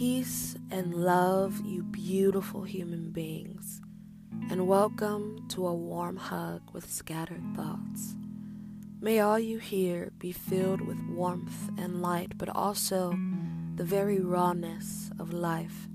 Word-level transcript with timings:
Peace 0.00 0.56
and 0.70 0.94
love, 0.94 1.60
you 1.62 1.82
beautiful 1.82 2.62
human 2.62 3.10
beings, 3.10 3.82
and 4.48 4.66
welcome 4.66 5.46
to 5.50 5.66
a 5.66 5.74
warm 5.74 6.16
hug 6.16 6.62
with 6.72 6.90
scattered 6.90 7.42
thoughts. 7.54 8.16
May 9.02 9.20
all 9.20 9.38
you 9.38 9.58
hear 9.58 10.10
be 10.18 10.32
filled 10.32 10.80
with 10.80 10.98
warmth 11.10 11.68
and 11.76 12.00
light, 12.00 12.38
but 12.38 12.48
also 12.48 13.10
the 13.74 13.84
very 13.84 14.20
rawness 14.20 15.10
of 15.18 15.34
life. 15.34 15.86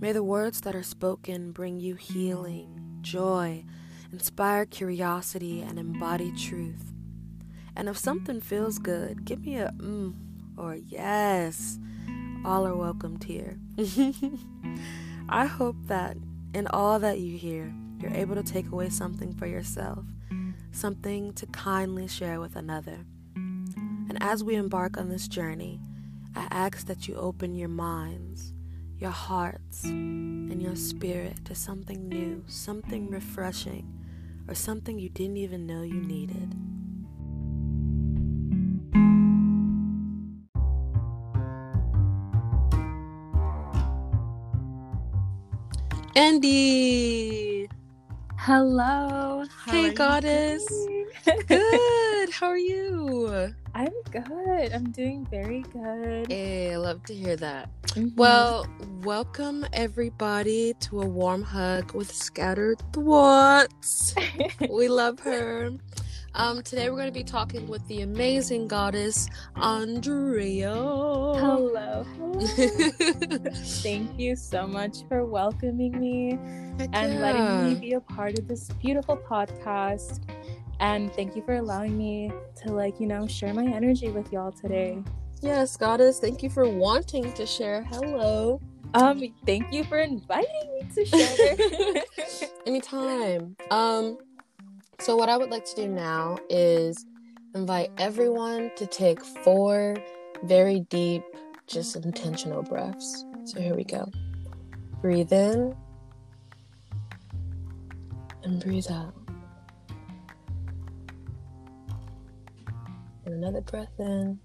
May 0.00 0.10
the 0.10 0.24
words 0.24 0.62
that 0.62 0.74
are 0.74 0.82
spoken 0.82 1.52
bring 1.52 1.78
you 1.78 1.94
healing, 1.94 2.98
joy, 3.02 3.64
inspire 4.10 4.66
curiosity, 4.66 5.60
and 5.62 5.78
embody 5.78 6.32
truth. 6.32 6.92
And 7.76 7.88
if 7.88 7.96
something 7.96 8.40
feels 8.40 8.80
good, 8.80 9.24
give 9.24 9.46
me 9.46 9.58
a 9.58 9.70
mm 9.78 10.12
or 10.56 10.74
yes. 10.74 11.78
All 12.42 12.66
are 12.66 12.74
welcomed 12.74 13.24
here. 13.24 13.58
I 15.28 15.44
hope 15.44 15.76
that 15.86 16.16
in 16.54 16.66
all 16.68 16.98
that 16.98 17.20
you 17.20 17.36
hear, 17.36 17.72
you're 17.98 18.14
able 18.14 18.34
to 18.34 18.42
take 18.42 18.70
away 18.70 18.88
something 18.88 19.34
for 19.34 19.46
yourself, 19.46 20.04
something 20.72 21.34
to 21.34 21.46
kindly 21.46 22.08
share 22.08 22.40
with 22.40 22.56
another. 22.56 23.04
And 23.36 24.16
as 24.22 24.42
we 24.42 24.54
embark 24.54 24.96
on 24.96 25.10
this 25.10 25.28
journey, 25.28 25.80
I 26.34 26.48
ask 26.50 26.86
that 26.86 27.06
you 27.06 27.14
open 27.16 27.54
your 27.54 27.68
minds, 27.68 28.54
your 28.98 29.10
hearts, 29.10 29.84
and 29.84 30.62
your 30.62 30.76
spirit 30.76 31.44
to 31.44 31.54
something 31.54 32.08
new, 32.08 32.42
something 32.48 33.10
refreshing, 33.10 33.92
or 34.48 34.54
something 34.54 34.98
you 34.98 35.10
didn't 35.10 35.36
even 35.36 35.66
know 35.66 35.82
you 35.82 36.00
needed. 36.00 36.54
Andie. 46.20 47.66
Hello. 48.36 49.42
How 49.64 49.72
hey, 49.72 49.94
goddess. 49.94 50.66
good. 51.46 52.30
How 52.30 52.48
are 52.48 52.58
you? 52.58 53.54
I'm 53.74 53.94
good. 54.10 54.70
I'm 54.70 54.90
doing 54.90 55.26
very 55.30 55.62
good. 55.72 56.30
Hey, 56.30 56.74
I 56.74 56.76
love 56.76 57.02
to 57.04 57.14
hear 57.14 57.36
that. 57.36 57.70
Mm-hmm. 57.84 58.16
Well, 58.16 58.66
welcome 59.02 59.64
everybody 59.72 60.74
to 60.80 61.00
a 61.00 61.06
warm 61.06 61.40
hug 61.40 61.94
with 61.94 62.12
scattered 62.14 62.82
thoughts. 62.92 64.14
we 64.70 64.88
love 64.88 65.20
her. 65.20 65.70
Um, 66.34 66.62
today 66.62 66.90
we're 66.90 66.96
going 66.96 67.08
to 67.08 67.12
be 67.12 67.24
talking 67.24 67.66
with 67.66 67.86
the 67.88 68.02
amazing 68.02 68.68
goddess 68.68 69.28
Andrea. 69.56 70.72
Hello. 70.72 72.06
Thank 73.82 74.16
you 74.18 74.36
so 74.36 74.64
much 74.66 74.98
for 75.08 75.24
welcoming 75.24 75.98
me 75.98 76.38
Heck 76.78 76.88
and 76.92 77.14
yeah. 77.14 77.20
letting 77.20 77.68
me 77.68 77.80
be 77.80 77.92
a 77.94 78.00
part 78.00 78.38
of 78.38 78.46
this 78.46 78.68
beautiful 78.80 79.16
podcast. 79.16 80.20
And 80.78 81.12
thank 81.12 81.36
you 81.36 81.42
for 81.42 81.56
allowing 81.56 81.98
me 81.98 82.32
to, 82.62 82.72
like, 82.72 82.98
you 82.98 83.06
know, 83.06 83.26
share 83.26 83.52
my 83.52 83.66
energy 83.66 84.08
with 84.08 84.32
y'all 84.32 84.52
today. 84.52 85.02
Yes, 85.42 85.76
goddess. 85.76 86.20
Thank 86.20 86.42
you 86.42 86.48
for 86.48 86.66
wanting 86.66 87.32
to 87.34 87.44
share. 87.44 87.82
Hello. 87.82 88.60
Um, 88.94 89.22
thank 89.44 89.72
you 89.72 89.84
for 89.84 89.98
inviting 89.98 90.78
me 90.78 90.88
to 90.94 91.04
share. 91.04 92.42
Anytime. 92.66 93.56
Um, 93.70 94.18
so, 95.00 95.16
what 95.16 95.28
I 95.28 95.36
would 95.36 95.50
like 95.50 95.64
to 95.64 95.74
do 95.74 95.88
now 95.88 96.36
is 96.50 97.06
invite 97.54 97.90
everyone 97.96 98.70
to 98.76 98.86
take 98.86 99.24
four 99.24 99.96
very 100.42 100.80
deep, 100.90 101.22
just 101.66 101.96
intentional 101.96 102.62
breaths. 102.62 103.24
So, 103.44 103.60
here 103.60 103.74
we 103.74 103.84
go. 103.84 104.10
Breathe 105.00 105.32
in 105.32 105.74
and 108.42 108.62
breathe 108.62 108.90
out. 108.90 109.14
And 113.24 113.34
another 113.34 113.62
breath 113.62 113.98
in. 113.98 114.38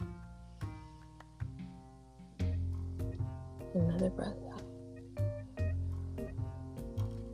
Another 3.74 4.10
breath 4.10 4.38
out. 4.54 4.64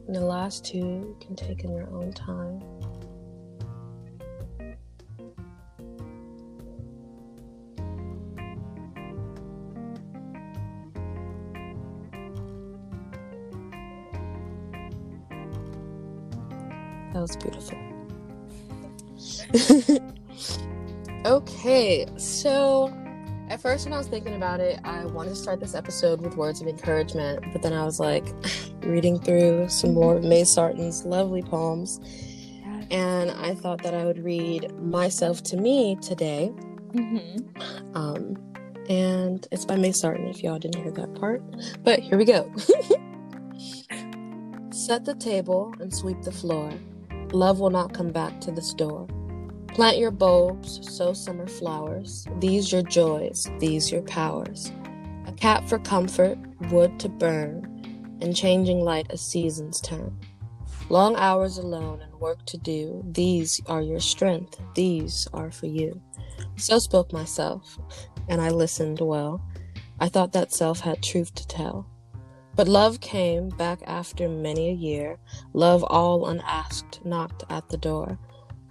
And 0.07 0.15
the 0.15 0.25
last 0.25 0.65
two 0.65 0.77
you 0.77 1.17
can 1.21 1.35
take 1.35 1.63
in 1.63 1.75
your 1.75 1.87
own 1.89 2.11
time. 2.13 2.61
That 17.13 17.21
was 17.21 17.35
beautiful. 17.35 17.77
okay, 21.25 22.05
so 22.17 22.93
at 23.51 23.61
first, 23.61 23.85
when 23.85 23.91
I 23.93 23.97
was 23.97 24.07
thinking 24.07 24.35
about 24.35 24.61
it, 24.61 24.79
I 24.85 25.03
wanted 25.03 25.31
to 25.31 25.35
start 25.35 25.59
this 25.59 25.75
episode 25.75 26.21
with 26.21 26.37
words 26.37 26.61
of 26.61 26.67
encouragement, 26.69 27.43
but 27.51 27.61
then 27.61 27.73
I 27.73 27.83
was 27.83 27.99
like 27.99 28.25
reading 28.81 29.19
through 29.19 29.67
some 29.67 29.93
more 29.93 30.15
of 30.15 30.23
May 30.23 30.45
Sarton's 30.45 31.03
lovely 31.03 31.41
poems, 31.41 31.99
and 32.89 33.29
I 33.29 33.55
thought 33.55 33.83
that 33.83 33.93
I 33.93 34.05
would 34.05 34.23
read 34.23 34.73
Myself 34.79 35.43
to 35.43 35.57
Me 35.57 35.97
today. 36.01 36.53
Mm-hmm. 36.93 37.97
Um, 37.97 38.37
and 38.89 39.45
it's 39.51 39.65
by 39.65 39.75
May 39.75 39.91
Sarton, 39.91 40.27
if 40.27 40.41
y'all 40.41 40.57
didn't 40.57 40.81
hear 40.81 40.91
that 40.93 41.13
part. 41.15 41.43
But 41.83 41.99
here 41.99 42.17
we 42.17 42.23
go. 42.23 42.49
Set 44.71 45.03
the 45.03 45.15
table 45.15 45.73
and 45.81 45.93
sweep 45.93 46.21
the 46.21 46.31
floor. 46.31 46.71
Love 47.33 47.59
will 47.59 47.69
not 47.69 47.93
come 47.93 48.11
back 48.11 48.41
to 48.41 48.51
the 48.51 48.61
store. 48.61 49.07
Plant 49.69 49.97
your 49.97 50.11
bulbs, 50.11 50.79
sow 50.93 51.13
summer 51.13 51.47
flowers. 51.47 52.27
These 52.39 52.71
your 52.73 52.81
joys, 52.81 53.49
these 53.59 53.89
your 53.89 54.01
powers. 54.01 54.71
A 55.27 55.31
cat 55.31 55.67
for 55.69 55.79
comfort, 55.79 56.37
wood 56.71 56.99
to 56.99 57.07
burn, 57.07 58.17
and 58.21 58.35
changing 58.35 58.81
light 58.81 59.07
as 59.11 59.21
seasons 59.21 59.79
turn. 59.79 60.17
Long 60.89 61.15
hours 61.15 61.57
alone 61.57 62.01
and 62.01 62.13
work 62.19 62.45
to 62.47 62.57
do, 62.57 63.01
these 63.11 63.61
are 63.67 63.81
your 63.81 64.01
strength, 64.01 64.59
these 64.75 65.25
are 65.33 65.51
for 65.51 65.67
you. 65.67 66.01
So 66.57 66.79
spoke 66.79 67.13
myself, 67.13 67.77
and 68.27 68.41
I 68.41 68.49
listened 68.49 68.99
well. 68.99 69.41
I 70.01 70.09
thought 70.09 70.33
that 70.33 70.51
self 70.51 70.81
had 70.81 71.01
truth 71.01 71.33
to 71.35 71.47
tell. 71.47 71.87
But 72.55 72.67
love 72.67 72.99
came 72.99 73.49
back 73.49 73.81
after 73.87 74.27
many 74.27 74.69
a 74.69 74.73
year. 74.73 75.17
Love 75.53 75.83
all 75.83 76.27
unasked 76.27 77.03
knocked 77.05 77.43
at 77.49 77.69
the 77.69 77.77
door. 77.77 78.19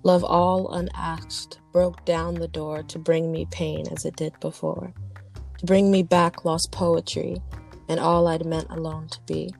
Love 0.03 0.25
all 0.25 0.73
unasked 0.73 1.61
broke 1.73 2.05
down 2.05 2.35
the 2.35 2.49
door 2.49 2.83
to 2.85 2.99
bring 2.99 3.33
me 3.33 3.47
pain 3.51 3.87
as 3.91 4.05
it 4.05 4.17
did 4.17 4.39
before. 4.41 4.93
To 5.59 5.67
bring 5.67 5.91
me 5.91 6.03
back 6.03 6.45
lost 6.45 6.73
poetry 6.73 7.37
and 7.89 7.99
all 7.99 8.27
I'd 8.29 8.47
meant 8.47 8.69
alone 8.71 9.09
to 9.09 9.21
be. 9.27 9.55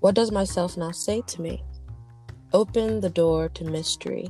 What 0.00 0.14
does 0.14 0.30
myself 0.30 0.76
now 0.76 0.92
say 0.92 1.22
to 1.26 1.42
me? 1.42 1.62
Open 2.52 3.00
the 3.00 3.10
door 3.10 3.48
to 3.50 3.64
mystery. 3.64 4.28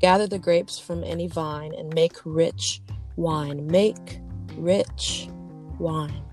Gather 0.00 0.26
the 0.26 0.38
grapes 0.38 0.78
from 0.78 1.04
any 1.04 1.28
vine 1.28 1.72
and 1.74 1.94
make 1.94 2.16
rich 2.24 2.82
wine. 3.16 3.66
Make 3.66 4.20
rich 4.56 5.28
wine. 5.78 6.24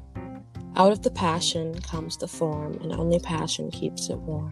Out 0.78 0.92
of 0.92 1.02
the 1.02 1.12
passion 1.12 1.80
comes 1.82 2.18
the 2.18 2.28
form, 2.28 2.74
and 2.82 2.94
only 2.94 3.20
passion 3.20 3.70
keeps 3.72 4.10
it 4.10 4.18
warm. 4.18 4.52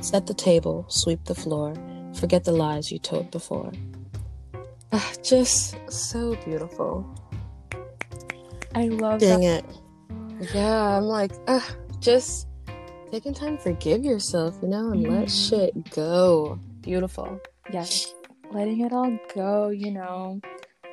Set 0.00 0.26
the 0.26 0.34
table, 0.34 0.84
sweep 0.88 1.24
the 1.24 1.34
floor, 1.34 1.74
forget 2.14 2.44
the 2.44 2.52
lies 2.52 2.92
you 2.92 2.98
told 2.98 3.30
before. 3.30 3.72
Ah, 4.92 5.12
just 5.22 5.76
so 5.90 6.36
beautiful. 6.44 7.06
I 8.74 8.88
love 8.88 9.20
Dang 9.20 9.40
that. 9.40 9.64
it. 10.40 10.54
Yeah, 10.54 10.98
I'm 10.98 11.04
like, 11.04 11.32
ah, 11.48 11.66
just 12.00 12.46
taking 13.10 13.32
time 13.32 13.56
to 13.56 13.62
forgive 13.62 14.04
yourself, 14.04 14.58
you 14.60 14.68
know, 14.68 14.90
and 14.90 15.04
mm-hmm. 15.04 15.20
let 15.20 15.30
shit 15.30 15.90
go. 15.90 16.60
Beautiful. 16.82 17.40
Yes. 17.72 18.12
Letting 18.52 18.82
it 18.82 18.92
all 18.92 19.18
go, 19.34 19.70
you 19.70 19.90
know, 19.90 20.40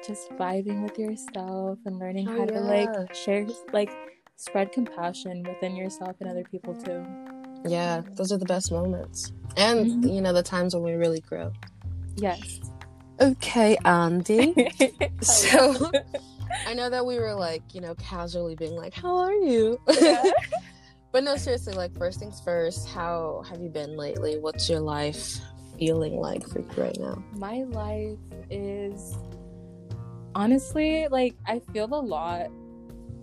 just 0.08 0.30
vibing 0.32 0.84
with 0.84 0.98
yourself 0.98 1.80
and 1.86 2.00
learning 2.00 2.30
oh, 2.30 2.32
how 2.32 2.40
yeah. 2.40 2.46
to 2.46 2.60
like 2.62 3.14
share 3.14 3.46
like 3.74 3.92
spread 4.36 4.72
compassion 4.72 5.44
within 5.44 5.76
yourself 5.76 6.16
and 6.20 6.30
other 6.30 6.44
people 6.44 6.74
too. 6.76 7.06
Yeah, 7.66 8.02
those 8.16 8.32
are 8.32 8.38
the 8.38 8.46
best 8.46 8.72
moments. 8.72 9.32
And, 9.56 9.86
mm-hmm. 9.86 10.10
you 10.10 10.22
know, 10.22 10.34
the 10.34 10.44
times 10.44 10.74
when 10.74 10.84
we 10.84 10.94
really 10.94 11.22
grow. 11.22 11.52
Yes. 12.16 12.60
Okay, 13.22 13.78
Andie. 13.86 14.54
so 15.22 15.92
I 16.68 16.74
know 16.74 16.90
that 16.90 17.06
we 17.06 17.20
were 17.20 17.34
like, 17.34 17.62
you 17.74 17.82
know, 17.82 17.96
casually 17.96 18.56
being 18.56 18.76
like, 18.76 18.94
How 18.94 19.16
are 19.18 19.34
you? 19.34 19.80
Yeah. 20.02 20.24
but 21.12 21.24
no, 21.24 21.38
seriously, 21.38 21.74
like 21.74 21.96
first 21.98 22.20
things 22.20 22.42
first, 22.42 22.90
how 22.90 23.44
have 23.50 23.62
you 23.62 23.70
been 23.70 23.96
lately? 23.96 24.38
What's 24.38 24.70
your 24.70 24.80
life 24.80 25.40
feeling 25.78 26.18
like 26.18 26.48
for 26.48 26.60
you 26.60 26.70
right 26.76 26.98
now? 27.00 27.24
My 27.34 27.64
life 27.64 28.18
is 28.50 29.16
honestly 30.36 31.08
like 31.10 31.36
I 31.46 31.60
feel 31.72 31.86
a 31.86 32.02
lot 32.02 32.50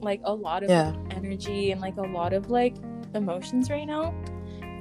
like 0.02 0.20
a 0.24 0.34
lot 0.34 0.62
of 0.62 0.70
yeah. 0.70 0.94
energy 1.10 1.72
and 1.72 1.80
like 1.80 1.96
a 1.96 2.02
lot 2.02 2.32
of 2.32 2.50
like 2.50 2.76
emotions 3.14 3.70
right 3.70 3.86
now. 3.86 4.14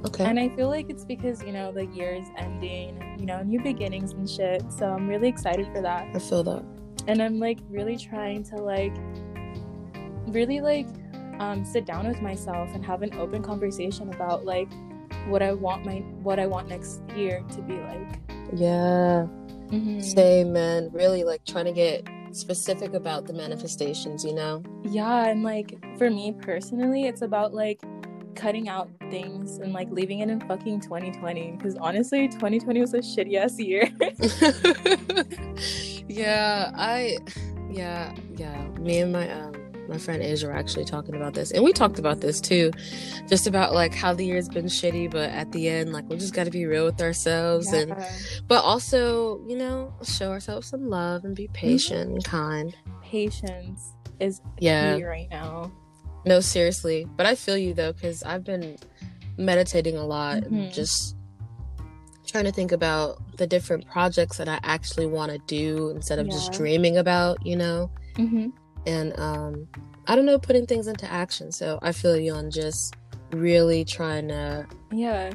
Okay. 0.06 0.24
And 0.24 0.40
I 0.40 0.48
feel 0.50 0.68
like 0.68 0.88
it's 0.88 1.04
because, 1.04 1.42
you 1.42 1.52
know, 1.52 1.72
the 1.72 1.84
year 1.86 2.12
is 2.14 2.26
ending, 2.36 3.16
you 3.18 3.26
know, 3.26 3.42
new 3.42 3.60
beginnings 3.60 4.12
and 4.12 4.28
shit. 4.28 4.62
So 4.72 4.86
I'm 4.86 5.08
really 5.08 5.28
excited 5.28 5.66
for 5.74 5.82
that. 5.82 6.08
I 6.14 6.18
feel 6.18 6.42
that. 6.44 6.64
And 7.06 7.22
I'm 7.22 7.38
like 7.38 7.58
really 7.68 7.98
trying 7.98 8.44
to 8.44 8.56
like 8.56 8.94
really 10.28 10.60
like 10.60 10.86
um, 11.38 11.64
sit 11.64 11.84
down 11.84 12.06
with 12.06 12.22
myself 12.22 12.70
and 12.74 12.84
have 12.84 13.02
an 13.02 13.14
open 13.14 13.42
conversation 13.42 14.12
about 14.12 14.44
like 14.44 14.68
what 15.28 15.42
I 15.42 15.52
want 15.52 15.84
my 15.84 15.96
what 16.22 16.38
I 16.38 16.46
want 16.46 16.68
next 16.68 17.02
year 17.14 17.44
to 17.54 17.62
be 17.62 17.74
like. 17.74 18.20
Yeah. 18.54 19.26
Mhm. 19.68 20.02
Same, 20.02 20.52
man. 20.52 20.90
Really 20.92 21.24
like 21.24 21.44
trying 21.44 21.66
to 21.66 21.72
get 21.72 22.06
specific 22.32 22.94
about 22.94 23.26
the 23.26 23.32
manifestations, 23.32 24.24
you 24.24 24.34
know? 24.34 24.62
Yeah, 24.84 25.26
and 25.26 25.42
like 25.42 25.78
for 25.98 26.10
me 26.10 26.34
personally, 26.40 27.04
it's 27.04 27.22
about 27.22 27.52
like 27.52 27.80
cutting 28.34 28.68
out 28.68 28.90
things 29.10 29.58
and 29.58 29.72
like 29.72 29.90
leaving 29.90 30.20
it 30.20 30.30
in 30.30 30.40
fucking 30.42 30.80
2020 30.80 31.56
because 31.56 31.76
honestly 31.76 32.28
2020 32.28 32.80
was 32.80 32.94
a 32.94 32.98
shitty 32.98 33.34
ass 33.34 33.58
year 33.58 33.90
yeah, 36.08 36.70
I 36.74 37.18
yeah, 37.70 38.14
yeah. 38.36 38.66
Me 38.78 38.98
and 38.98 39.12
my 39.12 39.30
um 39.30 39.59
my 39.90 39.98
friend 39.98 40.22
Asia 40.22 40.46
were 40.46 40.52
actually 40.54 40.84
talking 40.84 41.14
about 41.16 41.34
this. 41.34 41.50
And 41.50 41.64
we 41.64 41.72
talked 41.72 41.98
about 41.98 42.20
this 42.20 42.40
too. 42.40 42.70
Just 43.28 43.46
about 43.46 43.74
like 43.74 43.92
how 43.94 44.14
the 44.14 44.24
year's 44.24 44.48
been 44.48 44.66
shitty, 44.66 45.10
but 45.10 45.30
at 45.30 45.50
the 45.52 45.68
end, 45.68 45.92
like 45.92 46.08
we 46.08 46.16
just 46.16 46.32
gotta 46.32 46.50
be 46.50 46.64
real 46.64 46.84
with 46.86 47.00
ourselves 47.02 47.72
and 47.72 47.94
but 48.48 48.62
also, 48.64 49.44
you 49.46 49.56
know, 49.56 49.92
show 50.04 50.30
ourselves 50.30 50.68
some 50.68 50.88
love 50.88 51.24
and 51.24 51.34
be 51.36 51.48
patient 51.48 52.10
and 52.12 52.24
kind. 52.24 52.76
patience 53.02 53.92
is 54.20 54.40
Yeah. 54.60 54.96
key 54.96 55.04
right 55.04 55.28
now 55.30 55.70
No, 56.24 56.40
seriously. 56.40 57.06
But 57.16 57.26
I 57.26 57.34
feel 57.34 57.56
you 57.56 57.72
though, 57.74 57.92
because 57.92 58.22
I've 58.22 58.44
been 58.44 58.76
meditating 59.38 59.96
a 59.96 60.04
lot 60.06 60.42
Mhm. 60.42 60.46
and 60.46 60.72
just 60.72 61.16
trying 62.26 62.44
to 62.44 62.52
think 62.52 62.70
about 62.72 63.18
the 63.38 63.46
different 63.46 63.86
projects 63.88 64.36
that 64.36 64.46
I 64.48 64.60
actually 64.62 65.06
want 65.06 65.32
to 65.32 65.38
do 65.38 65.88
instead 65.88 66.18
of 66.20 66.28
just 66.28 66.52
dreaming 66.52 66.96
about, 66.98 67.44
you 67.44 67.56
know? 67.56 67.90
hmm 68.16 68.50
And 68.86 69.18
um 69.18 69.68
I 70.06 70.16
don't 70.16 70.26
know, 70.26 70.38
putting 70.38 70.66
things 70.66 70.86
into 70.88 71.10
action. 71.10 71.52
So 71.52 71.78
I 71.82 71.92
feel 71.92 72.16
you 72.16 72.32
on 72.32 72.50
just 72.50 72.96
really 73.32 73.84
trying 73.84 74.28
to 74.28 74.66
yeah 74.90 75.30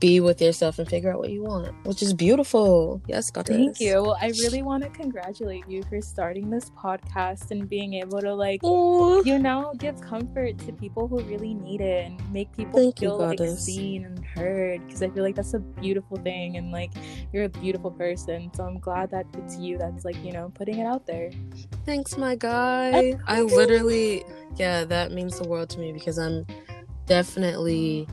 be 0.00 0.20
with 0.20 0.40
yourself 0.40 0.78
and 0.78 0.88
figure 0.88 1.12
out 1.12 1.18
what 1.18 1.30
you 1.30 1.42
want, 1.42 1.72
which 1.84 2.02
is 2.02 2.12
beautiful. 2.12 3.00
Yes, 3.06 3.30
got 3.30 3.46
thank 3.46 3.80
you. 3.80 4.02
Well 4.02 4.18
i 4.20 4.28
really 4.42 4.62
want 4.62 4.82
to 4.82 4.88
congratulate 4.90 5.64
you 5.68 5.82
for 5.84 6.00
starting 6.00 6.50
this 6.50 6.70
podcast 6.70 7.50
and 7.50 7.68
being 7.68 7.94
able 7.94 8.20
to 8.20 8.34
like 8.34 8.60
Oh, 8.62 9.22
you 9.24 9.38
know 9.38 9.72
give 9.78 10.00
comfort 10.00 10.58
to 10.58 10.72
people 10.72 11.08
who 11.08 11.20
really 11.20 11.54
need 11.54 11.80
it 11.80 12.06
and 12.06 12.32
make 12.32 12.50
people 12.56 12.80
Thank 12.80 13.00
you, 13.00 13.08
feel 13.10 13.18
like 13.18 13.40
seen 13.58 14.04
and 14.04 14.24
heard 14.24 14.84
because 14.86 15.02
i 15.02 15.08
feel 15.08 15.22
like 15.22 15.34
that's 15.34 15.54
a 15.54 15.58
beautiful 15.58 16.16
thing 16.18 16.56
and 16.56 16.72
like 16.72 16.90
you're 17.32 17.44
a 17.44 17.48
beautiful 17.48 17.90
person. 17.90 18.50
So 18.54 18.64
i'm 18.64 18.78
glad 18.78 19.10
that 19.10 19.26
it's 19.34 19.56
you 19.58 19.78
that's 19.78 20.04
like 20.04 20.16
you 20.24 20.32
know 20.32 20.50
putting 20.54 20.78
it 20.78 20.86
out 20.86 21.06
there. 21.06 21.30
Thanks, 21.84 22.16
my 22.16 22.34
guy. 22.34 23.18
I 23.26 23.42
literally, 23.42 24.24
yeah, 24.56 24.84
that 24.84 25.12
means 25.12 25.38
the 25.38 25.48
world 25.48 25.70
to 25.70 25.78
me 25.78 25.92
because 25.92 26.18
I'm 26.18 26.46
definitely, 27.06 28.08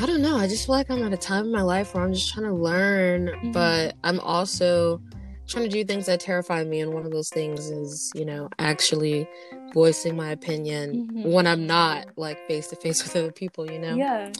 I 0.00 0.06
don't 0.06 0.22
know, 0.22 0.36
I 0.36 0.46
just 0.48 0.66
feel 0.66 0.74
like 0.74 0.90
I'm 0.90 1.02
at 1.02 1.12
a 1.12 1.16
time 1.16 1.46
in 1.46 1.52
my 1.52 1.62
life 1.62 1.94
where 1.94 2.04
I'm 2.04 2.12
just 2.14 2.32
trying 2.32 2.46
to 2.46 2.52
learn, 2.52 3.28
Mhm. 3.28 3.52
but 3.52 3.94
I'm 4.04 4.20
also 4.20 5.00
trying 5.48 5.64
to 5.64 5.70
do 5.70 5.84
things 5.84 6.06
that 6.06 6.20
terrify 6.20 6.64
me. 6.64 6.80
And 6.80 6.92
one 6.92 7.04
of 7.06 7.12
those 7.12 7.28
things 7.30 7.70
is, 7.70 8.10
you 8.14 8.24
know, 8.24 8.48
actually 8.58 9.28
voicing 9.74 10.16
my 10.16 10.30
opinion 10.30 11.08
Mhm. 11.24 11.32
when 11.32 11.46
I'm 11.46 11.66
not 11.66 12.06
like 12.16 12.38
face 12.48 12.68
to 12.68 12.76
face 12.76 13.02
with 13.04 13.14
other 13.16 13.32
people, 13.32 13.70
you 13.70 13.78
know? 13.78 13.96
yeah 13.96 14.30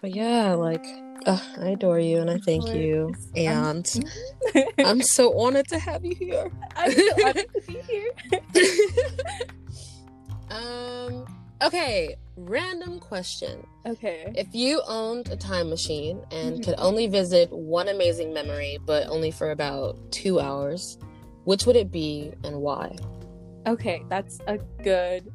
But 0.00 0.10
yeah, 0.14 0.52
like, 0.54 0.84
ugh, 1.26 1.40
I 1.58 1.68
adore 1.70 1.98
you 1.98 2.18
and 2.20 2.30
I 2.30 2.38
thank 2.38 2.66
you. 2.74 3.06
course. 3.06 3.26
I'm- 3.36 3.82
And 3.96 4.66
I'm 4.78 5.02
so 5.02 5.38
honored 5.38 5.68
to 5.68 5.78
have 5.78 6.04
you 6.04 6.14
here. 6.14 6.50
i'm 6.76 6.92
so 6.92 7.08
honored 7.24 7.46
to 7.54 7.60
be 7.66 7.78
here 7.88 8.10
um 10.50 11.24
okay 11.62 12.16
random 12.36 12.98
question 12.98 13.64
okay 13.86 14.32
if 14.34 14.48
you 14.52 14.82
owned 14.88 15.28
a 15.30 15.36
time 15.36 15.70
machine 15.70 16.20
and 16.32 16.58
Mhm. 16.58 16.64
could 16.64 16.74
only 16.78 17.06
visit 17.06 17.50
one 17.52 17.88
amazing 17.88 18.32
memory 18.34 18.78
but 18.84 19.06
only 19.08 19.30
for 19.30 19.50
about 19.52 19.96
two 20.10 20.40
hours 20.40 20.98
which 21.44 21.64
would 21.66 21.76
it 21.76 21.90
be 21.90 22.32
and 22.44 22.60
why 22.60 22.96
Okay, 23.66 24.02
that's 24.10 24.40
a 24.46 24.58
good, 24.82 25.32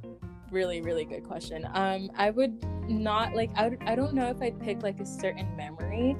really, 0.51 0.81
really 0.81 1.03
good 1.03 1.23
question. 1.23 1.67
Um, 1.73 2.11
I 2.15 2.29
would 2.29 2.63
not 2.87 3.33
like. 3.33 3.49
I, 3.55 3.69
would- 3.69 3.81
I 3.87 3.95
don't 3.95 4.13
know 4.13 4.29
if 4.29 4.39
I'd 4.39 4.59
pick 4.59 4.83
like 4.83 4.99
a 4.99 5.05
certain 5.07 5.47
memory, 5.57 6.15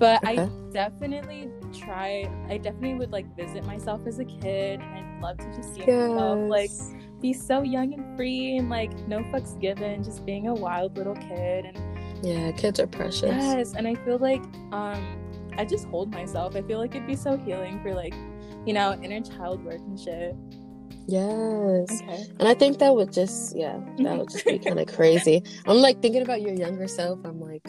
but 0.00 0.18
I 0.26 0.50
definitely 0.72 1.48
try. 1.72 2.28
I 2.48 2.58
definitely 2.58 2.94
would 2.94 3.12
like 3.12 3.36
visit 3.36 3.64
myself 3.66 4.04
as 4.04 4.18
a 4.18 4.24
kid, 4.24 4.80
and 4.80 4.92
I'd 5.16 5.22
love 5.22 5.38
to 5.38 5.46
just 5.54 5.72
see 5.76 5.82
myself 5.86 6.40
like 6.50 6.70
be 7.24 7.32
so 7.32 7.62
young 7.62 7.94
and 7.94 8.04
free 8.18 8.58
and 8.58 8.68
like 8.68 8.92
no 9.08 9.20
fucks 9.32 9.58
given, 9.58 10.04
just 10.04 10.26
being 10.26 10.48
a 10.48 10.54
wild 10.54 10.96
little 10.98 11.14
kid. 11.16 11.64
And 11.64 11.78
yeah 12.22 12.52
kids 12.52 12.78
are 12.80 12.86
precious 12.86 13.22
yes, 13.44 13.72
and 13.74 13.88
I 13.88 13.94
feel 14.04 14.18
like 14.18 14.42
um, 14.72 15.00
I 15.56 15.64
just 15.64 15.86
hold 15.86 16.12
myself. 16.12 16.54
I 16.54 16.60
feel 16.62 16.78
like 16.78 16.94
it'd 16.94 17.06
be 17.06 17.16
so 17.16 17.36
healing 17.38 17.80
for 17.82 17.94
like, 17.94 18.14
you 18.66 18.74
know, 18.74 18.98
inner 19.02 19.20
child 19.22 19.64
work 19.64 19.80
and 19.88 19.98
shit. 19.98 20.36
yes 21.06 22.02
Okay. 22.02 22.24
and 22.38 22.46
i 22.48 22.54
think 22.54 22.78
that 22.78 22.94
would 22.94 23.12
just 23.12 23.56
yeah 23.56 23.78
that 24.04 24.16
would 24.18 24.30
just 24.30 24.44
be 24.46 24.58
kind 24.66 24.78
of 24.80 24.86
crazy 24.86 25.42
i'm 25.66 25.78
like 25.86 26.00
thinking 26.00 26.22
about 26.22 26.40
your 26.40 26.54
younger 26.54 26.88
self 26.88 27.18
i'm 27.24 27.40
like 27.40 27.66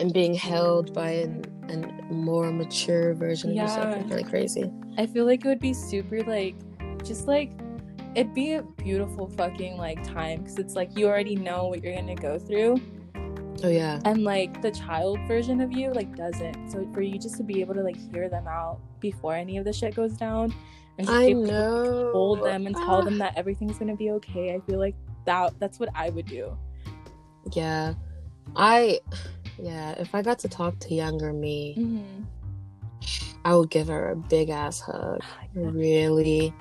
and 0.00 0.12
being 0.12 0.34
held 0.34 0.92
by 0.94 1.10
an, 1.24 1.44
an 1.68 1.82
more 2.10 2.50
mature 2.52 3.12
version 3.14 3.50
of 3.50 3.56
yourself 3.56 3.88
Yeah. 3.90 4.02
kind 4.08 4.20
of 4.24 4.28
crazy 4.30 4.64
I 4.96 5.06
feel 5.06 5.24
like 5.26 5.44
it 5.44 5.48
would 5.48 5.60
be 5.70 5.74
super 5.74 6.22
like 6.22 6.54
just 7.02 7.26
like 7.26 7.50
it'd 8.14 8.34
be 8.34 8.54
a 8.54 8.62
beautiful 8.62 9.28
fucking 9.28 9.76
like 9.76 10.02
time 10.06 10.40
because 10.40 10.58
it's 10.58 10.74
like 10.74 10.96
you 10.96 11.06
already 11.06 11.36
know 11.36 11.66
what 11.66 11.82
you're 11.82 11.94
gonna 11.94 12.14
go 12.14 12.38
through 12.38 12.80
oh 13.62 13.68
yeah 13.68 14.00
and 14.04 14.24
like 14.24 14.60
the 14.62 14.70
child 14.70 15.18
version 15.26 15.60
of 15.60 15.72
you 15.72 15.92
like 15.92 16.14
doesn't 16.16 16.70
so 16.70 16.86
for 16.92 17.00
you 17.02 17.18
just 17.18 17.36
to 17.36 17.42
be 17.42 17.60
able 17.60 17.74
to 17.74 17.82
like 17.82 17.96
hear 18.12 18.28
them 18.28 18.46
out 18.46 18.78
before 19.00 19.34
any 19.34 19.56
of 19.56 19.64
the 19.64 19.72
shit 19.72 19.94
goes 19.94 20.12
down 20.14 20.52
and 20.98 21.06
just 21.06 21.16
i 21.16 21.26
be 21.26 21.30
able 21.30 21.46
to 21.46 21.52
know 21.52 22.10
hold 22.12 22.44
them 22.44 22.66
and 22.66 22.76
tell 22.76 22.96
Ah. 22.96 23.00
them 23.02 23.18
that 23.18 23.36
everything's 23.36 23.78
gonna 23.78 23.96
be 23.96 24.10
okay 24.12 24.54
I 24.54 24.60
feel 24.60 24.78
like 24.78 24.94
that 25.24 25.58
that's 25.58 25.78
what 25.80 25.88
I 25.94 26.10
would 26.10 26.26
do 26.26 26.56
Yeah. 27.52 27.94
I 28.56 29.00
yeah, 29.58 29.92
if 29.92 30.14
I 30.14 30.22
got 30.22 30.38
to 30.40 30.48
talk 30.48 30.78
to 30.80 30.94
younger 30.94 31.32
me, 31.32 31.76
mm-hmm. 31.78 32.22
I 33.44 33.54
would 33.54 33.70
give 33.70 33.88
her 33.88 34.10
a 34.10 34.16
big 34.16 34.50
ass 34.50 34.80
hug. 34.80 35.20
Really 35.54 36.52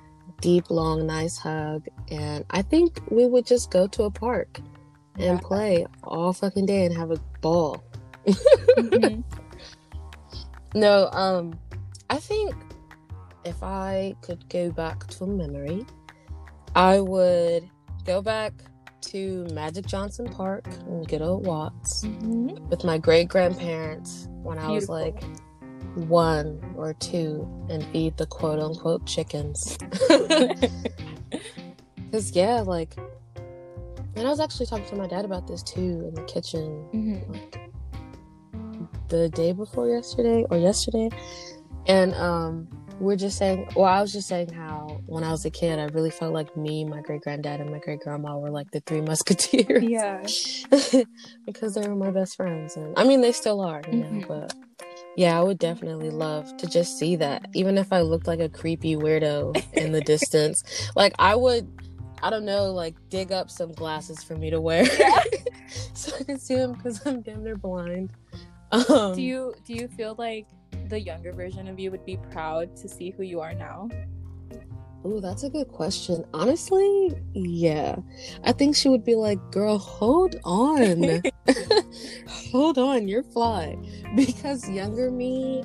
deep, 0.43 0.69
long, 0.69 1.07
nice 1.07 1.37
hug. 1.37 1.87
And 2.11 2.43
I 2.51 2.61
think 2.61 2.99
we 3.09 3.25
would 3.25 3.45
just 3.47 3.71
go 3.71 3.87
to 3.87 4.03
a 4.03 4.11
park 4.11 4.59
and 5.15 5.23
Yeah. 5.23 5.39
play 5.41 5.85
all 6.03 6.33
fucking 6.33 6.65
day 6.65 6.85
and 6.85 6.93
have 6.95 7.11
a 7.11 7.17
ball. 7.41 7.81
Mhm. 8.27 9.23
No, 10.75 11.07
um 11.11 11.53
I 12.09 12.17
think 12.17 12.55
if 13.45 13.61
I 13.61 14.15
could 14.21 14.47
go 14.49 14.71
back 14.71 15.05
to 15.07 15.25
a 15.25 15.27
memory, 15.27 15.85
I 16.75 16.99
would 16.99 17.69
go 18.05 18.21
back 18.23 18.53
to 19.11 19.45
Magic 19.53 19.85
Johnson 19.85 20.25
Park 20.25 20.65
in 20.87 21.03
good 21.03 21.21
old 21.21 21.45
Watts. 21.45 22.03
Mhm. 22.05 22.59
with 22.69 22.83
my 22.83 22.97
great 22.97 23.27
grandparents 23.29 24.27
when 24.41 24.57
I 24.57 24.71
was 24.71 24.89
like 24.89 25.23
one 25.95 26.59
or 26.75 26.93
two 26.95 27.47
and 27.69 27.83
feed 27.87 28.17
the 28.17 28.25
quote 28.25 28.59
unquote 28.59 29.05
chickens. 29.05 29.77
Because, 31.97 32.35
yeah, 32.35 32.59
like, 32.61 32.95
and 34.15 34.27
I 34.27 34.29
was 34.29 34.39
actually 34.39 34.67
talking 34.67 34.85
to 34.89 34.95
my 34.95 35.07
dad 35.07 35.25
about 35.25 35.47
this 35.47 35.63
too 35.63 36.05
in 36.07 36.13
the 36.13 36.21
kitchen 36.23 36.85
Mhm. 36.93 37.23
like 38.53 39.07
the 39.09 39.29
day 39.29 39.51
before 39.51 39.89
yesterday 39.89 40.45
or 40.51 40.57
yesterday. 40.57 41.09
And, 41.87 42.13
um, 42.13 42.67
we're 42.99 43.15
just 43.15 43.39
saying, 43.39 43.67
well, 43.75 43.85
I 43.85 43.99
was 43.99 44.13
just 44.13 44.27
saying 44.27 44.49
how 44.53 44.99
when 45.07 45.23
I 45.23 45.31
was 45.31 45.43
a 45.45 45.49
kid, 45.49 45.79
I 45.79 45.85
really 45.85 46.11
felt 46.11 46.31
like 46.33 46.55
me, 46.55 46.85
my 46.85 47.01
great 47.01 47.21
granddad, 47.21 47.59
and 47.59 47.71
my 47.71 47.79
great 47.79 48.01
grandma 48.01 48.37
were 48.37 48.51
like 48.51 48.69
the 48.69 48.81
three 48.81 49.01
musketeers 49.11 49.83
yeah 49.83 50.21
because 51.47 51.73
they 51.73 51.87
were 51.87 51.95
my 51.95 52.11
best 52.11 52.35
friends 52.35 52.75
and 52.77 52.93
i 52.97 53.03
mean 53.03 53.21
they 53.21 53.31
still 53.31 53.59
are 53.61 53.81
you 53.91 53.97
know 53.99 54.05
Mhm. 54.05 54.27
but 54.27 54.53
yeah 55.15 55.39
i 55.39 55.43
would 55.43 55.59
definitely 55.59 56.09
love 56.09 56.55
to 56.57 56.67
just 56.67 56.97
see 56.97 57.15
that 57.15 57.45
even 57.53 57.77
if 57.77 57.91
i 57.91 58.01
looked 58.01 58.27
like 58.27 58.39
a 58.39 58.49
creepy 58.49 58.95
weirdo 58.95 59.55
in 59.73 59.91
the 59.91 60.01
distance 60.01 60.63
like 60.95 61.13
i 61.19 61.35
would 61.35 61.67
i 62.21 62.29
don't 62.29 62.45
know 62.45 62.71
like 62.71 62.95
dig 63.09 63.31
up 63.31 63.49
some 63.49 63.71
glasses 63.71 64.23
for 64.23 64.35
me 64.35 64.49
to 64.49 64.59
wear 64.59 64.85
so 65.93 66.15
i 66.19 66.23
can 66.23 66.39
see 66.39 66.55
them 66.55 66.73
because 66.73 67.05
i'm 67.05 67.21
damn 67.21 67.43
near 67.43 67.55
blind 67.55 68.09
um 68.71 69.13
do 69.13 69.21
you 69.21 69.53
do 69.65 69.73
you 69.73 69.87
feel 69.87 70.15
like 70.17 70.47
the 70.87 70.99
younger 70.99 71.31
version 71.31 71.67
of 71.67 71.79
you 71.79 71.91
would 71.91 72.05
be 72.05 72.17
proud 72.31 72.75
to 72.75 72.89
see 72.89 73.11
who 73.11 73.23
you 73.23 73.39
are 73.39 73.53
now 73.53 73.87
Oh, 75.05 75.19
that's 75.19 75.43
a 75.43 75.49
good 75.49 75.67
question. 75.67 76.23
Honestly, 76.33 77.11
yeah. 77.33 77.97
I 78.45 78.53
think 78.53 78.75
she 78.75 78.87
would 78.87 79.03
be 79.03 79.15
like, 79.15 79.39
girl, 79.51 79.77
hold 79.77 80.37
on. 80.45 81.21
hold 82.51 82.77
on, 82.77 83.07
you're 83.07 83.23
fly. 83.23 83.77
Because 84.15 84.69
younger 84.69 85.11
me, 85.11 85.63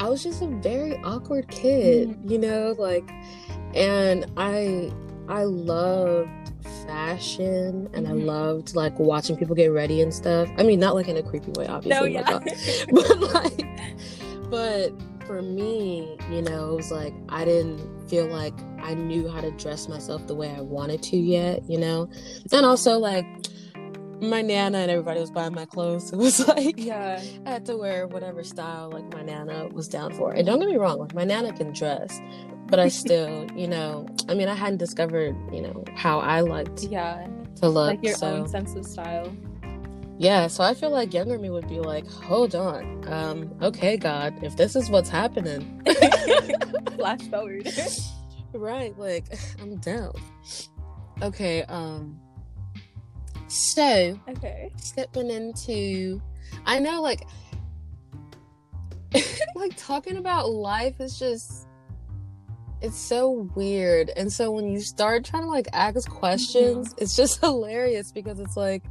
I 0.00 0.08
was 0.08 0.22
just 0.22 0.42
a 0.42 0.46
very 0.46 0.96
awkward 0.98 1.48
kid, 1.48 2.10
mm-hmm. 2.10 2.30
you 2.30 2.38
know, 2.38 2.74
like 2.78 3.08
and 3.74 4.26
I 4.36 4.92
I 5.28 5.44
loved 5.44 6.28
fashion 6.86 7.88
and 7.92 8.06
mm-hmm. 8.06 8.20
I 8.20 8.24
loved 8.24 8.74
like 8.74 8.98
watching 8.98 9.36
people 9.36 9.54
get 9.54 9.68
ready 9.68 10.00
and 10.00 10.12
stuff. 10.12 10.48
I 10.56 10.62
mean, 10.62 10.80
not 10.80 10.94
like 10.94 11.08
in 11.08 11.16
a 11.16 11.22
creepy 11.22 11.52
way, 11.52 11.66
obviously. 11.66 12.14
No, 12.14 12.20
yeah. 12.20 12.38
but 12.92 13.20
like 13.20 13.66
but 14.50 14.92
for 15.26 15.42
me, 15.42 16.18
you 16.30 16.42
know, 16.42 16.72
it 16.72 16.76
was 16.76 16.90
like 16.90 17.14
I 17.28 17.44
didn't 17.44 18.08
feel 18.08 18.26
like 18.26 18.54
I 18.80 18.94
knew 18.94 19.28
how 19.28 19.40
to 19.40 19.50
dress 19.52 19.88
myself 19.88 20.26
the 20.26 20.34
way 20.34 20.52
I 20.54 20.60
wanted 20.60 21.02
to 21.04 21.16
yet, 21.16 21.62
you 21.70 21.78
know? 21.78 22.10
And 22.52 22.66
also 22.66 22.98
like 22.98 23.24
my 24.22 24.40
nana 24.40 24.78
and 24.78 24.90
everybody 24.90 25.20
was 25.20 25.30
buying 25.30 25.54
my 25.54 25.66
clothes. 25.66 26.12
It 26.12 26.16
was 26.16 26.46
like 26.46 26.78
yeah, 26.78 27.22
I 27.46 27.50
had 27.50 27.66
to 27.66 27.76
wear 27.76 28.06
whatever 28.06 28.44
style 28.44 28.90
like 28.90 29.12
my 29.12 29.22
nana 29.22 29.68
was 29.68 29.88
down 29.88 30.12
for. 30.14 30.32
And 30.32 30.46
don't 30.46 30.60
get 30.60 30.68
me 30.68 30.76
wrong, 30.76 30.98
like 30.98 31.14
my 31.14 31.24
nana 31.24 31.52
can 31.52 31.72
dress, 31.72 32.20
but 32.66 32.78
I 32.78 32.88
still, 33.02 33.50
you 33.52 33.66
know, 33.66 34.06
I 34.28 34.34
mean, 34.34 34.48
I 34.48 34.54
hadn't 34.54 34.78
discovered, 34.78 35.36
you 35.52 35.62
know, 35.62 35.84
how 35.94 36.20
I 36.20 36.40
liked 36.40 36.84
yeah 36.84 37.26
to 37.56 37.68
look. 37.68 37.88
Like 37.88 38.04
your 38.04 38.14
so. 38.14 38.28
own 38.28 38.48
sense 38.48 38.74
of 38.74 38.86
style 38.86 39.32
yeah 40.18 40.46
so 40.46 40.62
i 40.62 40.72
feel 40.72 40.90
like 40.90 41.12
younger 41.12 41.38
me 41.38 41.50
would 41.50 41.68
be 41.68 41.80
like 41.80 42.08
hold 42.08 42.54
on 42.54 43.02
um 43.08 43.52
okay 43.60 43.96
god 43.96 44.32
if 44.44 44.56
this 44.56 44.76
is 44.76 44.88
what's 44.88 45.08
happening 45.08 45.82
flash 46.96 47.22
forward 47.22 47.68
right 48.52 48.96
like 48.98 49.24
i'm 49.60 49.76
down 49.78 50.12
okay 51.22 51.62
um 51.64 52.20
so 53.52 54.18
okay 54.28 54.70
stepping 54.76 55.30
into 55.30 56.20
i 56.66 56.78
know 56.78 57.02
like 57.02 57.26
like 59.54 59.76
talking 59.76 60.16
about 60.16 60.50
life 60.50 61.00
is 61.00 61.18
just 61.18 61.66
it's 62.80 62.98
so 62.98 63.48
weird 63.54 64.10
and 64.16 64.32
so 64.32 64.50
when 64.50 64.68
you 64.68 64.80
start 64.80 65.24
trying 65.24 65.42
to 65.42 65.48
like 65.48 65.68
ask 65.72 66.08
questions 66.10 66.88
mm-hmm. 66.88 67.02
it's 67.02 67.14
just 67.14 67.40
hilarious 67.44 68.10
because 68.10 68.40
it's 68.40 68.56
like 68.56 68.82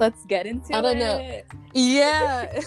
let's 0.00 0.24
get 0.24 0.46
into 0.46 0.74
I 0.74 0.80
don't 0.80 0.96
it. 0.96 1.46
know. 1.52 1.58
Yeah. 1.74 2.60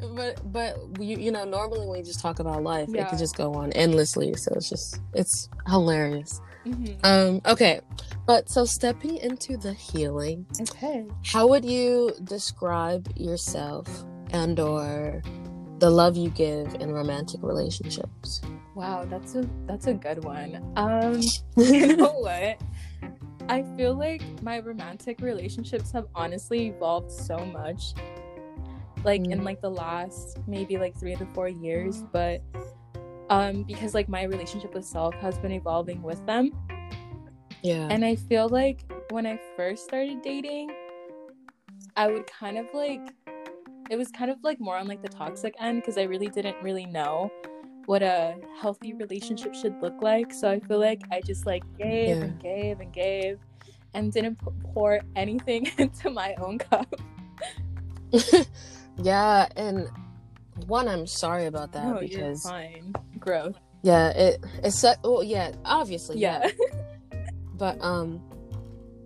but 0.14 0.52
but 0.52 0.76
you 1.00 1.16
you 1.16 1.32
know 1.32 1.44
normally 1.44 1.86
when 1.86 1.98
you 1.98 2.04
just 2.04 2.20
talk 2.20 2.38
about 2.38 2.62
life 2.62 2.88
yeah. 2.92 3.02
it 3.02 3.08
could 3.08 3.18
just 3.18 3.34
go 3.34 3.54
on 3.54 3.72
endlessly 3.72 4.34
so 4.34 4.52
it's 4.54 4.68
just 4.68 5.00
it's 5.14 5.48
hilarious 5.68 6.42
mm-hmm. 6.66 6.94
um 7.04 7.40
okay 7.46 7.80
but 8.26 8.48
so 8.48 8.64
stepping 8.64 9.16
into 9.18 9.56
the 9.56 9.72
healing 9.72 10.46
okay 10.60 11.06
how 11.24 11.46
would 11.46 11.64
you 11.64 12.12
describe 12.24 13.08
yourself 13.16 14.04
and 14.30 14.58
or 14.58 15.22
the 15.78 15.90
love 15.90 16.16
you 16.16 16.30
give 16.30 16.74
in 16.80 16.90
romantic 16.90 17.42
relationships 17.42 18.40
wow 18.74 19.04
that's 19.04 19.34
a 19.34 19.48
that's 19.66 19.86
a 19.86 19.94
good 19.94 20.24
one 20.24 20.62
um 20.76 21.20
you 21.56 21.96
know 21.96 22.12
what 22.12 22.60
I 23.48 23.62
feel 23.76 23.94
like 23.94 24.22
my 24.42 24.58
romantic 24.58 25.20
relationships 25.20 25.92
have 25.92 26.06
honestly 26.14 26.66
evolved 26.66 27.12
so 27.12 27.38
much. 27.46 27.94
Like 29.04 29.22
mm. 29.22 29.32
in 29.32 29.44
like 29.44 29.60
the 29.60 29.70
last 29.70 30.38
maybe 30.48 30.78
like 30.78 30.96
3 30.96 31.16
to 31.16 31.26
4 31.26 31.48
years, 31.48 32.02
but 32.12 32.42
um 33.30 33.62
because 33.64 33.94
like 33.94 34.08
my 34.08 34.22
relationship 34.24 34.74
with 34.74 34.84
self 34.84 35.14
has 35.16 35.38
been 35.38 35.52
evolving 35.52 36.02
with 36.02 36.24
them. 36.26 36.50
Yeah. 37.62 37.88
And 37.90 38.04
I 38.04 38.16
feel 38.16 38.48
like 38.48 38.84
when 39.10 39.26
I 39.26 39.40
first 39.56 39.84
started 39.84 40.22
dating, 40.22 40.70
I 41.96 42.08
would 42.08 42.26
kind 42.26 42.58
of 42.58 42.66
like 42.72 43.14
it 43.90 43.96
was 43.96 44.10
kind 44.10 44.30
of 44.30 44.38
like 44.42 44.60
more 44.60 44.76
on 44.76 44.86
like 44.86 45.02
the 45.02 45.08
toxic 45.08 45.54
end 45.60 45.80
because 45.80 45.96
I 45.98 46.02
really 46.02 46.28
didn't 46.28 46.56
really 46.62 46.86
know 46.86 47.30
what 47.86 48.02
a 48.02 48.36
healthy 48.60 48.92
relationship 48.92 49.54
should 49.54 49.80
look 49.80 50.02
like. 50.02 50.32
So 50.32 50.50
I 50.50 50.60
feel 50.60 50.80
like 50.80 51.02
I 51.10 51.20
just 51.20 51.46
like 51.46 51.62
gave 51.78 52.08
yeah. 52.08 52.24
and 52.24 52.40
gave 52.40 52.80
and 52.80 52.92
gave 52.92 53.38
and 53.94 54.12
didn't 54.12 54.38
pour 54.74 55.00
anything 55.14 55.70
into 55.78 56.10
my 56.10 56.34
own 56.38 56.58
cup. 56.58 56.94
yeah, 59.02 59.46
and 59.56 59.88
one, 60.66 60.88
I'm 60.88 61.06
sorry 61.06 61.46
about 61.46 61.72
that 61.72 61.86
no, 61.86 62.00
because 62.00 62.42
fine. 62.42 62.94
Growth. 63.26 63.58
Yeah, 63.82 64.10
it 64.10 64.44
it's 64.62 64.84
well, 65.02 65.24
yeah, 65.24 65.50
obviously, 65.64 66.18
yeah. 66.18 66.48
yeah. 67.12 67.26
but 67.54 67.76
um, 67.80 68.22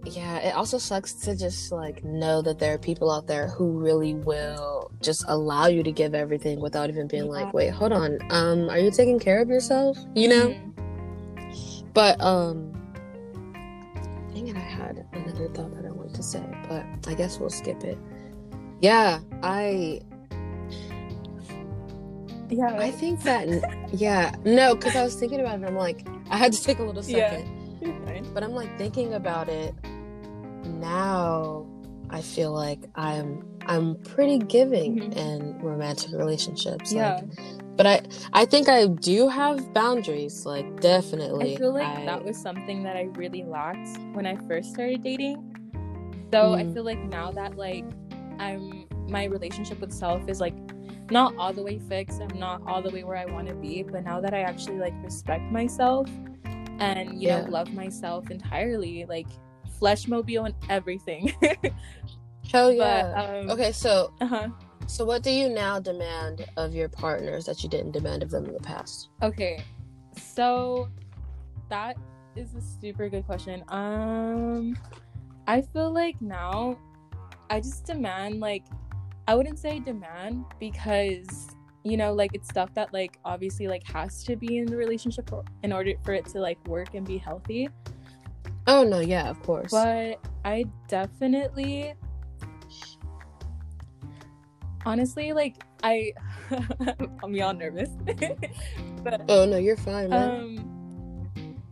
yeah, 0.05 0.37
it 0.39 0.55
also 0.55 0.77
sucks 0.79 1.15
to 1.15 1.35
just 1.35 1.73
like 1.73 2.05
know 2.05 2.43
that 2.43 2.59
there 2.59 2.75
are 2.75 2.79
people 2.79 3.11
out 3.11 3.27
there 3.27 3.49
who 3.49 3.79
really 3.79 4.15
will 4.15 4.91
just 5.01 5.25
allow 5.27 5.69
you 5.69 5.83
to 5.83 5.91
give 5.91 6.15
everything 6.15 6.61
without 6.61 6.91
even 6.91 7.09
being 7.09 7.25
yeah. 7.25 7.31
like, 7.31 7.55
wait, 7.55 7.71
hold 7.71 7.93
on, 7.93 8.19
um, 8.31 8.69
are 8.69 8.79
you 8.79 8.91
taking 8.91 9.19
care 9.19 9.41
of 9.41 9.49
yourself? 9.49 9.99
You 10.15 10.29
know. 10.29 10.49
Mm-hmm. 10.49 11.87
But 11.95 12.21
um, 12.21 12.73
dang 14.35 14.49
it, 14.49 14.57
I 14.57 14.61
had 14.61 15.07
another 15.13 15.49
thought 15.49 15.75
that 15.75 15.87
I 15.87 15.91
wanted 15.91 16.15
to 16.15 16.23
say, 16.23 16.45
but 16.69 16.85
I 17.07 17.15
guess 17.15 17.39
we'll 17.39 17.51
skip 17.51 17.83
it. 17.85 17.99
Yeah, 18.81 19.21
I. 19.43 20.03
Yeah, 22.51 22.77
I 22.77 22.91
think 22.91 23.23
that. 23.23 23.49
yeah, 23.93 24.35
no, 24.45 24.75
because 24.75 24.97
I 24.97 25.03
was 25.03 25.15
thinking 25.15 25.41
about 25.41 25.61
it. 25.61 25.67
I'm 25.67 25.77
like, 25.77 26.07
I 26.31 26.37
had 26.37 26.53
to 26.53 26.63
take 26.63 26.79
a 26.79 26.83
little 26.83 27.03
second. 27.03 27.57
Yeah. 27.81 28.21
But 28.35 28.43
I'm 28.43 28.51
like 28.51 28.77
thinking 28.77 29.15
about 29.15 29.49
it 29.49 29.75
now 30.65 31.67
I 32.11 32.23
feel 32.23 32.53
like 32.53 32.81
I'm 32.97 33.45
I'm 33.67 33.95
pretty 33.97 34.39
giving 34.39 34.99
mm-hmm. 34.99 35.19
in 35.19 35.59
romantic 35.61 36.13
relationships. 36.13 36.93
Yeah. 36.93 37.15
Like, 37.15 37.77
but 37.77 37.87
I 37.87 38.03
I 38.33 38.45
think 38.45 38.69
I 38.69 38.87
do 38.87 39.29
have 39.29 39.73
boundaries, 39.73 40.45
like 40.45 40.81
definitely. 40.81 41.55
I 41.55 41.59
feel 41.59 41.73
like 41.73 41.87
I, 41.87 42.05
that 42.05 42.25
was 42.25 42.37
something 42.37 42.83
that 42.83 42.97
I 42.97 43.03
really 43.15 43.45
lacked 43.45 43.99
when 44.13 44.27
I 44.27 44.37
first 44.49 44.73
started 44.73 45.03
dating. 45.03 45.37
So 46.33 46.53
mm. 46.53 46.59
I 46.71 46.75
feel 46.75 46.85
like 46.85 46.99
now 46.99 47.31
that 47.33 47.57
like 47.57 47.85
I'm 48.39 48.87
my 49.09 49.25
relationship 49.25 49.81
with 49.81 49.93
self 49.93 50.29
is 50.29 50.41
like 50.41 50.55
not 51.11 51.37
all 51.37 51.53
the 51.53 51.63
way 51.63 51.79
fixed. 51.79 52.21
I'm 52.21 52.39
not 52.39 52.63
all 52.67 52.83
the 52.83 52.91
way 52.91 53.05
where 53.05 53.17
I 53.17 53.27
want 53.27 53.49
to 53.49 53.55
be, 53.55 53.83
but 53.83 54.05
now 54.05 54.21
that 54.21 54.35
I 54.35 54.41
actually 54.41 54.79
like 54.79 54.95
respect 55.03 55.51
myself 55.51 56.09
and 56.79 57.21
you 57.21 57.29
yeah. 57.29 57.43
know 57.43 57.51
love 57.51 57.73
myself 57.73 58.31
entirely, 58.31 59.05
like 59.07 59.27
flesh 59.79 60.09
mobile 60.09 60.45
and 60.45 60.55
everything. 60.69 61.35
Hell 62.51 62.73
yeah. 62.73 63.13
But, 63.15 63.37
um, 63.37 63.51
okay, 63.51 63.73
so 63.73 64.13
uh-huh. 64.21 64.49
so 64.87 65.05
what 65.05 65.23
do 65.23 65.31
you 65.31 65.49
now 65.49 65.79
demand 65.79 66.47
of 66.57 66.75
your 66.75 66.89
partners 66.89 67.45
that 67.47 67.63
you 67.63 67.69
didn't 67.69 67.93
demand 67.93 68.23
of 68.23 68.31
them 68.31 68.47
in 68.47 68.53
the 68.53 68.61
past? 68.61 69.09
Okay. 69.23 69.63
So 70.17 70.89
that 71.69 71.97
is 72.37 72.55
a 72.55 72.61
super 72.61 73.09
good 73.09 73.27
question. 73.27 73.63
Um 73.69 74.77
I 75.47 75.63
feel 75.63 75.93
like 75.93 76.21
now 76.21 76.79
I 77.49 77.61
just 77.61 77.85
demand 77.85 78.41
like 78.41 78.65
I 79.31 79.37
wouldn't 79.37 79.61
say 79.61 79.79
demand 79.79 80.45
because 80.59 81.55
you 81.85 81.97
know 81.97 82.13
like 82.13 82.33
it's 82.35 82.49
stuff 82.49 82.75
that 82.75 82.93
like 82.93 83.17
obviously 83.25 83.69
like 83.69 83.87
has 83.87 84.25
to 84.25 84.35
be 84.35 84.59
in 84.59 84.67
the 84.67 84.77
relationship 84.77 85.31
in 85.63 85.73
order 85.73 85.93
for 86.03 86.15
it 86.15 86.25
to 86.31 86.41
like 86.41 86.59
work 86.67 86.95
and 86.95 87.07
be 87.07 87.17
healthy 87.17 87.69
Oh 88.67 88.83
no, 88.83 88.99
yeah, 88.99 89.31
of 89.31 89.41
course. 89.43 89.71
But 89.71 90.19
I 90.45 90.65
definitely 90.89 91.95
honestly 94.85 95.33
like 95.33 95.63
I 95.85 96.13
I'm 97.23 97.41
all 97.41 97.55
nervous. 97.55 97.91
but 99.05 99.23
Oh 99.29 99.45
no, 99.45 99.59
you're 99.59 99.77
fine, 99.77 100.11
man. 100.11 100.41
Um 100.41 101.71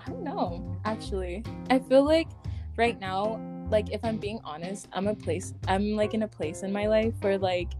I 0.00 0.10
don't 0.10 0.24
know, 0.24 0.76
actually. 0.84 1.44
I 1.70 1.78
feel 1.78 2.04
like 2.04 2.28
right 2.76 2.98
now, 2.98 3.40
like 3.72 3.90
if 3.90 4.04
I'm 4.04 4.18
being 4.18 4.40
honest, 4.44 4.86
I'm 4.92 5.08
a 5.08 5.14
place 5.14 5.54
I'm 5.66 5.96
like 5.96 6.14
in 6.14 6.22
a 6.22 6.28
place 6.28 6.62
in 6.62 6.72
my 6.72 6.86
life 6.86 7.14
where 7.22 7.38
like 7.38 7.72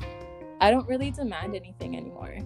I 0.60 0.70
don't 0.70 0.88
really 0.88 1.10
demand 1.10 1.54
anything 1.54 1.96
anymore. 1.96 2.38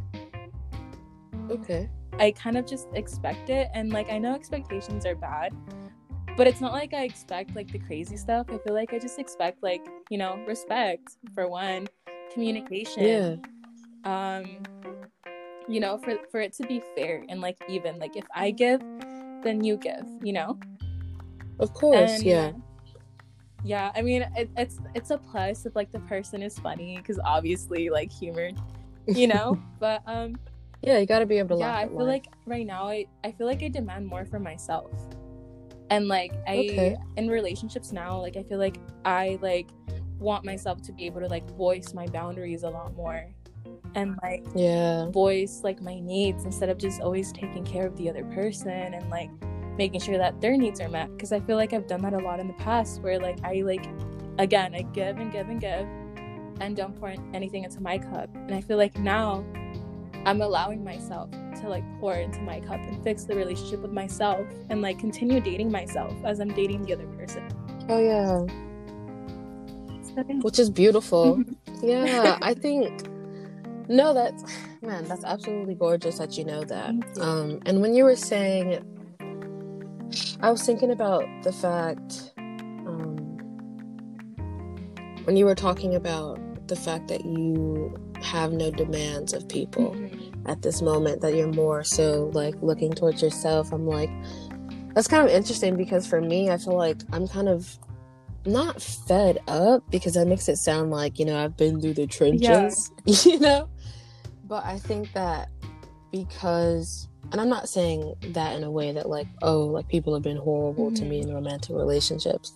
Okay. 1.50 1.88
I 2.18 2.30
kind 2.30 2.56
of 2.56 2.66
just 2.66 2.88
expect 2.94 3.50
it. 3.50 3.68
And 3.74 3.92
like, 3.92 4.10
I 4.10 4.18
know 4.18 4.34
expectations 4.34 5.04
are 5.04 5.14
bad, 5.14 5.54
but 6.36 6.46
it's 6.46 6.62
not 6.62 6.72
like 6.72 6.94
I 6.94 7.04
expect 7.04 7.54
like 7.54 7.70
the 7.70 7.78
crazy 7.78 8.16
stuff. 8.16 8.46
I 8.48 8.56
feel 8.58 8.72
like 8.74 8.94
I 8.94 8.98
just 8.98 9.18
expect 9.18 9.62
like, 9.62 9.86
you 10.10 10.16
know, 10.16 10.38
respect 10.46 11.16
for 11.34 11.46
one, 11.46 11.88
communication. 12.32 13.04
Yeah. 13.04 13.36
Um, 14.04 14.62
you 15.68 15.80
know, 15.80 15.98
for 15.98 16.16
for 16.30 16.40
it 16.40 16.52
to 16.54 16.66
be 16.66 16.80
fair 16.96 17.24
and 17.28 17.40
like 17.40 17.58
even. 17.68 17.98
Like 17.98 18.16
if 18.16 18.24
I 18.34 18.50
give, 18.50 18.80
then 19.42 19.62
you 19.62 19.76
give, 19.76 20.06
you 20.22 20.32
know? 20.32 20.58
Of 21.58 21.74
course, 21.74 22.12
and, 22.12 22.22
yeah. 22.22 22.52
Yeah, 23.66 23.90
I 23.96 24.02
mean 24.02 24.22
it, 24.36 24.48
it's 24.56 24.78
it's 24.94 25.10
a 25.10 25.18
plus 25.18 25.66
if 25.66 25.74
like 25.74 25.90
the 25.90 25.98
person 26.00 26.40
is 26.40 26.56
funny 26.56 26.98
because 26.98 27.18
obviously 27.24 27.90
like 27.90 28.12
humor, 28.12 28.50
you 29.08 29.26
know. 29.34 29.60
but 29.80 30.02
um, 30.06 30.36
yeah, 30.82 30.98
you 30.98 31.06
got 31.06 31.18
to 31.18 31.26
be 31.26 31.38
able 31.38 31.56
to. 31.56 31.60
Yeah, 31.64 31.76
I 31.76 31.88
feel 31.88 31.96
life. 31.96 32.06
like 32.06 32.26
right 32.46 32.64
now 32.64 32.86
I 32.86 33.06
I 33.24 33.32
feel 33.32 33.48
like 33.48 33.64
I 33.64 33.68
demand 33.68 34.06
more 34.06 34.24
for 34.24 34.38
myself, 34.38 34.92
and 35.90 36.06
like 36.06 36.32
I 36.46 36.58
okay. 36.58 36.96
in 37.16 37.28
relationships 37.28 37.90
now, 37.90 38.20
like 38.20 38.36
I 38.36 38.44
feel 38.44 38.58
like 38.58 38.78
I 39.04 39.36
like 39.42 39.68
want 40.20 40.44
myself 40.44 40.80
to 40.82 40.92
be 40.92 41.04
able 41.06 41.20
to 41.22 41.26
like 41.26 41.50
voice 41.56 41.92
my 41.92 42.06
boundaries 42.06 42.62
a 42.62 42.70
lot 42.70 42.94
more 42.94 43.28
and 43.94 44.18
like 44.22 44.44
yeah 44.54 45.10
voice 45.10 45.60
like 45.62 45.82
my 45.82 46.00
needs 46.00 46.44
instead 46.44 46.70
of 46.70 46.78
just 46.78 47.02
always 47.02 47.32
taking 47.32 47.64
care 47.64 47.86
of 47.86 47.94
the 47.96 48.08
other 48.08 48.24
person 48.24 48.94
and 48.94 49.10
like 49.10 49.28
making 49.76 50.00
sure 50.00 50.18
that 50.18 50.40
their 50.40 50.56
needs 50.56 50.80
are 50.80 50.88
met 50.88 51.10
because 51.12 51.32
i 51.32 51.40
feel 51.40 51.56
like 51.56 51.72
i've 51.72 51.86
done 51.86 52.02
that 52.02 52.12
a 52.12 52.18
lot 52.18 52.40
in 52.40 52.46
the 52.46 52.54
past 52.54 53.00
where 53.02 53.18
like 53.18 53.38
i 53.44 53.60
like 53.62 53.86
again 54.38 54.74
i 54.74 54.82
give 54.82 55.18
and 55.18 55.32
give 55.32 55.48
and 55.48 55.60
give 55.60 55.86
and 56.60 56.74
don't 56.76 56.98
pour 56.98 57.12
anything 57.34 57.64
into 57.64 57.80
my 57.80 57.98
cup. 57.98 58.34
And 58.34 58.54
i 58.54 58.60
feel 58.60 58.76
like 58.76 58.98
now 58.98 59.44
i'm 60.24 60.40
allowing 60.40 60.82
myself 60.82 61.30
to 61.30 61.68
like 61.68 61.84
pour 62.00 62.14
into 62.14 62.40
my 62.40 62.60
cup 62.60 62.80
and 62.80 63.02
fix 63.04 63.24
the 63.24 63.34
relationship 63.34 63.80
with 63.80 63.92
myself 63.92 64.46
and 64.70 64.82
like 64.82 64.98
continue 64.98 65.40
dating 65.40 65.70
myself 65.70 66.14
as 66.24 66.40
i'm 66.40 66.52
dating 66.54 66.82
the 66.84 66.92
other 66.94 67.06
person. 67.08 67.46
Oh 67.88 68.00
yeah. 68.00 68.40
Which 70.40 70.58
is 70.58 70.70
beautiful. 70.70 71.42
Yeah 71.82 72.38
i 72.40 72.54
think 72.54 73.06
no, 73.88 74.14
that's 74.14 74.42
man, 74.82 75.04
that's 75.04 75.24
absolutely 75.24 75.74
gorgeous 75.74 76.18
that 76.18 76.36
you 76.36 76.44
know 76.44 76.64
that. 76.64 76.94
Um, 77.20 77.60
and 77.66 77.80
when 77.80 77.94
you 77.94 78.04
were 78.04 78.16
saying, 78.16 78.84
I 80.40 80.50
was 80.50 80.62
thinking 80.62 80.90
about 80.90 81.24
the 81.42 81.52
fact 81.52 82.32
um, 82.38 83.16
when 85.24 85.36
you 85.36 85.44
were 85.44 85.54
talking 85.54 85.94
about 85.94 86.40
the 86.68 86.76
fact 86.76 87.08
that 87.08 87.24
you 87.24 87.94
have 88.22 88.52
no 88.52 88.70
demands 88.70 89.32
of 89.32 89.48
people 89.48 89.90
mm-hmm. 89.90 90.46
at 90.48 90.62
this 90.62 90.82
moment, 90.82 91.20
that 91.20 91.34
you're 91.34 91.52
more 91.52 91.84
so 91.84 92.30
like 92.34 92.54
looking 92.60 92.92
towards 92.92 93.22
yourself. 93.22 93.72
I'm 93.72 93.86
like, 93.86 94.10
that's 94.94 95.08
kind 95.08 95.26
of 95.26 95.34
interesting 95.34 95.76
because 95.76 96.06
for 96.06 96.20
me, 96.20 96.50
I 96.50 96.58
feel 96.58 96.76
like 96.76 97.02
I'm 97.12 97.28
kind 97.28 97.48
of 97.48 97.78
not 98.46 98.80
fed 98.80 99.38
up 99.48 99.82
because 99.90 100.14
that 100.14 100.26
makes 100.26 100.48
it 100.48 100.56
sound 100.56 100.90
like 100.90 101.18
you 101.18 101.24
know 101.24 101.42
I've 101.42 101.56
been 101.56 101.80
through 101.80 101.94
the 101.94 102.06
trenches, 102.06 102.92
yeah. 103.04 103.14
you 103.32 103.40
know. 103.40 103.68
But 104.44 104.64
I 104.64 104.78
think 104.78 105.12
that 105.12 105.50
because, 106.12 107.08
and 107.32 107.40
I'm 107.40 107.48
not 107.48 107.68
saying 107.68 108.14
that 108.32 108.56
in 108.56 108.64
a 108.64 108.70
way 108.70 108.92
that, 108.92 109.08
like, 109.08 109.26
oh, 109.42 109.64
like 109.64 109.88
people 109.88 110.14
have 110.14 110.22
been 110.22 110.36
horrible 110.36 110.86
mm-hmm. 110.86 110.94
to 110.96 111.04
me 111.04 111.18
in 111.18 111.26
mm-hmm. 111.26 111.34
romantic 111.34 111.74
relationships. 111.74 112.52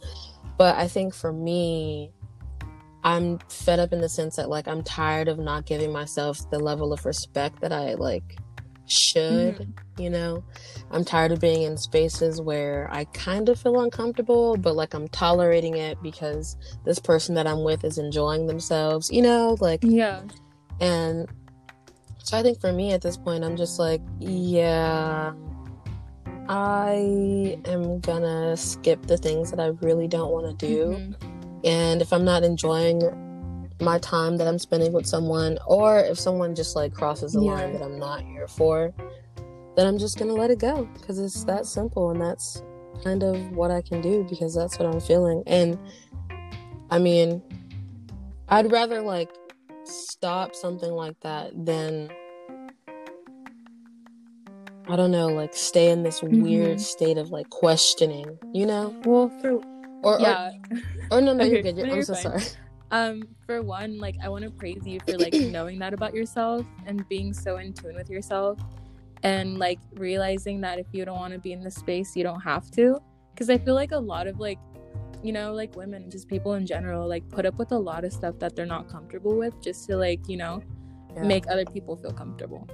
But 0.57 0.77
I 0.77 0.89
think 0.89 1.15
for 1.15 1.33
me, 1.33 2.13
I'm 3.03 3.39
fed 3.49 3.79
up 3.79 3.93
in 3.93 4.01
the 4.01 4.09
sense 4.09 4.37
that, 4.37 4.49
like, 4.49 4.69
I'm 4.69 4.83
tired 4.83 5.29
of 5.29 5.39
not 5.39 5.67
giving 5.67 5.93
myself 5.93 6.49
the 6.51 6.59
level 6.59 6.93
of 6.93 7.05
respect 7.07 7.61
that 7.61 7.73
I, 7.73 7.95
like, 7.95 8.37
should, 8.91 9.57
mm-hmm. 9.57 10.03
you 10.03 10.11
know? 10.11 10.45
I'm 10.91 11.05
tired 11.05 11.33
of 11.33 11.41
being 11.41 11.63
in 11.63 11.77
spaces 11.77 12.41
where 12.41 12.89
I 12.91 13.05
kind 13.05 13.49
of 13.49 13.59
feel 13.59 13.81
uncomfortable, 13.81 14.57
but 14.57 14.75
like 14.75 14.95
I'm 14.95 15.09
tolerating 15.09 15.77
it 15.77 16.03
because 16.03 16.57
this 16.85 16.99
person 16.99 17.35
that 17.37 17.47
I'm 17.47 17.63
with 17.63 17.85
is 17.85 17.99
enjoying 17.99 18.47
themselves, 18.47 19.11
you 19.11 19.23
know? 19.23 19.57
Like, 19.61 19.81
yeah. 19.83 20.23
And 20.81 21.29
so 22.23 22.39
I 22.39 22.43
think 22.43 22.61
for 22.61 22.73
me 22.73 22.93
at 22.93 23.03
this 23.03 23.17
point, 23.17 23.45
I'm 23.45 23.57
just 23.57 23.79
like, 23.79 24.01
yeah, 24.19 25.33
I 26.49 27.59
am 27.65 28.01
gonna 28.01 28.57
skip 28.57 29.07
the 29.07 29.17
things 29.17 29.51
that 29.51 29.61
I 29.61 29.69
really 29.83 30.09
don't 30.09 30.33
want 30.33 30.59
to 30.59 30.67
do. 30.67 30.87
Mm-hmm. 30.97 31.63
And 31.65 32.03
if 32.03 32.13
I'm 32.13 32.25
not 32.25 32.43
enjoying 32.43 33.03
my 33.81 33.99
time 33.99 34.37
that 34.37 34.47
I'm 34.47 34.59
spending 34.59 34.93
with 34.93 35.07
someone, 35.07 35.59
or 35.67 35.99
if 36.01 36.19
someone 36.19 36.55
just 36.55 36.77
like 36.77 36.93
crosses 36.93 37.33
the 37.33 37.43
yeah. 37.43 37.53
line 37.53 37.73
that 37.73 37.83
I'm 37.83 37.99
not 37.99 38.23
here 38.23 38.49
for, 38.49 38.93
then 39.77 39.87
I'm 39.87 39.99
just 39.99 40.19
gonna 40.19 40.35
let 40.35 40.51
it 40.51 40.59
go 40.59 40.89
because 40.95 41.19
it's 41.19 41.45
that 41.45 41.67
simple 41.67 42.11
and 42.11 42.21
that's 42.21 42.63
kind 43.03 43.23
of 43.23 43.53
what 43.53 43.71
I 43.71 43.81
can 43.81 44.01
do 44.01 44.27
because 44.29 44.55
that's 44.55 44.79
what 44.79 44.87
I'm 44.87 45.01
feeling. 45.01 45.43
And 45.47 45.79
I 46.91 46.99
mean, 46.99 47.43
I'd 48.49 48.71
rather 48.73 49.01
like 49.01 49.31
stop 49.91 50.55
something 50.55 50.91
like 50.91 51.19
that 51.21 51.53
than 51.55 52.11
I 54.89 54.97
don't 54.97 55.11
know, 55.11 55.29
like 55.29 55.55
stay 55.55 55.91
in 55.91 56.03
this 56.03 56.21
mm-hmm. 56.21 56.43
weird 56.43 56.81
state 56.81 57.17
of 57.17 57.31
like 57.31 57.49
questioning, 57.51 58.39
you 58.53 58.67
know? 58.67 58.95
Well, 59.05 59.29
for 59.41 59.61
or 60.03 60.19
yeah, 60.21 60.51
or, 61.11 61.19
or 61.19 61.21
no, 61.21 61.33
no, 61.33 61.45
okay, 61.45 61.53
you're 61.53 61.63
good. 61.63 61.77
You're, 61.77 61.87
no, 61.87 61.93
I'm 61.93 61.97
you're 61.97 62.05
so 62.05 62.15
fine. 62.15 62.41
sorry. 62.41 62.45
Um, 62.91 63.23
for 63.47 63.63
one, 63.63 63.99
like 63.99 64.17
I 64.23 64.29
want 64.29 64.45
to 64.45 64.51
praise 64.51 64.85
you 64.85 64.99
for 65.07 65.17
like 65.17 65.33
knowing 65.35 65.79
that 65.79 65.95
about 65.95 66.15
yourself 66.15 66.67
and 66.87 67.09
being 67.09 67.33
so 67.33 67.59
in 67.59 67.73
tune 67.73 67.95
with 67.95 68.11
yourself, 68.11 68.59
and 69.23 69.59
like 69.59 69.79
realizing 69.95 70.61
that 70.63 70.79
if 70.79 70.87
you 70.93 71.05
don't 71.05 71.19
want 71.19 71.33
to 71.35 71.39
be 71.39 71.53
in 71.53 71.63
the 71.63 71.71
space, 71.71 72.17
you 72.17 72.25
don't 72.25 72.41
have 72.41 72.71
to. 72.73 73.01
Because 73.33 73.49
I 73.49 73.59
feel 73.59 73.75
like 73.75 73.93
a 73.93 73.99
lot 73.99 74.27
of 74.27 74.41
like 74.41 74.59
you 75.23 75.33
know, 75.33 75.53
like 75.53 75.77
women, 75.77 76.11
just 76.11 76.29
people 76.29 76.55
in 76.55 76.67
general, 76.67 77.07
like 77.09 77.29
put 77.29 77.45
up 77.45 77.59
with 77.59 77.73
a 77.73 77.79
lot 77.79 78.05
of 78.05 78.13
stuff 78.13 78.39
that 78.39 78.57
they're 78.57 78.67
not 78.67 78.89
comfortable 78.89 79.37
with 79.37 79.61
just 79.61 79.87
to 79.89 79.97
like, 79.97 80.29
you 80.29 80.37
know, 80.37 80.63
yeah. 81.15 81.23
make 81.23 81.47
other 81.49 81.65
people 81.65 81.97
feel 81.97 82.13
comfortable. 82.13 82.69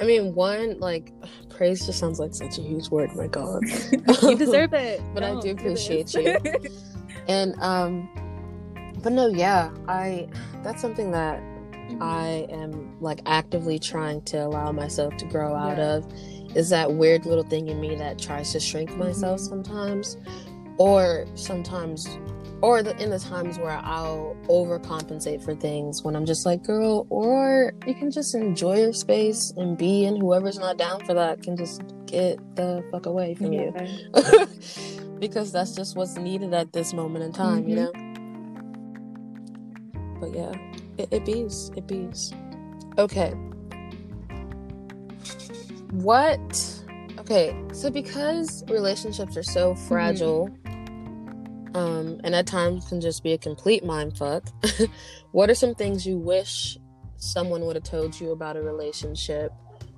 I 0.00 0.04
mean, 0.04 0.34
one, 0.34 0.78
like, 0.80 1.12
praise 1.48 1.86
just 1.86 1.98
sounds 1.98 2.18
like 2.18 2.34
such 2.34 2.58
a 2.58 2.62
huge 2.62 2.88
word. 2.88 3.14
My 3.14 3.26
God. 3.26 3.62
you 4.22 4.36
deserve 4.36 4.74
it. 4.74 5.00
but 5.12 5.20
no, 5.20 5.38
I 5.38 5.40
do 5.40 5.52
appreciate 5.52 6.12
you. 6.14 6.38
and, 7.28 7.54
um, 7.60 8.08
but 9.02 9.12
no, 9.12 9.28
yeah, 9.28 9.70
I, 9.86 10.28
that's 10.62 10.80
something 10.80 11.10
that 11.12 11.40
mm-hmm. 11.40 12.02
I 12.02 12.46
am 12.50 13.00
like 13.00 13.20
actively 13.26 13.78
trying 13.78 14.22
to 14.22 14.38
allow 14.38 14.72
myself 14.72 15.16
to 15.18 15.26
grow 15.26 15.54
out 15.54 15.78
yeah. 15.78 15.94
of 15.94 16.12
is 16.56 16.70
that 16.70 16.94
weird 16.94 17.26
little 17.26 17.44
thing 17.44 17.68
in 17.68 17.80
me 17.80 17.96
that 17.96 18.18
tries 18.18 18.52
to 18.52 18.60
shrink 18.60 18.96
myself 18.96 19.40
mm-hmm. 19.40 19.48
sometimes 19.48 20.16
or 20.78 21.26
sometimes 21.34 22.08
or 22.64 22.82
the, 22.82 22.96
in 22.96 23.10
the 23.10 23.18
times 23.18 23.58
where 23.58 23.78
I'll 23.84 24.34
overcompensate 24.48 25.44
for 25.44 25.54
things 25.54 26.02
when 26.02 26.16
I'm 26.16 26.24
just 26.24 26.46
like, 26.46 26.62
girl, 26.62 27.06
or 27.10 27.74
you 27.86 27.94
can 27.94 28.10
just 28.10 28.34
enjoy 28.34 28.78
your 28.78 28.94
space 28.94 29.52
and 29.58 29.76
be, 29.76 30.06
and 30.06 30.16
whoever's 30.16 30.58
not 30.58 30.78
down 30.78 31.04
for 31.04 31.12
that 31.12 31.42
can 31.42 31.58
just 31.58 31.82
get 32.06 32.38
the 32.56 32.82
fuck 32.90 33.04
away 33.04 33.34
from 33.34 33.52
yeah. 33.52 33.70
you. 34.14 34.48
because 35.18 35.52
that's 35.52 35.74
just 35.74 35.94
what's 35.94 36.16
needed 36.16 36.54
at 36.54 36.72
this 36.72 36.94
moment 36.94 37.22
in 37.22 37.32
time, 37.32 37.64
mm-hmm. 37.64 37.68
you 37.68 37.76
know? 37.76 37.92
But 40.18 40.34
yeah, 40.34 40.54
it, 40.96 41.08
it 41.12 41.26
bees. 41.26 41.70
It 41.76 41.86
bees. 41.86 42.32
Okay. 42.96 43.32
What? 45.90 46.82
Okay, 47.18 47.54
so 47.72 47.90
because 47.90 48.64
relationships 48.68 49.36
are 49.36 49.42
so 49.42 49.74
mm-hmm. 49.74 49.86
fragile. 49.86 50.48
Mm-hmm 50.48 50.63
um, 51.74 52.20
and 52.22 52.34
at 52.34 52.46
times 52.46 52.88
can 52.88 53.00
just 53.00 53.22
be 53.22 53.32
a 53.32 53.38
complete 53.38 53.84
mind 53.84 54.16
fuck. 54.16 54.44
what 55.32 55.50
are 55.50 55.54
some 55.54 55.74
things 55.74 56.06
you 56.06 56.16
wish 56.16 56.78
someone 57.16 57.64
would 57.66 57.76
have 57.76 57.84
told 57.84 58.18
you 58.18 58.30
about 58.30 58.56
a 58.56 58.62
relationship 58.62 59.52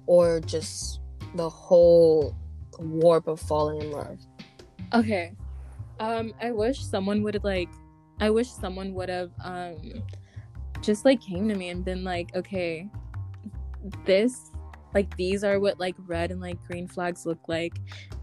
or 0.07 0.41
just 0.41 1.01
the 1.35 1.49
whole 1.49 2.35
warp 2.79 3.27
of 3.29 3.39
falling 3.41 3.83
in 3.83 3.91
love? 3.91 4.19
Okay. 4.95 5.33
Um, 6.01 6.33
I 6.41 6.53
wish 6.53 6.81
someone 6.81 7.23
would 7.23 7.35
have 7.35 7.45
like 7.45 7.69
I 8.19 8.31
wish 8.31 8.49
someone 8.49 8.95
would 8.95 9.11
have 9.11 9.31
um 9.45 10.03
just 10.81 11.05
like 11.05 11.21
came 11.21 11.49
to 11.49 11.55
me 11.55 11.69
and 11.69 11.85
been 11.85 12.05
like, 12.05 12.35
okay, 12.35 12.89
this 14.05 14.51
like 14.95 15.15
these 15.17 15.45
are 15.45 15.61
what 15.61 15.79
like 15.79 15.95
red 16.07 16.31
and 16.31 16.41
like 16.41 16.63
green 16.67 16.89
flags 16.89 17.27
look 17.27 17.41
like 17.49 17.75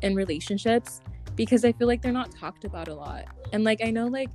in 0.02 0.16
relationships 0.16 1.02
because 1.36 1.66
I 1.66 1.72
feel 1.72 1.88
like 1.88 2.02
they're 2.02 2.12
not 2.12 2.32
talked 2.32 2.66
about 2.66 2.88
a 2.88 2.94
lot. 2.94 3.26
And 3.52 3.64
like 3.64 3.84
I 3.84 3.92
know 3.92 4.08
like 4.08 4.30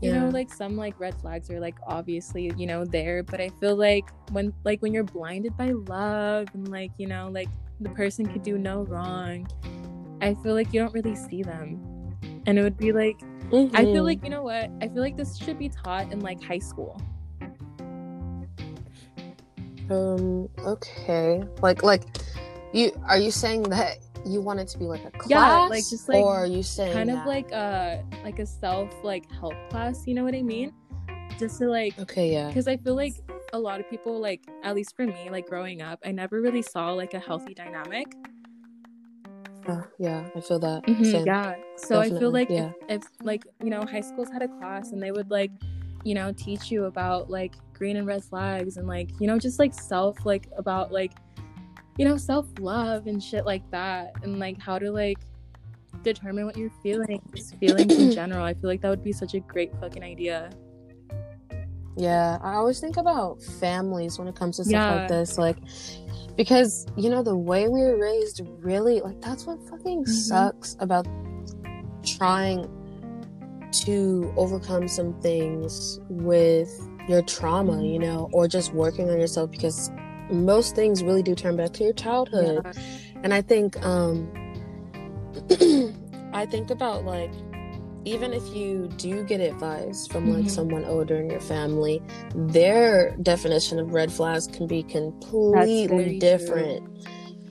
you 0.00 0.10
yeah. 0.10 0.20
know 0.20 0.28
like 0.30 0.52
some 0.52 0.76
like 0.76 0.98
red 0.98 1.14
flags 1.20 1.50
are 1.50 1.60
like 1.60 1.76
obviously 1.86 2.50
you 2.56 2.66
know 2.66 2.84
there 2.84 3.22
but 3.22 3.40
i 3.40 3.50
feel 3.60 3.76
like 3.76 4.08
when 4.32 4.52
like 4.64 4.80
when 4.80 4.94
you're 4.94 5.04
blinded 5.04 5.54
by 5.56 5.70
love 5.70 6.48
and 6.54 6.68
like 6.68 6.90
you 6.96 7.06
know 7.06 7.28
like 7.32 7.48
the 7.80 7.90
person 7.90 8.24
could 8.24 8.42
do 8.42 8.56
no 8.56 8.82
wrong 8.84 9.46
i 10.22 10.34
feel 10.42 10.54
like 10.54 10.72
you 10.72 10.80
don't 10.80 10.94
really 10.94 11.14
see 11.14 11.42
them 11.42 11.78
and 12.46 12.58
it 12.58 12.62
would 12.62 12.78
be 12.78 12.92
like 12.92 13.18
mm-hmm. 13.50 13.76
i 13.76 13.84
feel 13.84 13.96
mm-hmm. 13.96 14.04
like 14.04 14.24
you 14.24 14.30
know 14.30 14.42
what 14.42 14.70
i 14.80 14.88
feel 14.88 15.02
like 15.02 15.16
this 15.16 15.36
should 15.36 15.58
be 15.58 15.68
taught 15.68 16.10
in 16.12 16.20
like 16.20 16.42
high 16.42 16.58
school 16.58 17.00
um 19.90 20.48
okay 20.60 21.42
like 21.60 21.82
like 21.82 22.04
you 22.72 22.90
are 23.06 23.18
you 23.18 23.30
saying 23.30 23.62
that 23.64 23.98
you 24.24 24.40
want 24.40 24.60
it 24.60 24.68
to 24.68 24.78
be 24.78 24.84
like 24.84 25.04
a 25.04 25.10
class 25.10 25.30
yeah 25.30 25.66
like 25.66 25.88
just 25.88 26.08
like 26.08 26.22
or 26.22 26.46
you 26.46 26.62
saying 26.62 26.92
kind 26.92 27.08
that? 27.08 27.20
of 27.20 27.26
like 27.26 27.50
a 27.52 28.04
like 28.24 28.38
a 28.38 28.46
self 28.46 28.92
like 29.02 29.30
help 29.32 29.54
class 29.70 30.06
you 30.06 30.14
know 30.14 30.24
what 30.24 30.34
i 30.34 30.42
mean 30.42 30.72
just 31.38 31.58
to 31.58 31.66
like 31.66 31.98
okay 31.98 32.32
yeah 32.32 32.48
because 32.48 32.68
i 32.68 32.76
feel 32.76 32.94
like 32.94 33.14
a 33.52 33.58
lot 33.58 33.80
of 33.80 33.88
people 33.88 34.20
like 34.20 34.42
at 34.62 34.74
least 34.74 34.94
for 34.94 35.06
me 35.06 35.28
like 35.30 35.46
growing 35.48 35.82
up 35.82 35.98
i 36.04 36.10
never 36.10 36.40
really 36.40 36.62
saw 36.62 36.92
like 36.92 37.14
a 37.14 37.18
healthy 37.18 37.54
dynamic 37.54 38.06
uh, 39.68 39.82
yeah 39.98 40.28
i 40.36 40.40
feel 40.40 40.58
that 40.58 40.82
mm-hmm, 40.84 41.26
yeah 41.26 41.54
so 41.76 41.96
Definitely. 41.96 42.16
i 42.16 42.20
feel 42.20 42.30
like 42.30 42.50
yeah. 42.50 42.72
if, 42.88 43.02
if 43.02 43.08
like 43.22 43.44
you 43.62 43.70
know 43.70 43.84
high 43.84 44.00
schools 44.00 44.28
had 44.30 44.42
a 44.42 44.48
class 44.48 44.92
and 44.92 45.02
they 45.02 45.12
would 45.12 45.30
like 45.30 45.50
you 46.04 46.14
know 46.14 46.32
teach 46.32 46.70
you 46.70 46.84
about 46.84 47.30
like 47.30 47.54
green 47.72 47.96
and 47.96 48.06
red 48.06 48.22
flags 48.22 48.76
and 48.76 48.86
like 48.86 49.10
you 49.20 49.26
know 49.26 49.38
just 49.38 49.58
like 49.58 49.74
self 49.74 50.24
like 50.24 50.48
about 50.56 50.92
like 50.92 51.12
you 52.00 52.08
know 52.08 52.16
self 52.16 52.46
love 52.58 53.06
and 53.06 53.22
shit 53.22 53.44
like 53.44 53.68
that 53.70 54.14
and 54.22 54.38
like 54.38 54.58
how 54.58 54.78
to 54.78 54.90
like 54.90 55.18
determine 56.02 56.46
what 56.46 56.56
you're 56.56 56.72
feeling 56.82 57.20
just 57.34 57.56
feelings 57.58 57.94
in 57.94 58.10
general 58.20 58.42
i 58.42 58.54
feel 58.54 58.70
like 58.70 58.80
that 58.80 58.88
would 58.88 59.04
be 59.04 59.12
such 59.12 59.34
a 59.34 59.40
great 59.40 59.70
fucking 59.80 60.02
idea 60.02 60.50
yeah 61.98 62.38
i 62.42 62.54
always 62.54 62.80
think 62.80 62.96
about 62.96 63.42
families 63.60 64.18
when 64.18 64.26
it 64.26 64.34
comes 64.34 64.56
to 64.56 64.64
stuff 64.64 64.72
yeah. 64.72 64.94
like 64.94 65.08
this 65.08 65.36
like 65.36 65.58
because 66.38 66.86
you 66.96 67.10
know 67.10 67.22
the 67.22 67.36
way 67.36 67.68
we 67.68 67.82
were 67.82 67.98
raised 67.98 68.40
really 68.60 69.02
like 69.02 69.20
that's 69.20 69.44
what 69.44 69.60
fucking 69.68 70.02
mm-hmm. 70.02 70.10
sucks 70.10 70.78
about 70.80 71.06
trying 72.02 72.66
to 73.72 74.32
overcome 74.38 74.88
some 74.88 75.12
things 75.20 76.00
with 76.08 76.70
your 77.08 77.22
trauma, 77.22 77.82
you 77.84 77.98
know, 77.98 78.28
or 78.32 78.48
just 78.48 78.72
working 78.72 79.08
on 79.10 79.20
yourself 79.20 79.50
because 79.50 79.90
most 80.32 80.74
things 80.74 81.02
really 81.02 81.22
do 81.22 81.34
turn 81.34 81.56
back 81.56 81.72
to 81.74 81.84
your 81.84 81.92
childhood. 81.92 82.62
Yeah. 82.64 82.72
And 83.22 83.34
I 83.34 83.42
think 83.42 83.82
um 83.84 84.30
I 86.32 86.46
think 86.46 86.70
about 86.70 87.04
like 87.04 87.30
even 88.04 88.32
if 88.32 88.46
you 88.54 88.88
do 88.96 89.24
get 89.24 89.40
advice 89.40 90.06
from 90.06 90.30
like 90.30 90.40
mm-hmm. 90.40 90.48
someone 90.48 90.84
older 90.84 91.16
in 91.16 91.28
your 91.28 91.40
family, 91.40 92.02
their 92.34 93.14
definition 93.22 93.78
of 93.78 93.92
red 93.92 94.10
flags 94.10 94.46
can 94.46 94.66
be 94.66 94.82
completely 94.82 96.18
different. 96.18 96.82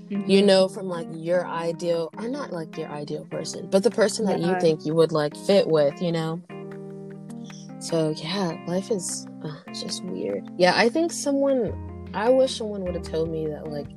Mm-hmm. 0.10 0.30
You 0.30 0.42
know, 0.42 0.68
from 0.68 0.88
like 0.88 1.08
your 1.12 1.46
ideal, 1.46 2.10
or 2.18 2.28
not 2.28 2.52
like 2.52 2.76
your 2.78 2.90
ideal 2.90 3.26
person, 3.26 3.68
but 3.70 3.84
the 3.84 3.92
person 3.92 4.26
that 4.26 4.40
yeah. 4.40 4.56
you 4.56 4.60
think 4.60 4.86
you 4.86 4.96
would 4.96 5.12
like 5.12 5.36
fit 5.46 5.68
with, 5.68 6.02
you 6.02 6.12
know? 6.12 6.42
So, 7.80 8.10
yeah, 8.18 8.58
life 8.68 8.90
is 8.90 9.28
uh, 9.44 9.56
just 9.72 10.04
weird. 10.04 10.50
Yeah, 10.58 10.74
I 10.76 10.90
think 10.90 11.12
someone, 11.12 11.74
I 12.14 12.30
wish 12.30 12.58
someone 12.58 12.84
would 12.84 12.96
have 12.96 13.04
told 13.04 13.30
me 13.30 13.48
that, 13.48 13.68
like, 13.68 13.88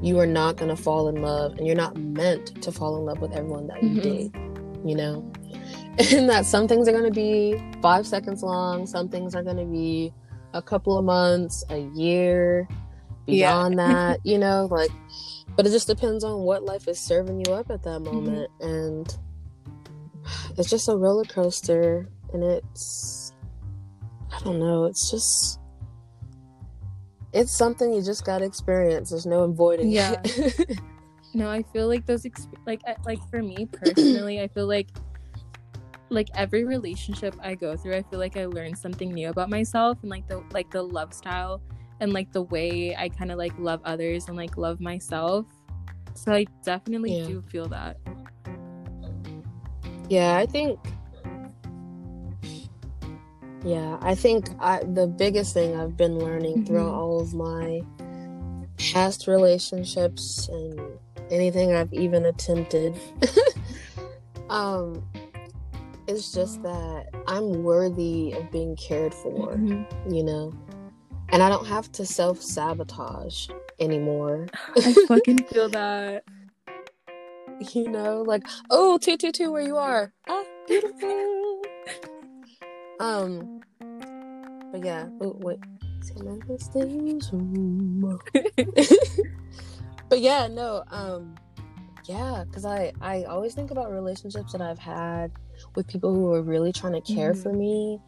you 0.00 0.18
are 0.18 0.26
not 0.26 0.56
going 0.56 0.74
to 0.74 0.80
fall 0.80 1.08
in 1.08 1.22
love 1.22 1.52
and 1.52 1.66
you're 1.66 1.76
not 1.76 1.96
meant 1.96 2.60
to 2.62 2.72
fall 2.72 2.96
in 2.96 3.04
love 3.04 3.20
with 3.20 3.32
everyone 3.32 3.68
that 3.68 3.82
you 3.82 3.90
mm-hmm. 3.90 4.00
date, 4.00 4.34
you 4.84 4.96
know? 4.96 5.30
And 6.10 6.26
that 6.30 6.46
some 6.46 6.66
things 6.66 6.88
are 6.88 6.92
going 6.92 7.04
to 7.04 7.10
be 7.10 7.62
five 7.82 8.06
seconds 8.06 8.42
long, 8.42 8.86
some 8.86 9.10
things 9.10 9.34
are 9.34 9.42
going 9.42 9.58
to 9.58 9.66
be 9.66 10.10
a 10.54 10.62
couple 10.62 10.96
of 10.96 11.04
months, 11.04 11.64
a 11.68 11.80
year, 11.94 12.66
beyond 13.26 13.74
yeah. 13.74 13.88
that, 13.88 14.20
you 14.24 14.38
know, 14.38 14.66
like, 14.70 14.90
but 15.54 15.66
it 15.66 15.70
just 15.70 15.86
depends 15.86 16.24
on 16.24 16.40
what 16.40 16.64
life 16.64 16.88
is 16.88 16.98
serving 16.98 17.44
you 17.44 17.52
up 17.52 17.70
at 17.70 17.82
that 17.82 18.00
mm-hmm. 18.00 18.14
moment. 18.14 18.50
Mm-hmm. 18.60 18.70
And 18.70 19.18
it's 20.58 20.70
just 20.70 20.88
a 20.88 20.96
roller 20.96 21.24
coaster. 21.24 22.08
And 22.32 22.42
it's, 22.42 23.34
I 24.32 24.40
don't 24.42 24.58
know, 24.58 24.84
it's 24.86 25.10
just, 25.10 25.60
it's 27.32 27.56
something 27.56 27.92
you 27.92 28.02
just 28.02 28.24
got 28.24 28.38
to 28.38 28.44
experience. 28.44 29.10
There's 29.10 29.26
no 29.26 29.44
avoiding 29.44 29.88
it. 29.88 29.94
yeah. 29.94 30.20
it. 30.24 30.78
no, 31.34 31.50
I 31.50 31.62
feel 31.62 31.88
like 31.88 32.06
those, 32.06 32.24
exp- 32.24 32.54
like, 32.66 32.82
like 33.06 33.18
for 33.30 33.42
me 33.42 33.66
personally, 33.66 34.40
I 34.40 34.48
feel 34.48 34.66
like 34.66 34.88
like 36.12 36.28
every 36.34 36.64
relationship 36.64 37.34
I 37.42 37.54
go 37.54 37.76
through, 37.76 37.96
I 37.96 38.02
feel 38.02 38.18
like 38.18 38.36
I 38.36 38.44
learn 38.44 38.76
something 38.76 39.12
new 39.12 39.30
about 39.30 39.48
myself 39.48 39.98
and 40.02 40.10
like 40.10 40.28
the 40.28 40.44
like 40.52 40.70
the 40.70 40.82
love 40.82 41.14
style 41.14 41.62
and 42.00 42.12
like 42.12 42.30
the 42.32 42.42
way 42.42 42.94
I 42.94 43.08
kind 43.08 43.32
of 43.32 43.38
like 43.38 43.52
love 43.58 43.80
others 43.84 44.28
and 44.28 44.36
like 44.36 44.56
love 44.56 44.80
myself. 44.80 45.46
So 46.14 46.32
I 46.32 46.44
definitely 46.64 47.18
yeah. 47.18 47.26
do 47.26 47.42
feel 47.42 47.66
that. 47.68 47.96
Yeah, 50.08 50.36
I 50.36 50.46
think 50.46 50.78
yeah, 53.64 53.98
I 54.00 54.14
think 54.14 54.48
I, 54.60 54.82
the 54.84 55.06
biggest 55.06 55.54
thing 55.54 55.78
I've 55.78 55.96
been 55.96 56.18
learning 56.18 56.56
mm-hmm. 56.56 56.64
throughout 56.64 56.94
all 56.94 57.20
of 57.20 57.34
my 57.34 57.82
past 58.92 59.26
relationships 59.26 60.48
and 60.48 60.80
anything 61.30 61.72
I've 61.72 61.92
even 61.92 62.24
attempted 62.24 62.98
um 64.50 65.02
is 66.08 66.32
just 66.32 66.62
that 66.62 67.06
I'm 67.28 67.62
worthy 67.62 68.32
of 68.32 68.50
being 68.50 68.74
cared 68.76 69.14
for, 69.14 69.56
mm-hmm. 69.56 70.12
you 70.12 70.24
know 70.24 70.52
and 71.32 71.42
I 71.42 71.48
don't 71.48 71.66
have 71.66 71.90
to 71.92 72.06
self 72.06 72.40
sabotage 72.40 73.48
anymore. 73.80 74.46
I 74.76 74.94
fucking 75.08 75.44
feel 75.52 75.68
that. 75.70 76.24
You 77.72 77.88
know, 77.88 78.22
like, 78.22 78.42
oh, 78.70 78.98
two 78.98 79.16
two 79.16 79.32
two, 79.32 79.50
where 79.50 79.62
you 79.62 79.76
are? 79.76 80.12
Ah, 80.28 80.44
beautiful. 80.66 81.62
Um, 83.02 83.60
but 84.70 84.84
yeah. 84.84 85.08
Oh 85.20 85.36
wait. 85.40 85.58
but 90.08 90.20
yeah, 90.20 90.46
no. 90.46 90.84
Um, 90.90 91.34
yeah, 92.04 92.44
because 92.46 92.64
I 92.64 92.92
I 93.00 93.24
always 93.24 93.54
think 93.54 93.70
about 93.70 93.90
relationships 93.90 94.52
that 94.52 94.62
I've 94.62 94.78
had 94.78 95.32
with 95.74 95.86
people 95.88 96.14
who 96.14 96.32
are 96.32 96.42
really 96.42 96.72
trying 96.72 96.94
to 96.94 97.00
care 97.00 97.32
mm-hmm. 97.32 97.42
for 97.42 97.52
me 97.52 98.00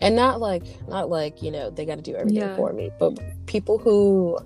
and 0.00 0.16
not 0.16 0.40
like 0.40 0.64
not 0.88 1.08
like 1.10 1.42
you 1.42 1.50
know 1.50 1.70
they 1.70 1.84
got 1.84 1.96
to 1.96 2.02
do 2.02 2.14
everything 2.14 2.40
yeah. 2.40 2.56
for 2.56 2.72
me 2.72 2.90
but 2.98 3.18
people 3.46 3.78
who 3.78 4.38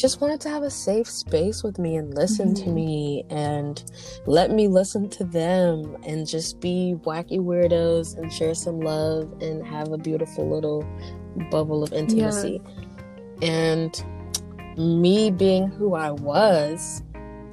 just 0.00 0.20
wanted 0.20 0.40
to 0.40 0.48
have 0.48 0.62
a 0.62 0.70
safe 0.70 1.08
space 1.08 1.62
with 1.62 1.78
me 1.78 1.96
and 1.96 2.14
listen 2.14 2.54
mm-hmm. 2.54 2.64
to 2.64 2.70
me 2.70 3.24
and 3.28 3.84
let 4.24 4.50
me 4.50 4.66
listen 4.66 5.10
to 5.10 5.24
them 5.24 5.96
and 6.06 6.26
just 6.26 6.58
be 6.60 6.94
wacky 7.02 7.38
weirdos 7.38 8.16
and 8.16 8.32
share 8.32 8.54
some 8.54 8.80
love 8.80 9.30
and 9.42 9.66
have 9.66 9.92
a 9.92 9.98
beautiful 9.98 10.48
little 10.48 10.86
bubble 11.50 11.82
of 11.82 11.92
intimacy 11.92 12.60
yeah. 13.42 13.48
and 13.48 14.04
me 14.78 15.30
being 15.30 15.68
who 15.68 15.94
i 15.94 16.10
was 16.10 17.02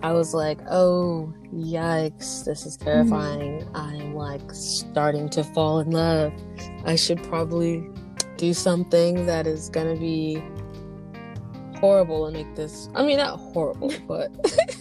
i 0.01 0.13
was 0.13 0.33
like 0.33 0.60
oh 0.69 1.33
yikes, 1.53 2.43
this 2.45 2.65
is 2.65 2.77
terrifying. 2.77 3.62
Mm-hmm. 3.62 3.75
I'm 3.75 4.15
like 4.15 4.41
starting 4.51 5.29
to 5.29 5.43
fall 5.43 5.79
in 5.79 5.91
love. 5.91 6.33
I 6.86 6.95
should 6.95 7.21
probably 7.23 7.88
do 8.38 8.53
something 8.53 9.25
that 9.25 9.47
is 9.47 9.69
gonna 9.69 9.95
be 9.95 10.41
horrible 11.80 12.26
and 12.26 12.36
make 12.36 12.56
this. 12.56 12.90
I 12.96 13.04
mean, 13.04 13.18
not 13.18 13.38
horrible, 13.40 13.94
but 14.08 14.32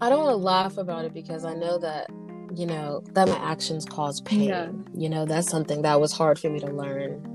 I 0.00 0.08
don't 0.08 0.22
want 0.22 0.30
to 0.30 0.36
laugh 0.36 0.76
about 0.76 1.04
it 1.04 1.14
because 1.14 1.44
I 1.44 1.54
know 1.54 1.78
that, 1.78 2.10
you 2.54 2.66
know, 2.66 3.02
that 3.12 3.28
my 3.28 3.38
actions 3.38 3.84
cause 3.84 4.20
pain. 4.20 4.48
Yeah. 4.48 4.70
You 4.94 5.08
know, 5.08 5.24
that's 5.24 5.48
something 5.48 5.82
that 5.82 6.00
was 6.00 6.12
hard 6.12 6.38
for 6.38 6.50
me 6.50 6.60
to 6.60 6.70
learn. 6.70 7.32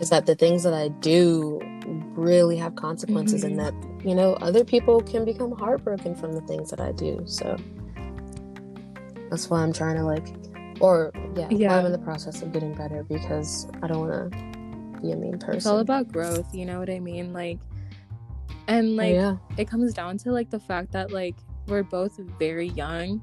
Is 0.00 0.10
that 0.10 0.26
the 0.26 0.34
things 0.34 0.64
that 0.64 0.74
I 0.74 0.88
do 0.88 1.60
really 1.86 2.56
have 2.56 2.76
consequences 2.76 3.44
mm-hmm. 3.44 3.58
and 3.58 3.74
that 3.74 4.06
you 4.06 4.14
know 4.14 4.34
other 4.34 4.64
people 4.64 5.00
can 5.00 5.24
become 5.24 5.52
heartbroken 5.52 6.14
from 6.14 6.32
the 6.32 6.40
things 6.42 6.70
that 6.70 6.80
i 6.80 6.92
do 6.92 7.22
so 7.26 7.56
that's 9.30 9.50
why 9.50 9.60
i'm 9.62 9.72
trying 9.72 9.96
to 9.96 10.02
like 10.02 10.26
or 10.80 11.12
yeah, 11.36 11.48
yeah. 11.50 11.76
i'm 11.76 11.86
in 11.86 11.92
the 11.92 11.98
process 11.98 12.42
of 12.42 12.52
getting 12.52 12.74
better 12.74 13.02
because 13.04 13.66
i 13.82 13.86
don't 13.86 14.08
want 14.08 14.32
to 14.32 14.53
be 15.04 15.12
a 15.12 15.16
mean 15.16 15.38
person 15.38 15.56
it's 15.56 15.66
all 15.66 15.78
about 15.78 16.10
growth 16.10 16.54
you 16.54 16.64
know 16.64 16.78
what 16.78 16.90
i 16.90 16.98
mean 16.98 17.32
like 17.32 17.58
and 18.68 18.88
oh, 18.88 19.02
like 19.02 19.14
yeah. 19.14 19.36
it 19.56 19.68
comes 19.68 19.92
down 19.92 20.16
to 20.16 20.30
like 20.30 20.50
the 20.50 20.60
fact 20.60 20.92
that 20.92 21.12
like 21.12 21.36
we're 21.66 21.82
both 21.82 22.18
very 22.38 22.68
young 22.68 23.22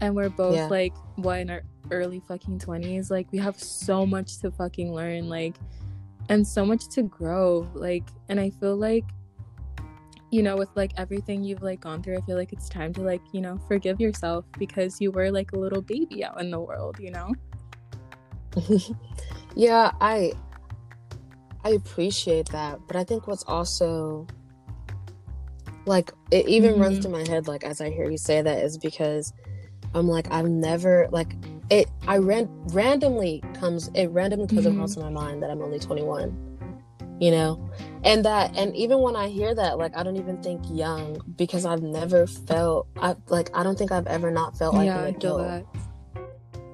and 0.00 0.14
we're 0.14 0.28
both 0.28 0.56
yeah. 0.56 0.66
like 0.66 0.94
what 1.16 1.40
in 1.40 1.50
our 1.50 1.62
early 1.90 2.20
fucking 2.20 2.58
20s 2.58 3.10
like 3.10 3.26
we 3.32 3.38
have 3.38 3.58
so 3.58 4.06
much 4.06 4.38
to 4.38 4.50
fucking 4.50 4.92
learn 4.92 5.28
like 5.28 5.56
and 6.28 6.46
so 6.46 6.64
much 6.64 6.88
to 6.88 7.02
grow 7.02 7.68
like 7.74 8.04
and 8.28 8.40
i 8.40 8.50
feel 8.50 8.76
like 8.76 9.04
you 10.30 10.42
know 10.42 10.56
with 10.56 10.70
like 10.74 10.92
everything 10.96 11.44
you've 11.44 11.62
like 11.62 11.80
gone 11.80 12.02
through 12.02 12.16
i 12.16 12.20
feel 12.22 12.36
like 12.36 12.52
it's 12.52 12.68
time 12.68 12.92
to 12.92 13.02
like 13.02 13.20
you 13.32 13.40
know 13.40 13.60
forgive 13.68 14.00
yourself 14.00 14.44
because 14.58 15.00
you 15.00 15.10
were 15.10 15.30
like 15.30 15.52
a 15.52 15.56
little 15.56 15.82
baby 15.82 16.24
out 16.24 16.40
in 16.40 16.50
the 16.50 16.58
world 16.58 16.98
you 16.98 17.10
know 17.10 17.32
yeah 19.54 19.90
i 20.00 20.32
i 21.64 21.70
appreciate 21.70 22.48
that 22.48 22.78
but 22.86 22.96
i 22.96 23.04
think 23.04 23.26
what's 23.26 23.44
also 23.44 24.26
like 25.86 26.12
it 26.30 26.48
even 26.48 26.72
mm-hmm. 26.72 26.82
runs 26.82 27.00
to 27.00 27.08
my 27.08 27.26
head 27.28 27.48
like 27.48 27.64
as 27.64 27.80
i 27.80 27.90
hear 27.90 28.10
you 28.10 28.18
say 28.18 28.40
that 28.42 28.62
is 28.62 28.78
because 28.78 29.32
i'm 29.94 30.06
like 30.08 30.30
i've 30.30 30.48
never 30.48 31.08
like 31.10 31.34
it 31.70 31.88
I 32.06 32.18
ran 32.18 32.48
randomly 32.68 33.42
comes 33.54 33.88
it 33.94 34.08
randomly 34.08 34.46
comes 34.46 34.66
mm-hmm. 34.66 34.76
across 34.76 34.96
my 34.98 35.08
mind 35.08 35.42
that 35.42 35.50
I'm 35.50 35.62
only 35.62 35.78
21 35.78 36.52
you 37.18 37.30
know 37.30 37.70
and 38.04 38.24
that 38.24 38.54
and 38.56 38.74
even 38.74 38.98
when 38.98 39.14
i 39.14 39.28
hear 39.28 39.54
that 39.54 39.78
like 39.78 39.96
i 39.96 40.02
don't 40.02 40.16
even 40.16 40.42
think 40.42 40.60
young 40.68 41.20
because 41.36 41.64
i've 41.64 41.82
never 41.82 42.26
felt 42.26 42.88
i 43.00 43.14
like 43.28 43.48
i 43.56 43.62
don't 43.62 43.78
think 43.78 43.92
i've 43.92 44.06
ever 44.08 44.30
not 44.30 44.56
felt 44.58 44.74
like 44.74 44.86
yeah, 44.86 45.04
an 45.04 45.14
adult 45.14 45.66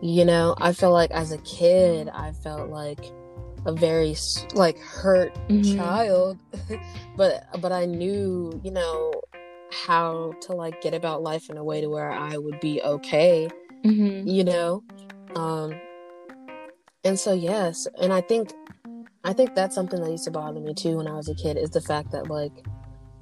you 0.01 0.25
know 0.25 0.55
i 0.59 0.73
feel 0.73 0.93
like 0.93 1.11
as 1.11 1.33
a 1.33 1.39
kid 1.39 2.09
i 2.11 2.33
felt 2.33 2.71
like 2.71 3.01
a 3.67 3.73
very 3.73 4.17
like 4.55 4.79
hurt 4.79 5.35
mm-hmm. 5.49 5.77
child 5.77 6.39
but 7.17 7.47
but 7.61 7.73
i 7.73 7.85
knew 7.85 8.61
you 8.65 8.71
know 8.71 9.13
how 9.71 10.33
to 10.41 10.53
like 10.53 10.81
get 10.81 10.95
about 10.95 11.23
life 11.23 11.51
in 11.51 11.57
a 11.57 11.65
way 11.65 11.81
to 11.81 11.89
where 11.89 12.11
i 12.11 12.37
would 12.37 12.59
be 12.61 12.81
okay 12.83 13.49
mm-hmm. 13.85 14.27
you 14.27 14.45
know 14.45 14.83
um 15.35 15.79
and 17.05 17.19
so 17.19 17.33
yes, 17.33 17.87
and 18.01 18.13
I 18.13 18.21
think 18.21 18.53
I 19.25 19.33
think 19.33 19.55
that's 19.55 19.75
something 19.75 20.01
that 20.03 20.11
used 20.11 20.25
to 20.25 20.31
bother 20.31 20.61
me 20.61 20.75
too 20.75 20.97
when 20.97 21.09
I 21.09 21.15
was 21.15 21.29
a 21.29 21.35
kid 21.35 21.57
is 21.57 21.71
the 21.71 21.81
fact 21.81 22.11
that 22.13 22.29
like 22.29 22.53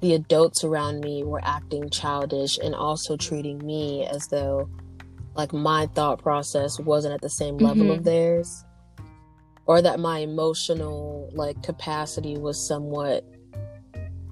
the 0.01 0.13
adults 0.13 0.63
around 0.63 1.01
me 1.01 1.23
were 1.23 1.41
acting 1.43 1.89
childish 1.89 2.57
and 2.57 2.75
also 2.75 3.17
treating 3.17 3.65
me 3.65 4.05
as 4.05 4.27
though 4.27 4.69
like 5.37 5.53
my 5.53 5.85
thought 5.87 6.21
process 6.21 6.79
wasn't 6.79 7.13
at 7.13 7.21
the 7.21 7.29
same 7.29 7.57
level 7.57 7.83
mm-hmm. 7.83 7.91
of 7.91 8.03
theirs 8.03 8.65
or 9.65 9.81
that 9.81 9.99
my 9.99 10.19
emotional 10.19 11.29
like 11.33 11.61
capacity 11.63 12.37
was 12.37 12.67
somewhat 12.67 13.23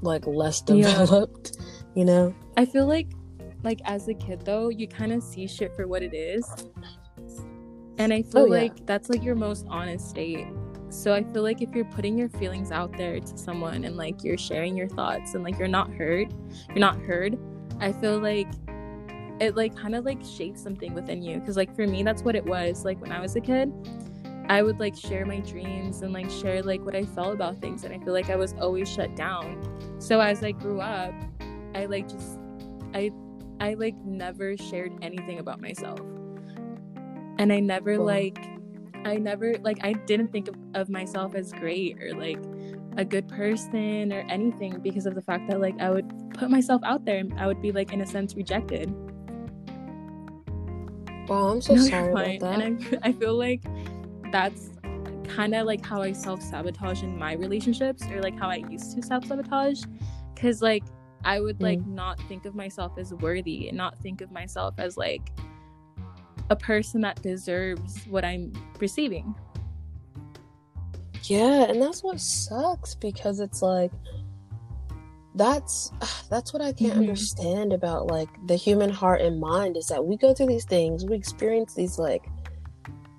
like 0.01 0.25
less 0.25 0.61
developed 0.61 1.51
yeah. 1.57 1.65
you 1.95 2.05
know 2.05 2.33
i 2.57 2.65
feel 2.65 2.87
like 2.87 3.07
like 3.63 3.79
as 3.85 4.07
a 4.07 4.13
kid 4.13 4.43
though 4.45 4.69
you 4.69 4.87
kind 4.87 5.11
of 5.11 5.21
see 5.23 5.47
shit 5.47 5.75
for 5.75 5.87
what 5.87 6.03
it 6.03 6.13
is 6.13 6.45
and 7.97 8.11
i 8.11 8.21
feel 8.21 8.41
oh, 8.41 8.45
like 8.45 8.77
yeah. 8.77 8.83
that's 8.85 9.09
like 9.09 9.23
your 9.23 9.35
most 9.35 9.65
honest 9.69 10.09
state 10.09 10.47
so 10.89 11.13
I 11.13 11.23
feel 11.23 11.43
like 11.43 11.61
if 11.61 11.75
you're 11.75 11.83
putting 11.83 12.17
your 12.17 12.29
feelings 12.29 12.71
out 12.71 12.95
there 12.95 13.19
to 13.19 13.37
someone 13.37 13.83
and 13.83 13.97
like 13.97 14.23
you're 14.23 14.37
sharing 14.37 14.77
your 14.77 14.87
thoughts 14.87 15.33
and 15.33 15.43
like 15.43 15.59
you're 15.59 15.67
not 15.67 15.91
heard, 15.91 16.33
you're 16.69 16.79
not 16.79 16.97
heard, 17.01 17.37
I 17.81 17.91
feel 17.91 18.19
like 18.19 18.47
it 19.39 19.55
like 19.55 19.75
kind 19.75 19.95
of 19.95 20.05
like 20.05 20.19
shapes 20.23 20.61
something 20.61 20.93
within 20.93 21.21
you 21.21 21.39
because 21.39 21.57
like 21.57 21.75
for 21.75 21.85
me 21.85 22.03
that's 22.03 22.23
what 22.23 22.35
it 22.35 22.45
was 22.45 22.85
like 22.85 22.99
when 23.01 23.11
I 23.11 23.19
was 23.19 23.35
a 23.35 23.41
kid. 23.41 23.71
I 24.47 24.61
would 24.61 24.79
like 24.79 24.95
share 24.95 25.25
my 25.25 25.39
dreams 25.39 26.01
and 26.03 26.13
like 26.13 26.29
share 26.29 26.61
like 26.61 26.81
what 26.85 26.95
I 26.95 27.03
felt 27.03 27.33
about 27.33 27.59
things 27.59 27.83
and 27.83 27.93
I 27.93 28.03
feel 28.03 28.13
like 28.13 28.29
I 28.29 28.35
was 28.35 28.53
always 28.53 28.91
shut 28.91 29.15
down. 29.15 29.97
So 29.99 30.19
as 30.19 30.43
I 30.43 30.51
grew 30.51 30.81
up, 30.81 31.13
I 31.73 31.85
like 31.85 32.07
just 32.07 32.39
I 32.93 33.11
I 33.59 33.73
like 33.73 33.95
never 34.05 34.55
shared 34.57 34.93
anything 35.01 35.39
about 35.39 35.61
myself. 35.61 35.99
And 37.37 37.51
I 37.51 37.59
never 37.59 37.97
like 37.97 38.37
I 39.03 39.15
never 39.15 39.55
like 39.61 39.79
I 39.83 39.93
didn't 39.93 40.31
think 40.31 40.47
of, 40.47 40.55
of 40.73 40.89
myself 40.89 41.35
as 41.35 41.51
great 41.51 42.01
or 42.01 42.13
like 42.13 42.39
a 42.97 43.03
good 43.03 43.27
person 43.27 44.13
or 44.13 44.25
anything 44.29 44.79
because 44.79 45.05
of 45.05 45.15
the 45.15 45.21
fact 45.21 45.49
that 45.49 45.59
like 45.59 45.79
I 45.81 45.89
would 45.89 46.33
put 46.33 46.49
myself 46.49 46.81
out 46.85 47.05
there 47.05 47.17
and 47.17 47.33
I 47.39 47.47
would 47.47 47.61
be 47.61 47.71
like 47.71 47.91
in 47.91 48.01
a 48.01 48.05
sense 48.05 48.35
rejected. 48.35 48.93
Wow, 51.27 51.49
I'm 51.49 51.61
so 51.61 51.75
no, 51.75 51.81
sorry 51.81 52.11
about 52.11 52.39
that. 52.39 52.61
And 52.61 52.99
I, 53.03 53.09
I 53.09 53.11
feel 53.13 53.35
like 53.35 53.63
that's 54.31 54.69
kind 55.27 55.55
of 55.55 55.65
like 55.65 55.85
how 55.85 56.01
I 56.01 56.11
self 56.11 56.41
sabotage 56.41 57.03
in 57.03 57.17
my 57.17 57.33
relationships 57.33 58.03
or 58.11 58.21
like 58.21 58.37
how 58.37 58.49
I 58.49 58.57
used 58.69 58.95
to 58.95 59.01
self 59.01 59.25
sabotage 59.25 59.83
because 60.33 60.61
like 60.61 60.83
I 61.23 61.39
would 61.39 61.61
like 61.61 61.79
mm. 61.79 61.87
not 61.87 62.19
think 62.27 62.45
of 62.45 62.53
myself 62.53 62.97
as 62.97 63.13
worthy 63.13 63.67
and 63.67 63.77
not 63.77 63.97
think 63.99 64.21
of 64.21 64.31
myself 64.31 64.75
as 64.77 64.95
like 64.95 65.31
a 66.49 66.55
person 66.55 67.01
that 67.01 67.21
deserves 67.21 68.05
what 68.05 68.23
I'm 68.23 68.53
receiving. 68.79 69.33
Yeah, 71.23 71.63
and 71.63 71.81
that's 71.81 72.03
what 72.03 72.21
sucks 72.21 72.93
because 72.93 73.39
it's 73.39 73.63
like 73.63 73.91
that's 75.35 75.91
that's 76.29 76.53
what 76.53 76.61
I 76.61 76.71
can't 76.71 76.93
mm-hmm. 76.93 77.01
understand 77.01 77.73
about 77.73 78.07
like 78.07 78.29
the 78.47 78.55
human 78.55 78.89
heart 78.89 79.21
and 79.21 79.39
mind 79.39 79.77
is 79.77 79.87
that 79.87 80.05
we 80.05 80.17
go 80.17 80.33
through 80.33 80.47
these 80.47 80.65
things, 80.65 81.05
we 81.05 81.15
experience 81.15 81.73
these 81.73 81.99
like 81.99 82.25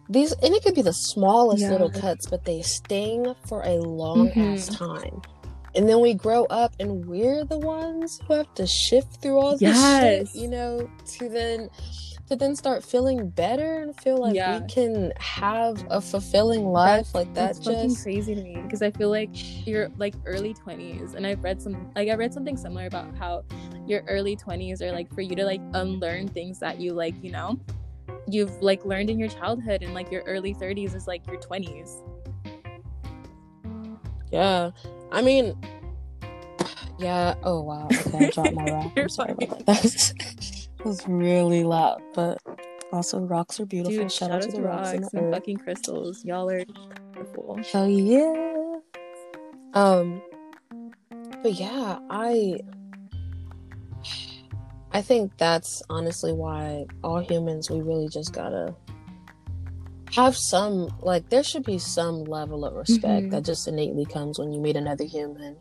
these 0.08 0.32
and 0.32 0.54
it 0.54 0.62
could 0.62 0.74
be 0.74 0.82
the 0.82 0.92
smallest 0.92 1.62
yeah. 1.62 1.70
little 1.70 1.90
cuts, 1.90 2.26
but 2.26 2.44
they 2.44 2.62
sting 2.62 3.34
for 3.46 3.62
a 3.62 3.76
long 3.76 4.30
mm-hmm. 4.30 4.54
ass 4.54 4.68
time. 4.68 5.20
And 5.74 5.86
then 5.88 6.00
we 6.00 6.14
grow 6.14 6.46
up 6.46 6.74
and 6.80 7.04
we're 7.04 7.44
the 7.44 7.58
ones 7.58 8.18
who 8.26 8.32
have 8.32 8.52
to 8.54 8.66
shift 8.66 9.20
through 9.20 9.38
all 9.38 9.52
this 9.52 9.62
yes. 9.62 10.32
shit, 10.32 10.40
you 10.42 10.48
know, 10.48 10.88
to 11.18 11.28
then 11.28 11.68
to 12.28 12.34
then 12.34 12.56
start 12.56 12.82
feeling 12.82 13.28
better 13.30 13.82
and 13.82 13.98
feel 14.00 14.18
like 14.18 14.34
yeah. 14.34 14.60
we 14.60 14.66
can 14.66 15.12
have 15.18 15.84
a 15.90 16.00
fulfilling 16.00 16.66
life 16.66 17.12
that's, 17.12 17.14
like 17.14 17.34
that. 17.34 17.46
That's 17.46 17.58
just... 17.60 17.70
fucking 17.70 17.96
crazy 17.96 18.34
to 18.34 18.42
me 18.42 18.60
because 18.62 18.82
I 18.82 18.90
feel 18.90 19.10
like 19.10 19.30
you're 19.66 19.88
like 19.96 20.14
early 20.24 20.52
twenties, 20.52 21.14
and 21.14 21.26
I've 21.26 21.42
read 21.42 21.62
some 21.62 21.90
like 21.94 22.08
I 22.08 22.14
read 22.14 22.34
something 22.34 22.56
similar 22.56 22.86
about 22.86 23.14
how 23.16 23.44
your 23.86 24.02
early 24.08 24.34
twenties 24.34 24.82
are 24.82 24.90
like 24.92 25.12
for 25.14 25.20
you 25.20 25.36
to 25.36 25.44
like 25.44 25.60
unlearn 25.74 26.28
things 26.28 26.58
that 26.58 26.80
you 26.80 26.92
like, 26.92 27.14
you 27.22 27.30
know, 27.30 27.60
you've 28.28 28.60
like 28.60 28.84
learned 28.84 29.10
in 29.10 29.18
your 29.18 29.28
childhood, 29.28 29.82
and 29.82 29.94
like 29.94 30.10
your 30.10 30.22
early 30.22 30.52
thirties 30.52 30.94
is 30.94 31.06
like 31.06 31.26
your 31.28 31.36
twenties. 31.36 32.02
Yeah, 34.32 34.72
I 35.12 35.22
mean, 35.22 35.54
yeah. 36.98 37.36
Oh 37.44 37.60
wow. 37.60 37.86
Okay, 37.92 38.26
I 38.26 38.30
dropped 38.30 38.52
my 38.52 38.64
rock. 38.64 38.92
I'm 38.96 39.08
sorry 39.08 39.32
about 39.32 39.64
that. 39.66 40.52
was 40.86 41.06
really 41.08 41.64
loud, 41.64 42.00
but 42.14 42.38
also 42.92 43.20
rocks 43.20 43.58
are 43.58 43.66
beautiful. 43.66 43.98
Dude, 43.98 44.12
shout, 44.12 44.30
shout 44.30 44.42
out 44.42 44.42
to 44.42 44.52
the 44.52 44.62
rocks, 44.62 44.92
rocks 44.92 45.12
and, 45.12 45.24
and 45.24 45.34
fucking 45.34 45.56
crystals. 45.56 46.24
Y'all 46.24 46.48
are 46.48 46.64
beautiful. 47.12 47.58
Hell 47.72 47.88
yeah. 47.88 48.76
Um, 49.74 50.22
but 51.42 51.54
yeah, 51.54 51.98
I 52.08 52.60
I 54.92 55.02
think 55.02 55.36
that's 55.38 55.82
honestly 55.90 56.32
why 56.32 56.86
all 57.02 57.18
humans 57.18 57.68
we 57.70 57.82
really 57.82 58.08
just 58.08 58.32
gotta 58.32 58.74
have 60.12 60.36
some 60.36 60.88
like 61.02 61.28
there 61.28 61.42
should 61.42 61.64
be 61.64 61.78
some 61.78 62.24
level 62.24 62.64
of 62.64 62.74
respect 62.74 63.04
mm-hmm. 63.04 63.30
that 63.30 63.44
just 63.44 63.66
innately 63.66 64.06
comes 64.06 64.38
when 64.38 64.52
you 64.52 64.60
meet 64.60 64.76
another 64.76 65.04
human 65.04 65.56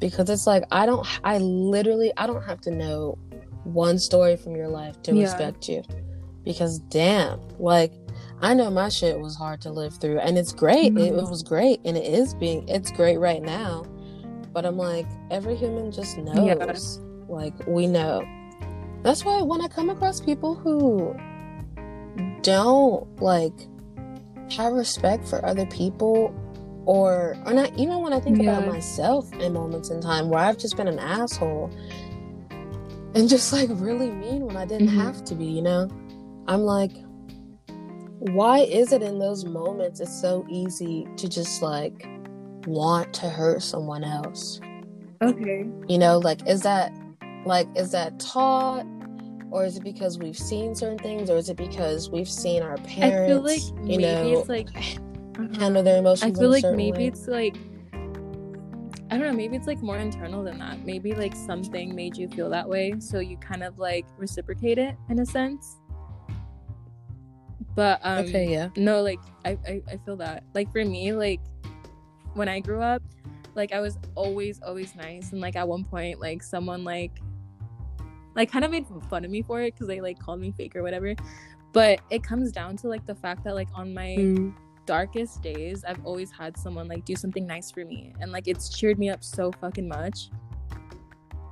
because 0.00 0.28
it's 0.30 0.46
like 0.46 0.64
I 0.72 0.86
don't 0.86 1.06
I 1.22 1.38
literally 1.38 2.12
I 2.16 2.26
don't 2.26 2.42
have 2.42 2.60
to 2.62 2.70
know 2.70 3.18
one 3.66 3.98
story 3.98 4.36
from 4.36 4.56
your 4.56 4.68
life 4.68 5.00
to 5.02 5.14
yeah. 5.14 5.24
respect 5.24 5.68
you. 5.68 5.82
Because 6.44 6.78
damn, 6.78 7.40
like 7.58 7.92
I 8.40 8.54
know 8.54 8.70
my 8.70 8.88
shit 8.88 9.18
was 9.18 9.36
hard 9.36 9.60
to 9.62 9.70
live 9.70 9.98
through 10.00 10.20
and 10.20 10.38
it's 10.38 10.52
great. 10.52 10.92
Mm-hmm. 10.92 10.98
It, 10.98 11.22
it, 11.22 11.28
was 11.28 11.42
great 11.42 11.80
and 11.84 11.96
it 11.96 12.04
is 12.04 12.34
being 12.34 12.68
it's 12.68 12.90
great 12.92 13.18
right 13.18 13.42
now. 13.42 13.84
But 14.52 14.64
I'm 14.64 14.76
like 14.76 15.06
every 15.30 15.56
human 15.56 15.90
just 15.90 16.16
knows. 16.18 16.46
Yeah. 16.46 17.32
Like 17.32 17.54
we 17.66 17.86
know. 17.86 18.22
That's 19.02 19.24
why 19.24 19.42
when 19.42 19.60
I 19.60 19.68
come 19.68 19.90
across 19.90 20.20
people 20.20 20.54
who 20.54 21.16
don't 22.42 23.20
like 23.20 23.52
have 24.50 24.72
respect 24.72 25.26
for 25.26 25.44
other 25.44 25.66
people 25.66 26.34
or 26.86 27.36
or 27.44 27.52
not 27.52 27.76
even 27.76 27.98
when 28.00 28.12
I 28.12 28.20
think 28.20 28.40
yeah. 28.40 28.56
about 28.56 28.68
myself 28.72 29.32
in 29.34 29.52
moments 29.52 29.90
in 29.90 30.00
time 30.00 30.28
where 30.28 30.40
I've 30.40 30.56
just 30.56 30.76
been 30.76 30.88
an 30.88 31.00
asshole 31.00 31.70
and 33.16 33.30
just 33.30 33.50
like 33.50 33.70
really 33.72 34.10
mean 34.10 34.44
when 34.44 34.58
I 34.58 34.66
didn't 34.66 34.88
mm-hmm. 34.88 35.00
have 35.00 35.24
to 35.24 35.34
be, 35.34 35.46
you 35.46 35.62
know? 35.62 35.88
I'm 36.46 36.60
like, 36.60 36.92
why 38.18 38.60
is 38.60 38.92
it 38.92 39.02
in 39.02 39.18
those 39.18 39.46
moments 39.46 40.00
it's 40.00 40.20
so 40.20 40.46
easy 40.50 41.08
to 41.16 41.28
just 41.28 41.62
like 41.62 42.06
want 42.66 43.14
to 43.14 43.30
hurt 43.30 43.62
someone 43.62 44.04
else? 44.04 44.60
Okay. 45.22 45.66
You 45.88 45.98
know, 45.98 46.18
like, 46.18 46.46
is 46.46 46.60
that 46.62 46.92
like, 47.46 47.68
is 47.74 47.90
that 47.92 48.20
taught? 48.20 48.84
Or 49.50 49.64
is 49.64 49.76
it 49.76 49.84
because 49.84 50.18
we've 50.18 50.36
seen 50.36 50.74
certain 50.74 50.98
things, 50.98 51.30
or 51.30 51.36
is 51.36 51.48
it 51.48 51.56
because 51.56 52.10
we've 52.10 52.28
seen 52.28 52.62
our 52.62 52.76
parents, 52.78 53.06
I 53.06 53.26
feel 53.28 53.40
like 53.40 53.88
you 53.88 53.98
know, 53.98 54.40
it's 54.40 54.48
like 54.48 54.68
handle 55.56 55.84
their 55.84 55.98
emotions? 55.98 56.36
I 56.36 56.38
feel 56.38 56.50
like 56.50 56.64
maybe 56.64 56.98
way? 56.98 57.06
it's 57.06 57.28
like 57.28 57.56
I 59.10 59.18
don't 59.18 59.28
know, 59.28 59.32
maybe 59.32 59.56
it's 59.56 59.68
like 59.68 59.82
more 59.82 59.98
internal 59.98 60.42
than 60.42 60.58
that. 60.58 60.84
Maybe 60.84 61.14
like 61.14 61.36
something 61.36 61.94
made 61.94 62.16
you 62.16 62.28
feel 62.28 62.50
that 62.50 62.68
way, 62.68 62.94
so 62.98 63.20
you 63.20 63.36
kind 63.36 63.62
of 63.62 63.78
like 63.78 64.04
reciprocate 64.16 64.78
it 64.78 64.96
in 65.08 65.20
a 65.20 65.26
sense. 65.26 65.76
But 67.76 68.00
um 68.02 68.24
okay, 68.24 68.50
yeah. 68.50 68.70
No, 68.76 69.02
like 69.02 69.20
I, 69.44 69.58
I 69.66 69.82
I 69.92 69.96
feel 69.98 70.16
that. 70.16 70.42
Like 70.54 70.72
for 70.72 70.84
me, 70.84 71.12
like 71.12 71.40
when 72.34 72.48
I 72.48 72.58
grew 72.58 72.82
up, 72.82 73.02
like 73.54 73.72
I 73.72 73.80
was 73.80 73.96
always 74.16 74.60
always 74.62 74.96
nice, 74.96 75.30
and 75.30 75.40
like 75.40 75.54
at 75.54 75.68
one 75.68 75.84
point, 75.84 76.20
like 76.20 76.42
someone 76.42 76.82
like 76.82 77.12
like 78.34 78.50
kind 78.50 78.64
of 78.64 78.72
made 78.72 78.86
fun 79.08 79.24
of 79.24 79.30
me 79.30 79.42
for 79.42 79.62
it 79.62 79.74
because 79.74 79.86
they 79.86 80.00
like 80.00 80.18
called 80.18 80.40
me 80.40 80.52
fake 80.52 80.74
or 80.74 80.82
whatever. 80.82 81.14
But 81.72 82.00
it 82.10 82.24
comes 82.24 82.50
down 82.50 82.76
to 82.78 82.88
like 82.88 83.06
the 83.06 83.14
fact 83.14 83.44
that 83.44 83.54
like 83.54 83.68
on 83.74 83.94
my 83.94 84.16
mm 84.18 84.54
darkest 84.86 85.42
days, 85.42 85.84
I've 85.84 86.04
always 86.04 86.30
had 86.30 86.56
someone 86.56 86.88
like 86.88 87.04
do 87.04 87.16
something 87.16 87.46
nice 87.46 87.70
for 87.70 87.84
me, 87.84 88.14
and 88.20 88.32
like 88.32 88.48
it's 88.48 88.68
cheered 88.68 88.98
me 88.98 89.10
up 89.10 89.22
so 89.22 89.52
fucking 89.52 89.88
much. 89.88 90.30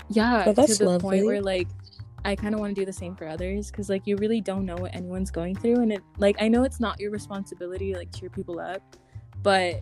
Yeah, 0.09 0.45
to 0.45 0.53
the 0.53 0.85
lovely. 0.85 0.99
point 1.01 1.27
where 1.27 1.43
like 1.43 1.69
I 2.25 2.35
kind 2.35 2.55
of 2.55 2.61
want 2.61 2.75
to 2.75 2.81
do 2.81 2.87
the 2.87 2.93
same 2.93 3.15
for 3.15 3.27
others 3.27 3.71
because 3.71 3.91
like 3.91 4.07
you 4.07 4.17
really 4.17 4.41
don't 4.41 4.65
know 4.65 4.77
what 4.77 4.95
anyone's 4.95 5.31
going 5.31 5.57
through, 5.57 5.81
and 5.81 5.93
it 5.93 6.03
like 6.19 6.37
I 6.41 6.49
know 6.49 6.65
it's 6.65 6.81
not 6.81 6.99
your 7.01 7.11
responsibility 7.11 7.95
like 7.95 8.15
cheer 8.15 8.31
people 8.31 8.61
up, 8.61 8.97
but 9.43 9.81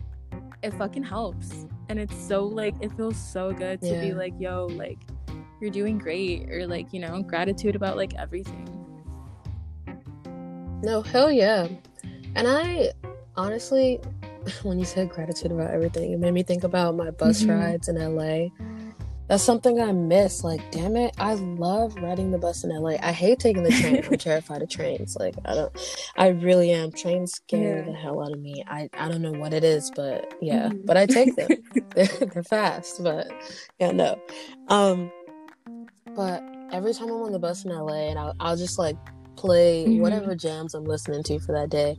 it 0.61 0.73
fucking 0.73 1.03
helps, 1.03 1.65
and 1.89 1.99
it's 1.99 2.17
so 2.17 2.43
like 2.43 2.75
it 2.81 2.91
feels 2.97 3.17
so 3.17 3.53
good 3.53 3.81
to 3.81 3.87
yeah. 3.87 4.01
be 4.01 4.13
like 4.13 4.33
yo 4.39 4.67
like 4.71 4.99
you're 5.61 5.71
doing 5.71 5.97
great 5.97 6.49
or 6.51 6.67
like 6.67 6.91
you 6.91 6.99
know 6.99 7.21
gratitude 7.21 7.75
about 7.75 7.95
like 7.95 8.13
everything. 8.15 8.69
No, 10.83 11.01
hell 11.01 11.31
yeah. 11.31 11.67
And 12.35 12.45
I 12.45 12.91
honestly, 13.35 13.99
when 14.63 14.79
you 14.79 14.85
said 14.85 15.09
gratitude 15.09 15.51
about 15.51 15.71
everything, 15.71 16.11
it 16.11 16.19
made 16.19 16.33
me 16.33 16.43
think 16.43 16.63
about 16.63 16.95
my 16.95 17.11
bus 17.11 17.41
mm-hmm. 17.41 17.51
rides 17.51 17.87
in 17.87 17.95
LA 17.95 18.49
that's 19.27 19.43
something 19.43 19.79
I 19.79 19.91
miss. 19.91 20.43
Like, 20.43 20.71
damn 20.71 20.95
it, 20.95 21.13
I 21.17 21.33
love 21.35 21.95
riding 21.95 22.31
the 22.31 22.37
bus 22.37 22.63
in 22.63 22.69
LA. 22.69 22.97
I 23.01 23.11
hate 23.11 23.39
taking 23.39 23.63
the 23.63 23.71
train. 23.71 24.03
I'm 24.05 24.17
terrified 24.17 24.61
of 24.61 24.69
trains. 24.69 25.15
Like, 25.19 25.35
I 25.45 25.55
don't, 25.55 26.05
I 26.17 26.27
really 26.27 26.71
am. 26.71 26.91
Trains 26.91 27.33
scare 27.33 27.79
yeah. 27.79 27.85
the 27.85 27.93
hell 27.93 28.21
out 28.21 28.33
of 28.33 28.39
me. 28.39 28.63
I, 28.67 28.89
I 28.93 29.09
don't 29.09 29.21
know 29.21 29.31
what 29.31 29.53
it 29.53 29.63
is, 29.63 29.91
but 29.95 30.33
yeah, 30.41 30.67
mm-hmm. 30.67 30.85
but 30.85 30.97
I 30.97 31.05
take 31.05 31.35
them. 31.35 31.49
they're, 31.95 32.05
they're 32.33 32.43
fast, 32.43 33.01
but 33.03 33.27
yeah, 33.79 33.91
no. 33.91 34.19
Um, 34.67 35.11
but 36.15 36.43
every 36.71 36.93
time 36.93 37.07
I'm 37.07 37.23
on 37.23 37.31
the 37.31 37.39
bus 37.39 37.63
in 37.65 37.71
LA, 37.71 38.09
and 38.09 38.19
I'll, 38.19 38.35
I'll 38.39 38.57
just 38.57 38.77
like 38.77 38.97
play 39.35 39.85
mm-hmm. 39.85 40.01
whatever 40.01 40.35
jams 40.35 40.73
I'm 40.73 40.85
listening 40.85 41.23
to 41.23 41.39
for 41.39 41.53
that 41.53 41.69
day. 41.69 41.97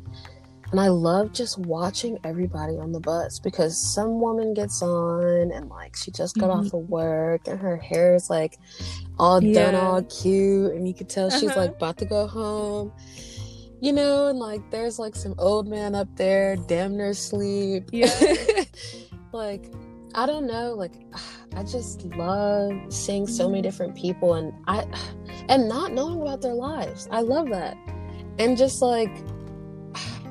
And 0.71 0.81
I 0.81 0.89
love 0.89 1.33
just 1.33 1.59
watching 1.59 2.19
everybody 2.25 2.75
on 2.75 2.93
the 2.93 3.01
bus 3.01 3.39
because 3.39 3.79
some 3.79 4.21
woman 4.21 4.55
gets 4.55 4.83
on 4.83 5.53
and 5.53 5.69
like 5.69 5.97
she 5.97 6.11
just 6.11 6.37
got 6.37 6.51
mm-hmm. 6.51 6.67
off 6.67 6.73
of 6.73 6.89
work 6.89 7.47
and 7.47 7.59
her 7.61 7.77
hair 7.77 8.15
is 8.15 8.31
like 8.31 8.59
all 9.19 9.43
yeah. 9.43 9.71
done 9.71 9.75
all 9.75 10.03
cute 10.05 10.73
and 10.73 10.89
you 10.89 10.95
can 10.95 11.07
tell 11.07 11.29
uh-huh. 11.29 11.39
she's 11.39 11.57
like 11.57 11.71
about 11.71 11.99
to 11.99 12.05
go 12.05 12.27
home. 12.27 12.93
You 13.81 13.93
know, 13.93 14.29
and 14.29 14.39
like 14.39 14.71
there's 14.71 14.99
like 14.99 15.15
some 15.15 15.35
old 15.39 15.69
man 15.69 15.95
up 15.95 16.09
there, 16.17 16.57
damn 16.57 16.97
near 16.97 17.13
sleep. 17.13 17.91
Yeah. 17.93 18.11
like 19.33 19.71
I 20.15 20.27
don't 20.27 20.47
know, 20.47 20.75
like 20.75 20.95
I 21.57 21.65
just 21.65 22.05
love 22.05 22.73
seeing 22.93 23.27
so 23.27 23.49
many 23.49 23.63
different 23.63 23.97
people 23.97 24.35
and 24.35 24.53
I 24.67 24.87
and 25.49 25.69
not 25.69 25.93
knowing 25.93 26.23
about 26.23 26.41
their 26.41 26.55
lives. 26.55 27.09
I 27.11 27.21
love 27.21 27.51
that. 27.51 27.77
And 28.39 28.57
just 28.57 28.81
like 28.81 29.11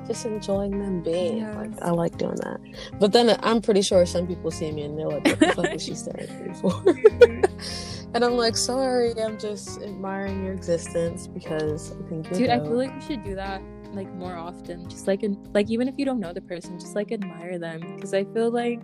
just 0.07 0.25
enjoying 0.25 0.79
them 0.79 1.01
being. 1.01 1.37
Yes. 1.37 1.55
Like 1.55 1.81
I 1.81 1.91
like 1.91 2.17
doing 2.17 2.35
that. 2.35 2.59
But 2.99 3.13
then 3.13 3.37
I'm 3.41 3.61
pretty 3.61 3.81
sure 3.81 4.05
some 4.05 4.27
people 4.27 4.51
see 4.51 4.71
me 4.71 4.83
and 4.83 4.97
they're 4.97 5.07
like, 5.07 5.25
"What 5.25 5.39
the 5.39 5.47
fuck 5.53 5.73
is 5.73 5.83
she 5.83 5.95
staring 5.95 6.29
at 6.29 6.57
for?" 6.57 6.73
and 8.13 8.23
I'm 8.23 8.37
like, 8.37 8.55
"Sorry, 8.55 9.13
I'm 9.21 9.39
just 9.39 9.81
admiring 9.81 10.43
your 10.43 10.53
existence 10.53 11.27
because 11.27 11.91
I 11.91 12.09
think 12.09 12.29
Dude, 12.29 12.47
dope. 12.47 12.49
I 12.49 12.59
feel 12.59 12.77
like 12.77 12.95
we 12.95 13.01
should 13.01 13.23
do 13.23 13.35
that 13.35 13.61
like 13.93 14.11
more 14.15 14.35
often. 14.35 14.89
Just 14.89 15.07
like 15.07 15.23
in, 15.23 15.37
like 15.53 15.69
even 15.69 15.87
if 15.87 15.95
you 15.97 16.05
don't 16.05 16.19
know 16.19 16.33
the 16.33 16.41
person, 16.41 16.79
just 16.79 16.95
like 16.95 17.11
admire 17.11 17.59
them 17.59 17.95
because 17.95 18.13
I 18.13 18.25
feel 18.25 18.51
like 18.51 18.81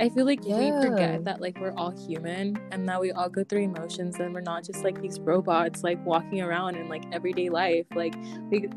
I 0.00 0.08
feel 0.08 0.24
like 0.24 0.40
yeah. 0.42 0.56
we 0.56 0.86
forget 0.86 1.24
that 1.24 1.40
like 1.40 1.60
we're 1.60 1.74
all 1.76 1.90
human 1.90 2.58
and 2.72 2.88
that 2.88 3.00
we 3.00 3.12
all 3.12 3.28
go 3.28 3.44
through 3.44 3.62
emotions 3.62 4.18
and 4.18 4.34
we're 4.34 4.40
not 4.40 4.64
just 4.64 4.82
like 4.82 5.00
these 5.00 5.20
robots 5.20 5.82
like 5.82 6.04
walking 6.06 6.40
around 6.40 6.76
in 6.76 6.88
like 6.88 7.04
everyday 7.12 7.50
life. 7.50 7.86
Like 7.94 8.14
we 8.50 8.68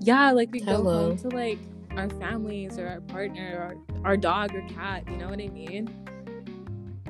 yeah, 0.00 0.32
like 0.32 0.50
we 0.50 0.60
Hello. 0.60 0.82
go 0.82 0.90
home 0.90 1.18
to 1.18 1.28
like 1.28 1.58
our 1.96 2.08
families 2.18 2.78
or 2.78 2.88
our 2.88 3.00
partner 3.02 3.76
or 3.94 4.06
our 4.06 4.16
dog 4.16 4.54
or 4.54 4.62
cat, 4.62 5.04
you 5.08 5.16
know 5.16 5.28
what 5.28 5.40
I 5.40 5.48
mean? 5.48 5.88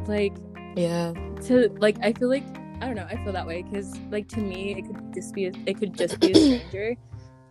Like 0.06 0.34
yeah. 0.76 1.12
To 1.42 1.68
like 1.78 1.96
I 2.02 2.12
feel 2.12 2.28
like 2.28 2.44
I 2.80 2.86
don't 2.86 2.96
know, 2.96 3.06
I 3.08 3.22
feel 3.22 3.32
that 3.32 3.46
way 3.46 3.62
cuz 3.62 3.98
like 4.10 4.28
to 4.28 4.40
me 4.40 4.78
it 4.78 4.86
could 4.86 5.14
just 5.14 5.34
be 5.34 5.46
a, 5.46 5.52
it 5.66 5.78
could 5.78 5.96
just 5.96 6.18
be 6.20 6.32
a 6.32 6.34
stranger. 6.68 6.96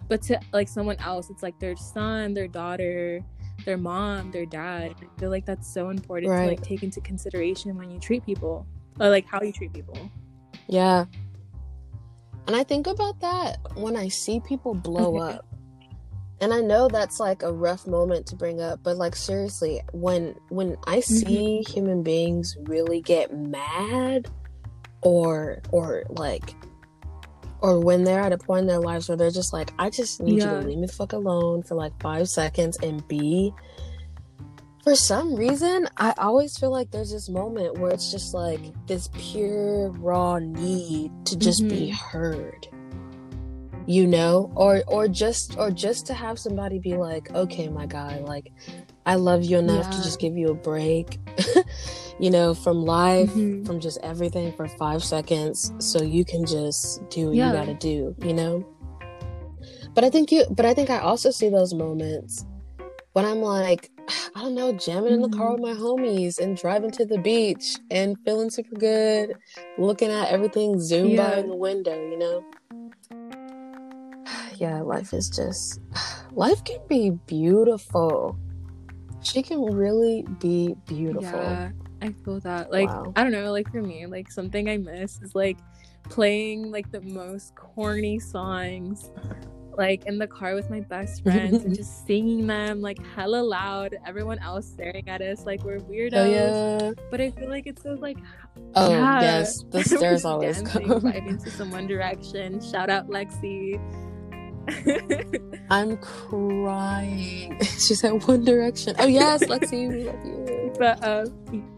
but 0.08 0.22
to 0.24 0.40
like 0.52 0.68
someone 0.68 0.98
else 0.98 1.30
it's 1.30 1.44
like 1.44 1.58
their 1.60 1.76
son, 1.76 2.34
their 2.34 2.48
daughter, 2.48 3.24
their 3.66 3.78
mom, 3.78 4.32
their 4.32 4.46
dad. 4.46 4.96
I 5.02 5.20
feel 5.20 5.30
like 5.30 5.46
that's 5.46 5.72
so 5.72 5.90
important 5.90 6.32
right. 6.32 6.44
to 6.44 6.50
like 6.50 6.62
take 6.62 6.84
into 6.84 7.00
consideration 7.02 7.78
when 7.78 7.90
you 7.92 8.00
treat 8.00 8.26
people 8.26 8.66
or 9.00 9.10
like 9.10 9.26
how 9.26 9.42
you 9.42 9.54
treat 9.54 9.72
people. 9.72 9.98
Yeah. 10.68 11.06
And 12.50 12.56
I 12.56 12.64
think 12.64 12.88
about 12.88 13.20
that 13.20 13.60
when 13.76 13.96
I 13.96 14.08
see 14.08 14.40
people 14.40 14.74
blow 14.74 15.18
up. 15.30 15.46
And 16.42 16.52
I 16.52 16.62
know 16.62 16.88
that's 16.88 17.20
like 17.20 17.44
a 17.44 17.54
rough 17.54 17.86
moment 17.86 18.26
to 18.26 18.36
bring 18.36 18.60
up, 18.60 18.80
but 18.82 18.98
like 18.98 19.16
seriously, 19.16 19.82
when 19.92 20.34
when 20.48 20.76
I 20.88 21.00
see 21.02 21.62
mm-hmm. 21.62 21.72
human 21.72 22.02
beings 22.02 22.58
really 22.62 23.02
get 23.02 23.38
mad 23.38 24.32
or 25.04 25.62
or 25.72 26.06
like 26.10 26.56
or 27.62 27.80
when 27.80 28.04
they're 28.04 28.22
at 28.22 28.34
a 28.34 28.38
point 28.40 28.62
in 28.62 28.68
their 28.68 28.80
lives 28.80 29.08
where 29.08 29.16
they're 29.16 29.30
just 29.30 29.54
like, 29.54 29.72
I 29.78 29.92
just 29.92 30.20
need 30.20 30.40
yeah. 30.40 30.56
you 30.56 30.62
to 30.62 30.68
leave 30.70 30.80
me 30.80 30.88
fuck 30.88 31.14
alone 31.14 31.62
for 31.62 31.76
like 31.76 31.94
five 32.02 32.28
seconds 32.30 32.80
and 32.82 33.08
be. 33.08 33.54
For 34.90 34.96
some 34.96 35.36
reason, 35.36 35.88
I 35.98 36.16
always 36.18 36.58
feel 36.58 36.72
like 36.72 36.90
there's 36.90 37.12
this 37.12 37.30
moment 37.30 37.78
where 37.78 37.92
it's 37.92 38.10
just 38.10 38.34
like 38.34 38.60
this 38.88 39.08
pure 39.14 39.92
raw 39.92 40.40
need 40.40 41.12
to 41.26 41.38
just 41.38 41.62
mm-hmm. 41.62 41.78
be 41.78 41.90
heard. 41.92 42.68
You 43.86 44.08
know, 44.08 44.52
or 44.56 44.82
or 44.88 45.08
just 45.08 45.60
or 45.60 45.70
just 45.70 46.08
to 46.08 46.16
have 46.16 46.40
somebody 46.40 46.80
be 46.80 46.96
like, 46.96 47.30
okay, 47.36 47.68
my 47.68 47.86
guy, 47.86 48.18
like, 48.22 48.52
I 49.06 49.14
love 49.14 49.44
you 49.44 49.60
enough 49.60 49.86
yeah. 49.86 49.92
to 49.92 49.98
just 49.98 50.20
give 50.20 50.36
you 50.36 50.48
a 50.48 50.56
break. 50.56 51.20
you 52.20 52.32
know, 52.32 52.56
from 52.56 52.78
life, 52.84 53.30
mm-hmm. 53.30 53.66
from 53.66 53.80
just 53.80 54.00
everything 54.02 54.54
for 54.54 54.68
five 54.70 55.04
seconds, 55.04 55.72
so 55.78 56.02
you 56.02 56.26
can 56.26 56.48
just 56.48 57.08
do 57.12 57.28
what 57.28 57.36
yeah. 57.36 57.46
you 57.46 57.54
gotta 57.54 57.76
do, 57.76 58.16
you 58.24 58.34
know? 58.34 58.68
But 59.94 60.04
I 60.04 60.10
think 60.10 60.32
you, 60.32 60.46
but 60.50 60.66
I 60.66 60.74
think 60.74 60.90
I 60.90 60.98
also 60.98 61.30
see 61.30 61.50
those 61.50 61.76
moments 61.76 62.44
when 63.14 63.26
I'm 63.26 63.42
like, 63.42 63.92
I 64.36 64.42
don't 64.42 64.56
know, 64.56 64.74
jamming 64.74 65.14
in 65.14 65.22
the 65.22 65.30
car 65.30 65.52
with 65.52 65.62
mm-hmm. 65.62 65.80
my 65.80 66.12
homies 66.12 66.40
and 66.40 66.58
driving 66.58 66.92
to 66.92 67.06
the 67.06 67.18
beach 67.18 67.78
and 67.92 68.18
feeling 68.26 68.50
super 68.50 68.76
good, 68.76 69.34
looking 69.78 70.10
at 70.12 70.30
everything 70.30 70.80
zoom 70.80 71.10
yeah. 71.10 71.30
by 71.30 71.38
in 71.40 71.48
the 71.48 71.56
window, 71.56 71.94
you 71.94 72.18
know? 72.18 72.46
Yeah, 74.58 74.82
life 74.82 75.14
is 75.14 75.30
just, 75.30 75.80
life 76.34 76.64
can 76.66 76.82
be 76.90 77.12
beautiful. 77.12 78.38
She 79.22 79.42
can 79.42 79.64
really 79.64 80.26
be 80.40 80.76
beautiful. 80.86 81.40
Yeah. 81.40 81.72
I 82.02 82.12
feel 82.26 82.42
that. 82.42 82.70
Like, 82.70 82.90
wow. 82.90 83.14
I 83.16 83.24
don't 83.24 83.32
know, 83.32 83.52
like 83.54 83.72
for 83.72 83.82
me, 83.82 84.06
like 84.06 84.30
something 84.32 84.70
I 84.70 84.78
miss 84.78 85.22
is 85.22 85.34
like 85.34 85.58
playing 86.04 86.72
like 86.72 86.92
the 86.92 87.02
most 87.02 87.56
corny 87.56 88.20
songs 88.20 89.12
like 89.80 90.06
in 90.06 90.20
the 90.20 90.28
car 90.28 90.54
with 90.56 90.70
my 90.70 90.82
best 90.82 91.24
friends 91.24 91.64
and 91.64 91.74
just 91.82 92.06
singing 92.06 92.46
them 92.46 92.82
like 92.82 93.00
hella 93.16 93.42
loud, 93.42 93.96
everyone 94.06 94.38
else 94.40 94.68
staring 94.68 95.08
at 95.08 95.22
us 95.22 95.46
like 95.46 95.64
we're 95.64 95.80
weirdos. 95.80 96.14
Oh, 96.14 96.26
yeah. 96.26 96.92
But 97.10 97.22
I 97.22 97.32
feel 97.32 97.50
like 97.50 97.66
it's 97.66 97.82
so 97.82 97.94
like 97.94 98.18
Oh 98.76 98.92
yeah, 98.92 99.22
yes, 99.22 99.64
the 99.72 99.84
stairs 99.84 100.26
always 100.26 100.62
dancing, 100.62 100.86
come. 100.86 101.02
Vibing 101.02 101.42
to 101.44 101.50
some 101.50 101.72
One 101.72 101.88
Direction. 101.88 102.62
Shout 102.62 102.90
out 102.90 103.08
Lexi. 103.08 103.80
I'm 105.72 105.98
crying. 105.98 107.58
she 107.62 107.96
said 107.96 108.28
One 108.28 108.44
Direction. 108.44 108.96
Oh 109.00 109.08
yes, 109.08 109.44
Lexi, 109.46 109.88
we 109.88 110.04
love 110.04 110.26
you. 110.26 110.74
But 110.78 111.04
uh, 111.04 111.26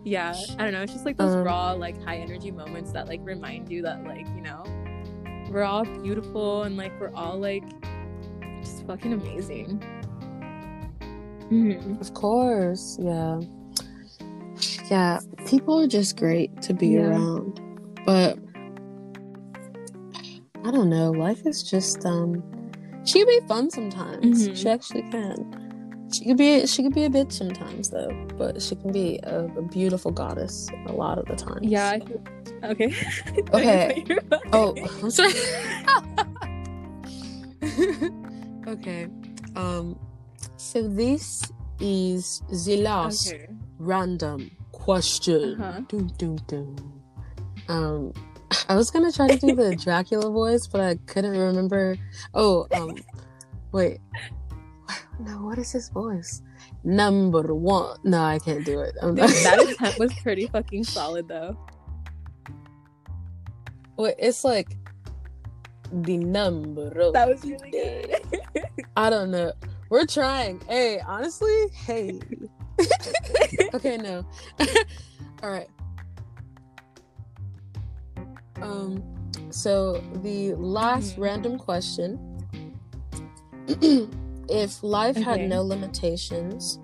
yeah, 0.03 0.35
I 0.57 0.63
don't 0.63 0.73
know. 0.73 0.81
It's 0.81 0.91
just 0.91 1.05
like 1.05 1.17
those 1.17 1.35
um, 1.35 1.43
raw, 1.43 1.73
like 1.73 2.03
high 2.03 2.17
energy 2.17 2.49
moments 2.49 2.91
that 2.93 3.07
like 3.07 3.19
remind 3.23 3.69
you 3.69 3.83
that 3.83 4.03
like 4.03 4.27
you 4.35 4.41
know 4.41 4.63
we're 5.51 5.63
all 5.63 5.83
beautiful 5.83 6.63
and 6.63 6.77
like 6.77 6.97
we're 6.99 7.13
all 7.13 7.37
like 7.37 7.63
just 8.61 8.85
fucking 8.85 9.13
amazing. 9.13 9.83
Mm-hmm. 11.51 11.99
Of 11.99 12.13
course, 12.13 12.97
yeah, 12.99 13.41
yeah. 14.89 15.19
People 15.45 15.81
are 15.81 15.87
just 15.87 16.17
great 16.17 16.61
to 16.61 16.73
be 16.73 16.89
yeah. 16.89 17.01
around, 17.01 17.59
but 18.05 18.39
I 20.63 20.71
don't 20.71 20.89
know. 20.89 21.11
Life 21.11 21.45
is 21.45 21.61
just 21.61 22.05
um 22.05 22.41
she 23.03 23.19
can 23.19 23.27
be 23.27 23.47
fun 23.47 23.69
sometimes. 23.69 24.47
Mm-hmm. 24.47 24.53
She 24.53 24.69
actually 24.69 25.01
can. 25.03 26.07
She 26.13 26.25
could 26.25 26.37
be 26.37 26.65
she 26.65 26.83
could 26.83 26.93
be 26.93 27.03
a 27.03 27.09
bitch 27.09 27.33
sometimes 27.33 27.89
though, 27.89 28.27
but 28.37 28.61
she 28.61 28.75
can 28.75 28.93
be 28.93 29.19
a, 29.23 29.45
a 29.45 29.61
beautiful 29.61 30.11
goddess 30.11 30.69
a 30.87 30.93
lot 30.93 31.17
of 31.17 31.25
the 31.25 31.35
time. 31.35 31.59
Yeah. 31.63 31.99
Okay. 32.63 32.93
Okay. 33.53 34.05
oh, 34.53 34.75
I'm 35.01 35.11
sorry. 35.11 35.33
okay. 38.67 39.07
Um. 39.55 39.99
So 40.57 40.87
this 40.87 41.51
is 41.79 42.41
the 42.65 42.77
last 42.77 43.33
okay. 43.33 43.47
random 43.79 44.51
question. 44.71 45.61
Uh-huh. 45.61 45.81
Doom, 45.87 46.07
doom, 46.17 46.35
doom. 46.47 47.01
Um 47.67 48.13
I 48.67 48.75
was 48.75 48.91
gonna 48.91 49.11
try 49.11 49.27
to 49.27 49.37
do 49.37 49.55
the 49.55 49.75
Dracula 49.75 50.29
voice, 50.29 50.67
but 50.67 50.81
I 50.81 50.95
couldn't 51.07 51.37
remember. 51.37 51.95
Oh, 52.33 52.67
um, 52.73 52.95
wait. 53.71 53.99
No, 55.19 55.43
what 55.43 55.57
is 55.57 55.71
his 55.71 55.89
voice? 55.89 56.41
Number 56.83 57.53
one. 57.53 57.97
No, 58.03 58.23
I 58.23 58.39
can't 58.39 58.65
do 58.65 58.79
it. 58.81 58.95
Dude, 59.01 59.17
that 59.17 59.59
attempt 59.59 59.99
was 59.99 60.13
pretty 60.15 60.47
fucking 60.47 60.83
solid, 60.83 61.27
though. 61.27 61.57
It's 64.05 64.43
like 64.43 64.77
the 65.91 66.17
number. 66.17 67.11
That 67.11 67.27
was 67.27 67.43
really 67.43 67.71
good. 67.71 68.15
I 68.95 69.09
don't 69.09 69.31
know. 69.31 69.53
We're 69.89 70.05
trying. 70.05 70.61
Hey, 70.67 70.99
honestly, 71.05 71.67
hey. 71.85 72.19
okay, 73.73 73.97
no. 73.97 74.25
All 75.43 75.51
right. 75.51 75.67
Um, 78.61 79.03
so 79.49 80.01
the 80.21 80.53
last 80.55 81.13
mm-hmm. 81.13 81.21
random 81.21 81.57
question: 81.57 82.19
If 84.49 84.83
life 84.83 85.17
okay. 85.17 85.23
had 85.23 85.41
no 85.49 85.61
limitations, 85.61 86.79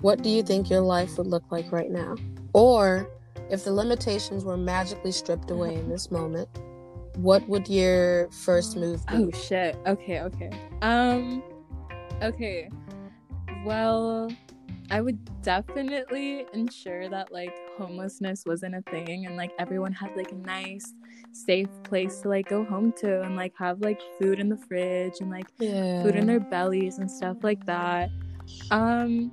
what 0.00 0.22
do 0.22 0.30
you 0.30 0.42
think 0.42 0.70
your 0.70 0.80
life 0.80 1.18
would 1.18 1.26
look 1.26 1.44
like 1.50 1.70
right 1.70 1.90
now? 1.90 2.16
Or 2.52 3.10
if 3.50 3.64
the 3.64 3.72
limitations 3.72 4.44
were 4.44 4.56
magically 4.56 5.12
stripped 5.12 5.50
away 5.50 5.74
in 5.74 5.88
this 5.88 6.10
moment, 6.10 6.48
what 7.16 7.46
would 7.48 7.68
your 7.68 8.30
first 8.30 8.76
move 8.76 9.06
be? 9.08 9.14
Oh 9.16 9.30
shit. 9.32 9.76
Okay, 9.86 10.20
okay. 10.20 10.50
Um 10.82 11.42
okay. 12.22 12.70
Well, 13.64 14.30
I 14.90 15.00
would 15.00 15.18
definitely 15.42 16.46
ensure 16.52 17.08
that 17.08 17.30
like 17.32 17.54
homelessness 17.76 18.44
wasn't 18.46 18.74
a 18.74 18.82
thing 18.90 19.26
and 19.26 19.36
like 19.36 19.52
everyone 19.58 19.92
had 19.92 20.16
like 20.16 20.32
a 20.32 20.36
nice 20.36 20.94
safe 21.32 21.68
place 21.84 22.20
to 22.22 22.28
like 22.28 22.48
go 22.48 22.64
home 22.64 22.92
to 22.98 23.22
and 23.22 23.36
like 23.36 23.52
have 23.56 23.80
like 23.80 24.00
food 24.18 24.40
in 24.40 24.48
the 24.48 24.56
fridge 24.56 25.14
and 25.20 25.30
like 25.30 25.46
yeah. 25.58 26.02
food 26.02 26.16
in 26.16 26.26
their 26.26 26.40
bellies 26.40 26.98
and 26.98 27.10
stuff 27.10 27.36
like 27.42 27.64
that. 27.66 28.10
Um 28.70 29.32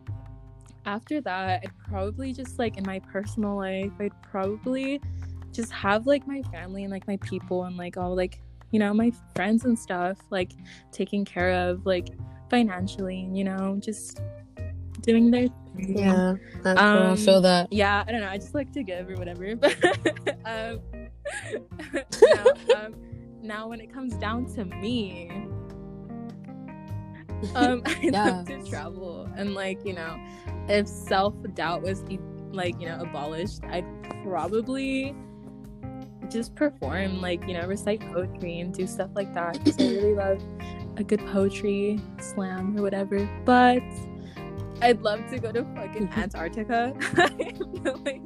after 0.88 1.22
that, 1.22 1.62
I'd 1.64 1.72
probably 1.90 2.34
just 2.34 2.58
like 2.58 2.78
in 2.78 2.86
my 2.86 3.00
personal 3.00 3.58
life, 3.58 3.92
I'd 4.00 4.20
probably 4.24 5.02
just 5.52 5.72
have 5.72 6.08
like 6.08 6.26
my 6.26 6.42
family 6.44 6.84
and 6.84 6.92
like 6.92 7.06
my 7.08 7.18
people 7.18 7.66
and 7.66 7.78
like 7.78 7.98
all 7.98 8.16
like 8.16 8.42
you 8.72 8.80
know 8.80 8.94
my 8.94 9.12
friends 9.36 9.66
and 9.66 9.78
stuff 9.78 10.18
like 10.30 10.52
taken 10.92 11.26
care 11.26 11.52
of 11.52 11.86
like 11.86 12.10
financially 12.50 13.30
you 13.32 13.44
know 13.44 13.78
just 13.80 14.22
doing 15.02 15.32
their 15.32 15.48
thing. 15.76 15.98
yeah 15.98 16.36
that's 16.64 16.80
um, 16.80 17.14
I 17.14 17.16
feel 17.16 17.42
that 17.42 17.72
yeah 17.72 18.04
I 18.08 18.12
don't 18.12 18.22
know 18.22 18.30
I 18.30 18.38
just 18.38 18.54
like 18.54 18.72
to 18.74 18.84
give 18.84 19.10
or 19.10 19.16
whatever 19.16 19.56
but 19.56 19.76
um, 20.46 20.80
now, 22.22 22.46
um, 22.76 22.96
now 23.42 23.68
when 23.68 23.80
it 23.80 23.92
comes 23.92 24.16
down 24.18 24.46
to 24.54 24.66
me 24.66 25.32
um 27.56 27.82
I 27.86 28.00
yeah. 28.02 28.26
love 28.26 28.48
to 28.48 28.70
travel 28.70 29.30
and 29.36 29.56
like 29.56 29.84
you 29.86 29.94
know 29.94 30.20
if 30.68 30.88
self 30.88 31.34
doubt 31.53 31.82
was 31.82 32.03
like 32.51 32.80
you 32.80 32.88
know 32.88 32.99
abolished 32.99 33.63
I'd 33.65 33.86
probably 34.24 35.15
just 36.30 36.55
perform, 36.55 37.22
like, 37.22 37.47
you 37.47 37.53
know, 37.53 37.65
recite 37.68 38.01
poetry 38.11 38.59
and 38.59 38.74
do 38.74 38.88
stuff 38.88 39.09
like 39.15 39.34
that. 39.34 39.63
Because 39.63 39.80
I 39.80 39.89
really 39.89 40.13
love 40.13 40.41
a 40.97 41.03
good 41.03 41.26
poetry 41.28 41.99
slam 42.20 42.78
or 42.78 42.82
whatever. 42.82 43.28
But 43.45 43.84
I'd 44.82 45.01
love 45.01 45.28
to 45.30 45.39
go 45.39 45.51
to 45.51 45.63
fucking 45.76 46.07
mm-hmm. 46.07 46.20
Antarctica. 46.20 46.93
I 47.18 47.28
feel 47.84 48.01
like 48.05 48.22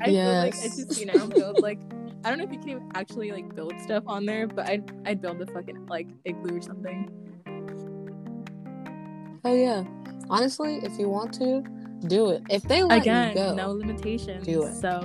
I 0.00 0.08
yes. 0.08 0.10
feel 0.10 0.40
like 0.40 0.54
I 0.54 0.76
just, 0.76 1.00
you 1.00 1.06
know, 1.06 1.26
build 1.26 1.60
like 1.60 1.80
I 2.24 2.30
don't 2.30 2.38
know 2.38 2.44
if 2.44 2.52
you 2.52 2.58
can 2.58 2.68
even 2.70 2.90
actually 2.94 3.30
like 3.32 3.54
build 3.54 3.74
stuff 3.80 4.04
on 4.06 4.26
there, 4.26 4.46
but 4.46 4.68
I'd 4.68 4.90
I'd 5.06 5.20
build 5.20 5.40
a 5.40 5.46
fucking 5.46 5.86
like 5.86 6.08
igloo 6.24 6.58
or 6.58 6.62
something. 6.62 7.10
Oh 9.44 9.54
yeah. 9.54 9.84
Honestly, 10.28 10.80
if 10.82 10.98
you 10.98 11.08
want 11.08 11.32
to, 11.34 11.62
do 12.08 12.30
it. 12.30 12.42
If 12.50 12.62
they 12.64 12.82
let 12.82 13.02
Again, 13.02 13.28
you 13.30 13.34
go, 13.34 13.54
no 13.54 13.72
limitations. 13.72 14.44
Do 14.44 14.64
it. 14.64 14.74
So 14.76 15.00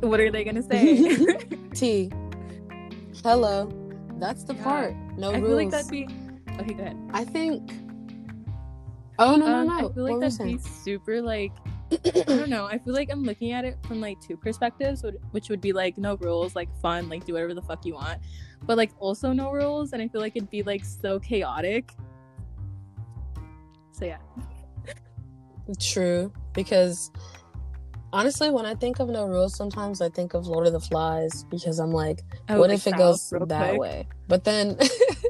what 0.00 0.20
are 0.20 0.30
they 0.30 0.44
gonna 0.44 0.62
say? 0.62 1.16
T. 1.74 2.10
Hello. 3.22 3.70
That's 4.18 4.44
the 4.44 4.54
yeah. 4.54 4.64
part. 4.64 4.96
No 5.16 5.30
I 5.30 5.38
rules. 5.38 5.46
feel 5.46 5.56
like 5.56 5.70
that'd 5.70 5.90
be. 5.90 6.08
Okay, 6.60 6.74
go 6.74 6.82
ahead. 6.82 6.96
I 7.12 7.24
think. 7.24 7.72
Oh 9.18 9.34
no 9.34 9.46
um, 9.46 9.66
no 9.66 9.80
no! 9.80 9.88
I 9.90 9.92
feel 9.92 10.04
like 10.04 10.12
what 10.12 10.20
that'd 10.20 10.46
be 10.46 10.58
super 10.58 11.20
like. 11.20 11.52
I 11.90 12.22
don't 12.26 12.50
know. 12.50 12.66
I 12.70 12.78
feel 12.78 12.94
like 12.94 13.10
I'm 13.10 13.24
looking 13.24 13.52
at 13.52 13.64
it 13.64 13.76
from 13.86 14.00
like 14.00 14.20
two 14.20 14.36
perspectives, 14.36 15.04
which 15.32 15.48
would 15.48 15.60
be 15.60 15.72
like 15.72 15.98
no 15.98 16.16
rules, 16.16 16.54
like 16.54 16.68
fun, 16.80 17.08
like 17.08 17.24
do 17.24 17.32
whatever 17.32 17.54
the 17.54 17.62
fuck 17.62 17.84
you 17.84 17.94
want, 17.94 18.20
but 18.62 18.76
like 18.76 18.92
also 18.98 19.32
no 19.32 19.50
rules, 19.50 19.92
and 19.92 20.02
I 20.02 20.08
feel 20.08 20.20
like 20.20 20.36
it'd 20.36 20.50
be 20.50 20.62
like 20.62 20.84
so 20.84 21.18
chaotic. 21.18 21.92
So 23.98 24.04
yeah. 24.04 24.18
True, 25.80 26.32
because 26.54 27.10
honestly, 28.12 28.50
when 28.50 28.64
I 28.64 28.74
think 28.74 29.00
of 29.00 29.08
no 29.08 29.26
rules, 29.26 29.56
sometimes 29.56 30.00
I 30.00 30.08
think 30.08 30.34
of 30.34 30.46
Lord 30.46 30.66
of 30.66 30.72
the 30.72 30.80
Flies 30.80 31.44
because 31.50 31.78
I'm 31.78 31.90
like, 31.90 32.22
oh, 32.48 32.58
what 32.58 32.70
if 32.70 32.86
it 32.86 32.96
goes 32.96 33.28
that 33.30 33.68
quick. 33.70 33.80
way? 33.80 34.08
But 34.28 34.44
then, 34.44 34.78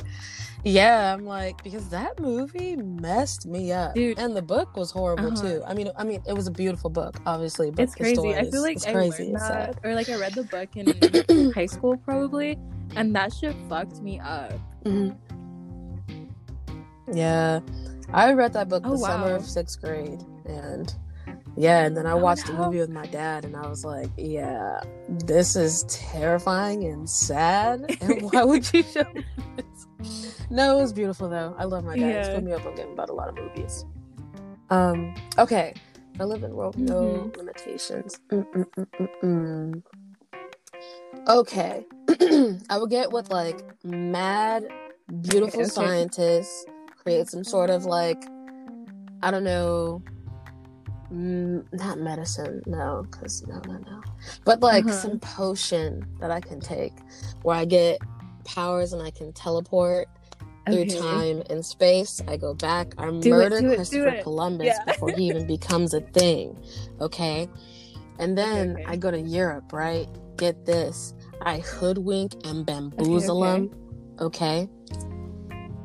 yeah, 0.65 1.15
I'm 1.15 1.25
like, 1.25 1.65
because 1.65 1.89
that 1.89 2.21
movie 2.21 2.77
messed 2.77 3.47
me 3.47 3.73
up, 3.73 3.95
dude, 3.95 4.19
and 4.19 4.37
the 4.37 4.43
book 4.43 4.77
was 4.77 4.91
horrible 4.91 5.33
uh-huh. 5.33 5.43
too. 5.43 5.63
I 5.67 5.75
mean, 5.75 5.91
I 5.97 6.05
mean, 6.05 6.23
it 6.29 6.35
was 6.35 6.47
a 6.47 6.53
beautiful 6.53 6.91
book, 6.91 7.17
obviously, 7.27 7.71
but 7.71 7.85
it's 7.85 7.95
crazy. 7.95 8.35
I 8.35 8.49
feel 8.51 8.63
like 8.63 8.87
I 8.87 8.93
crazy. 8.93 9.25
learned 9.25 9.37
that, 9.37 9.79
or 9.83 9.95
like 9.95 10.09
I 10.09 10.17
read 10.17 10.35
the 10.35 10.45
book 10.45 10.77
in 10.77 11.53
high 11.55 11.67
school 11.67 11.97
probably, 11.97 12.59
and 12.97 13.17
that 13.17 13.33
shit 13.33 13.57
fucked 13.69 14.03
me 14.03 14.21
up. 14.21 14.53
Mm-hmm. 14.85 15.17
Yeah, 17.13 17.61
I 18.13 18.33
read 18.33 18.53
that 18.55 18.69
book 18.69 18.83
oh, 18.87 18.97
the 18.97 19.03
wow. 19.03 19.09
summer 19.09 19.35
of 19.35 19.45
sixth 19.45 19.81
grade, 19.81 20.23
and 20.47 20.95
yeah, 21.57 21.85
and 21.85 21.97
then 21.97 22.07
I 22.07 22.13
oh, 22.13 22.19
watched 22.19 22.47
the 22.47 22.55
movie 22.55 22.79
with 22.79 22.91
my 22.91 23.07
dad, 23.07 23.45
and 23.45 23.57
I 23.57 23.67
was 23.67 23.85
like, 23.85 24.11
"Yeah, 24.17 24.81
this 25.09 25.57
is 25.57 25.85
terrifying 25.89 26.85
and 26.85 27.09
sad. 27.09 27.97
And 28.01 28.23
why 28.31 28.45
would 28.45 28.73
you 28.73 28.83
show 28.83 29.05
this?" 29.57 30.47
No, 30.51 30.79
it 30.79 30.83
was 30.83 30.93
beautiful 30.93 31.29
though. 31.29 31.55
I 31.59 31.65
love 31.65 31.85
my 31.85 31.97
dad. 31.97 32.09
Yeah. 32.09 32.25
He's 32.25 32.35
put 32.35 32.45
me 32.45 32.53
up 32.53 32.65
on 32.65 32.75
game 32.75 32.91
about 32.91 33.11
a 33.11 33.13
lot 33.13 33.29
of 33.29 33.35
movies. 33.37 33.85
Um. 34.71 35.15
Okay, 35.37 35.75
I 36.21 36.25
live 36.25 36.43
in 36.45 36.55
world 36.55 36.79
no 36.79 37.03
mm-hmm. 37.03 37.39
limitations. 37.39 38.21
Mm-mm-mm-mm. 38.31 39.83
Okay, 41.29 41.85
I 42.71 42.79
would 42.79 42.91
get 42.91 43.13
with 43.13 43.31
like 43.31 43.63
mad, 43.85 44.67
beautiful 45.23 45.61
okay, 45.61 45.63
okay. 45.63 45.69
scientists, 45.69 46.65
create 47.09 47.29
some 47.29 47.43
sort 47.45 47.71
of 47.71 47.87
like, 47.87 48.23
I 49.23 49.31
don't 49.31 49.45
know 49.45 50.03
Mm, 51.11 51.65
not 51.73 51.99
medicine, 51.99 52.61
no, 52.67 53.07
because 53.11 53.43
no, 53.47 53.63
no, 53.67 53.79
no. 53.79 54.03
But 54.45 54.61
like 54.61 54.85
uh-huh. 54.85 54.93
some 54.93 55.19
potion 55.19 56.05
that 56.21 56.31
I 56.31 56.39
can 56.39 56.61
take 56.61 56.93
where 57.41 57.57
I 57.57 57.65
get 57.65 57.99
powers 58.45 58.93
and 58.93 59.01
I 59.01 59.11
can 59.11 59.33
teleport 59.33 60.07
okay. 60.69 60.87
through 60.87 61.01
time 61.01 61.43
and 61.49 61.65
space. 61.65 62.21
I 62.29 62.37
go 62.37 62.53
back, 62.53 62.93
I 62.99 63.11
do 63.11 63.31
murder 63.31 63.57
it, 63.57 63.77
Christopher 63.77 64.09
it, 64.09 64.23
Columbus 64.23 64.67
yeah. 64.67 64.85
before 64.85 65.13
he 65.13 65.29
even 65.29 65.47
becomes 65.47 65.95
a 65.95 66.03
thing. 66.03 66.63
Okay. 67.01 67.49
And 68.19 68.37
then 68.37 68.73
okay, 68.73 68.83
okay. 68.83 68.93
I 68.93 68.97
go 68.97 69.11
to 69.11 69.19
Europe, 69.19 69.73
right? 69.73 70.09
Get 70.37 70.67
this. 70.67 71.15
I 71.41 71.61
hoodwink 71.61 72.35
and 72.45 72.67
bamboozle 72.67 73.41
them. 73.41 73.71
Okay 74.21 74.69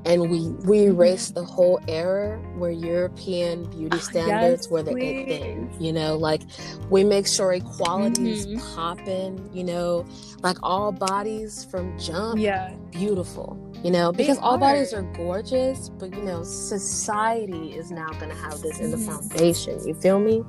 and 0.05 0.29
we 0.29 0.49
we 0.65 0.83
erase 0.83 1.31
the 1.31 1.43
whole 1.43 1.79
era 1.87 2.37
where 2.57 2.71
European 2.71 3.69
beauty 3.69 3.97
ah, 3.97 4.01
standards 4.01 4.65
yes, 4.65 4.69
were 4.69 4.83
the 4.83 4.91
please. 4.91 5.25
thing. 5.25 5.73
You 5.79 5.93
know, 5.93 6.17
like 6.17 6.41
we 6.89 7.03
make 7.03 7.27
sure 7.27 7.53
equality 7.53 8.33
mm-hmm. 8.33 8.55
is 8.55 8.75
popping. 8.75 9.49
You 9.53 9.63
know, 9.63 10.05
like 10.41 10.57
all 10.61 10.91
bodies 10.91 11.65
from 11.65 11.97
jump, 11.97 12.39
yeah, 12.39 12.73
beautiful. 12.91 13.57
You 13.83 13.91
know, 13.91 14.11
because 14.11 14.37
all 14.39 14.57
bodies 14.57 14.93
are 14.93 15.03
gorgeous, 15.13 15.89
but 15.89 16.13
you 16.13 16.23
know, 16.23 16.43
society 16.43 17.73
is 17.73 17.91
now 17.91 18.09
going 18.13 18.29
to 18.29 18.35
have 18.35 18.61
this 18.61 18.79
in 18.79 18.91
the 18.91 18.97
mm-hmm. 18.97 19.27
foundation. 19.29 19.85
You 19.87 19.93
feel 19.95 20.19
me? 20.19 20.43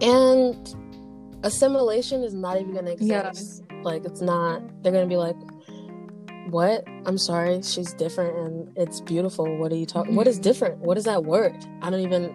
And 0.00 0.74
assimilation 1.42 2.22
is 2.22 2.34
not 2.34 2.60
even 2.60 2.72
going 2.72 2.86
to 2.86 2.92
exist. 2.92 3.62
Yeah. 3.70 3.82
Like 3.82 4.04
it's 4.04 4.20
not. 4.20 4.62
They're 4.82 4.92
going 4.92 5.08
to 5.08 5.12
be 5.12 5.16
like, 5.16 5.36
what? 6.50 6.86
I'm 7.04 7.18
sorry, 7.18 7.62
she's 7.62 7.92
different 7.92 8.36
and 8.36 8.72
it's 8.76 9.00
beautiful. 9.00 9.56
What 9.58 9.72
are 9.72 9.76
you 9.76 9.86
talking? 9.86 10.14
What 10.14 10.28
is 10.28 10.38
different? 10.38 10.78
What 10.78 10.96
is 10.96 11.04
that 11.04 11.24
word? 11.24 11.56
I 11.82 11.90
don't 11.90 12.00
even. 12.00 12.34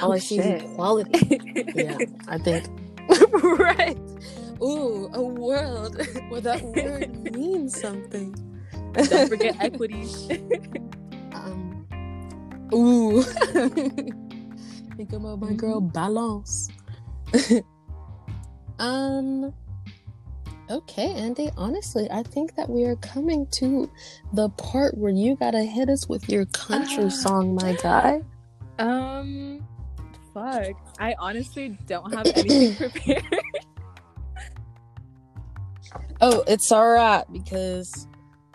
All 0.00 0.10
oh, 0.10 0.12
I 0.14 0.18
see 0.18 0.36
shit. 0.36 0.62
is 0.62 0.70
equality. 0.70 1.40
yeah, 1.74 1.98
I 2.28 2.38
think. 2.38 2.66
right. 3.58 3.98
Ooh, 4.62 5.10
a 5.12 5.22
world 5.22 6.00
where 6.28 6.40
that 6.40 6.62
word 6.62 7.32
means 7.36 7.78
something. 7.78 8.34
Don't 8.92 9.28
forget 9.28 9.56
equity. 9.60 10.06
um. 11.32 11.86
Ooh. 12.74 13.22
Think 14.96 15.12
about 15.12 15.40
my 15.40 15.52
girl 15.52 15.80
mm-hmm. 15.80 15.88
balance. 15.88 16.68
um 18.78 19.52
Okay, 20.72 21.08
Andie, 21.08 21.52
honestly, 21.58 22.10
I 22.10 22.22
think 22.22 22.54
that 22.54 22.66
we 22.66 22.84
are 22.84 22.96
coming 22.96 23.46
to 23.48 23.90
the 24.32 24.48
part 24.48 24.96
where 24.96 25.12
you 25.12 25.36
gotta 25.36 25.62
hit 25.64 25.90
us 25.90 26.08
with 26.08 26.30
your 26.30 26.46
country 26.46 27.04
uh, 27.04 27.10
song, 27.10 27.54
my 27.54 27.74
guy. 27.74 28.22
Um, 28.78 29.62
fuck. 30.32 30.72
I 30.98 31.14
honestly 31.18 31.76
don't 31.86 32.14
have 32.14 32.26
anything 32.34 32.74
prepared. 32.90 33.42
oh, 36.22 36.42
it's 36.46 36.72
alright 36.72 37.30
because 37.30 38.08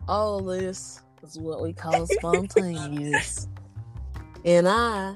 all 0.07 0.39
of 0.39 0.45
this 0.59 1.03
is 1.22 1.38
what 1.38 1.61
we 1.61 1.72
call 1.72 2.07
spontaneous. 2.07 3.47
and 4.43 4.68
I 4.68 5.13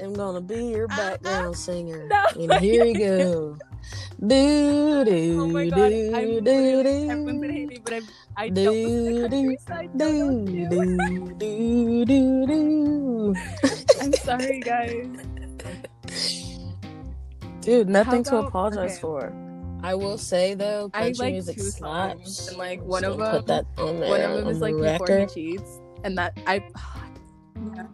am 0.00 0.12
gonna 0.12 0.42
be 0.42 0.66
your 0.66 0.86
background 0.88 1.56
singer. 1.56 2.08
No, 2.08 2.26
and 2.38 2.52
here 2.62 2.84
you 2.84 2.98
go. 2.98 3.58
Do 4.18 5.04
do 5.04 5.42
oh 5.42 5.46
my 5.48 5.68
God, 5.68 5.90
do 5.90 6.12
I'm 6.14 6.44
do 6.44 6.82
do. 6.82 7.10
Everyone's 7.10 7.40
gonna 7.40 7.80
but 7.84 7.92
I'm, 7.92 8.08
I 8.36 8.48
do, 8.48 8.64
don't 9.28 10.44
do, 10.44 10.68
do, 10.68 10.96
do, 10.96 11.34
do, 11.38 12.04
do, 12.04 12.46
do. 12.46 13.34
I'm 14.00 14.12
sorry, 14.14 14.60
guys. 14.60 15.06
Dude, 17.60 17.88
nothing 17.88 18.20
about, 18.20 18.30
to 18.30 18.46
apologize 18.46 18.92
okay. 18.92 19.00
for. 19.00 19.32
I 19.82 19.94
will 19.94 20.18
say 20.18 20.54
though, 20.54 20.88
country 20.88 21.20
I 21.20 21.24
like 21.24 21.32
music 21.34 21.56
two 21.56 21.62
slaps. 21.64 22.36
Songs, 22.36 22.48
and 22.48 22.56
like 22.56 22.82
one 22.82 23.04
of 23.04 23.18
them, 23.18 23.30
put 23.30 23.46
that 23.48 23.66
on 23.76 24.00
there, 24.00 24.08
one 24.08 24.20
of 24.22 24.36
them 24.36 24.48
is 24.48 24.60
like 24.60 24.74
record. 24.76 25.06
before 25.06 25.28
he 25.34 25.52
cheats, 25.52 25.78
and 26.04 26.16
that 26.16 26.38
I. 26.46 26.56
yeah. 27.74 27.86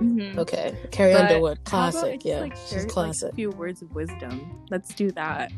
Mm-hmm. 0.00 0.38
Okay, 0.38 0.76
Carrie 0.90 1.12
but 1.12 1.22
Underwood, 1.22 1.64
classic. 1.64 2.24
Yeah, 2.24 2.40
like, 2.40 2.56
she's 2.56 2.84
classic. 2.84 3.26
Like, 3.26 3.32
a 3.32 3.36
few 3.36 3.50
words 3.50 3.82
of 3.82 3.94
wisdom. 3.94 4.64
Let's 4.70 4.94
do 4.94 5.10
that. 5.12 5.52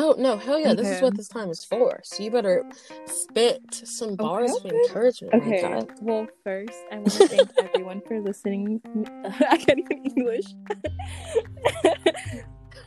Oh 0.00 0.14
no, 0.16 0.36
hell 0.36 0.60
yeah! 0.60 0.68
Okay. 0.68 0.82
This 0.82 0.96
is 0.96 1.02
what 1.02 1.16
this 1.16 1.26
time 1.26 1.50
is 1.50 1.64
for. 1.64 2.00
So 2.04 2.22
you 2.22 2.30
better 2.30 2.64
spit 3.06 3.62
some 3.72 4.14
bars 4.14 4.52
okay. 4.52 4.68
of 4.68 4.74
encouragement. 4.74 5.34
Okay. 5.34 5.84
Well, 6.00 6.28
first 6.44 6.78
I 6.92 6.98
want 6.98 7.10
to 7.10 7.26
thank 7.26 7.50
everyone 7.58 8.02
for 8.06 8.20
listening. 8.20 8.80
I 9.50 9.56
can't 9.56 9.80
even 9.80 10.04
English. 10.04 10.44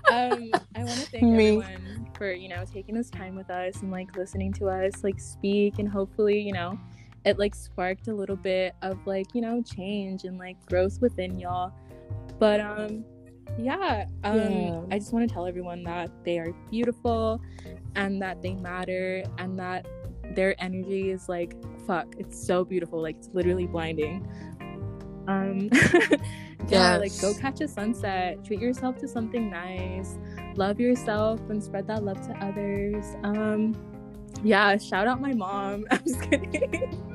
um, 0.09 0.51
I 0.73 0.84
want 0.84 0.89
to 0.89 1.09
thank 1.11 1.23
Me. 1.23 1.47
everyone 1.47 2.07
for 2.17 2.32
you 2.32 2.47
know 2.47 2.63
taking 2.71 2.95
this 2.95 3.09
time 3.09 3.36
with 3.36 3.49
us 3.49 3.82
and 3.82 3.91
like 3.91 4.15
listening 4.15 4.53
to 4.53 4.69
us 4.69 5.03
like 5.03 5.19
speak 5.19 5.79
and 5.79 5.89
hopefully 5.89 6.39
you 6.39 6.53
know 6.53 6.79
it 7.26 7.38
like 7.38 7.53
sparked 7.55 8.07
a 8.07 8.13
little 8.13 8.36
bit 8.36 8.76
of 8.82 8.97
like 9.05 9.28
you 9.34 9.41
know 9.41 9.61
change 9.61 10.24
and 10.24 10.38
like 10.38 10.63
growth 10.65 10.99
within 11.01 11.39
y'all 11.39 11.72
but 12.39 12.59
um 12.59 13.03
yeah 13.57 14.05
um 14.24 14.38
yeah. 14.38 14.82
i 14.91 14.97
just 14.97 15.13
want 15.13 15.28
to 15.28 15.34
tell 15.34 15.45
everyone 15.45 15.84
that 15.84 16.09
they 16.24 16.39
are 16.39 16.53
beautiful 16.69 17.41
and 17.95 18.22
that 18.22 18.41
they 18.41 18.53
matter 18.55 19.24
and 19.38 19.59
that 19.59 19.86
their 20.36 20.55
energy 20.63 21.11
is 21.11 21.28
like 21.28 21.53
fuck 21.86 22.07
it's 22.17 22.41
so 22.41 22.63
beautiful 22.63 23.01
like 23.01 23.17
it's 23.17 23.30
literally 23.34 23.67
blinding 23.67 24.26
um 25.28 25.69
yeah 26.69 26.97
yes. 26.97 26.99
like 26.99 27.22
go 27.22 27.39
catch 27.39 27.61
a 27.61 27.67
sunset 27.67 28.43
treat 28.43 28.59
yourself 28.59 28.97
to 28.97 29.07
something 29.07 29.49
nice 29.49 30.17
love 30.55 30.80
yourself 30.80 31.39
and 31.49 31.61
spread 31.63 31.86
that 31.86 32.03
love 32.03 32.19
to 32.26 32.34
others 32.43 33.15
um 33.24 33.76
yeah 34.44 34.78
shout 34.78 35.08
out 35.08 35.22
my 35.22 35.34
mom 35.34 35.86
i'm 35.92 36.00
just 36.06 36.22
kidding 36.30 37.12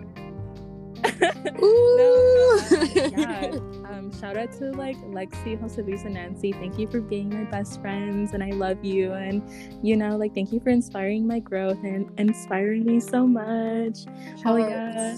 no, 1.21 2.61
yeah. 2.95 3.51
Um, 3.89 4.13
shout 4.19 4.37
out 4.37 4.53
to 4.53 4.73
like 4.73 4.97
Lexi, 4.99 5.59
Jose 5.61 5.81
Luis, 5.81 6.03
and 6.03 6.15
Nancy. 6.15 6.53
Thank 6.53 6.79
you 6.79 6.87
for 6.87 7.01
being 7.01 7.31
my 7.31 7.49
best 7.51 7.81
friends, 7.81 8.33
and 8.33 8.43
I 8.43 8.51
love 8.51 8.85
you. 8.85 9.13
And 9.13 9.43
you 9.83 9.97
know, 9.97 10.17
like, 10.17 10.35
thank 10.35 10.53
you 10.53 10.61
for 10.61 10.71
inspiring 10.71 11.27
my 11.27 11.39
growth 11.39 11.79
and 11.85 12.11
inspiring 12.19 12.85
me 12.85 13.01
so 13.01 13.27
much. 13.27 13.99
Hell 14.43 14.59
yeah! 14.59 15.17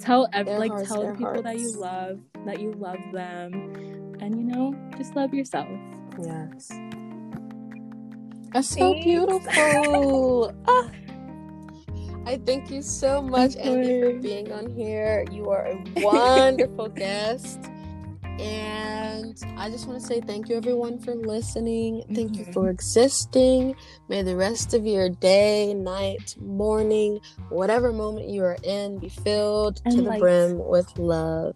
Tell 0.00 0.28
ev- 0.32 0.46
like 0.46 0.70
hearts, 0.70 0.88
tell 0.88 1.06
the 1.06 1.12
people 1.12 1.26
hearts. 1.26 1.42
that 1.42 1.58
you 1.58 1.72
love 1.72 2.20
that 2.44 2.60
you 2.60 2.72
love 2.72 3.00
them, 3.12 3.52
and 4.20 4.36
you 4.36 4.44
know, 4.44 4.74
just 4.96 5.14
love 5.14 5.34
yourself. 5.34 5.68
Yes. 6.20 6.70
That's 8.52 8.68
so 8.68 8.94
beautiful. 8.94 10.54
ah. 10.66 10.90
I 12.26 12.38
thank 12.38 12.72
you 12.72 12.82
so 12.82 13.22
much, 13.22 13.54
Andie, 13.56 14.00
for 14.00 14.20
being 14.20 14.52
on 14.52 14.68
here. 14.68 15.24
You 15.30 15.48
are 15.50 15.66
a 15.66 15.84
wonderful 15.96 16.88
guest. 16.88 17.60
And 18.40 19.40
I 19.56 19.70
just 19.70 19.86
want 19.86 20.00
to 20.00 20.06
say 20.06 20.20
thank 20.20 20.48
you, 20.48 20.56
everyone, 20.56 20.98
for 20.98 21.14
listening. 21.14 22.02
Thank 22.12 22.32
mm-hmm. 22.32 22.48
you 22.48 22.52
for 22.52 22.68
existing. 22.68 23.76
May 24.08 24.22
the 24.22 24.34
rest 24.34 24.74
of 24.74 24.84
your 24.84 25.08
day, 25.08 25.72
night, 25.72 26.34
morning, 26.40 27.20
whatever 27.48 27.92
moment 27.92 28.28
you 28.28 28.42
are 28.42 28.58
in, 28.64 28.98
be 28.98 29.08
filled 29.08 29.80
and 29.84 29.94
to 29.94 30.02
light. 30.02 30.14
the 30.14 30.20
brim 30.20 30.58
with 30.58 30.98
love. 30.98 31.54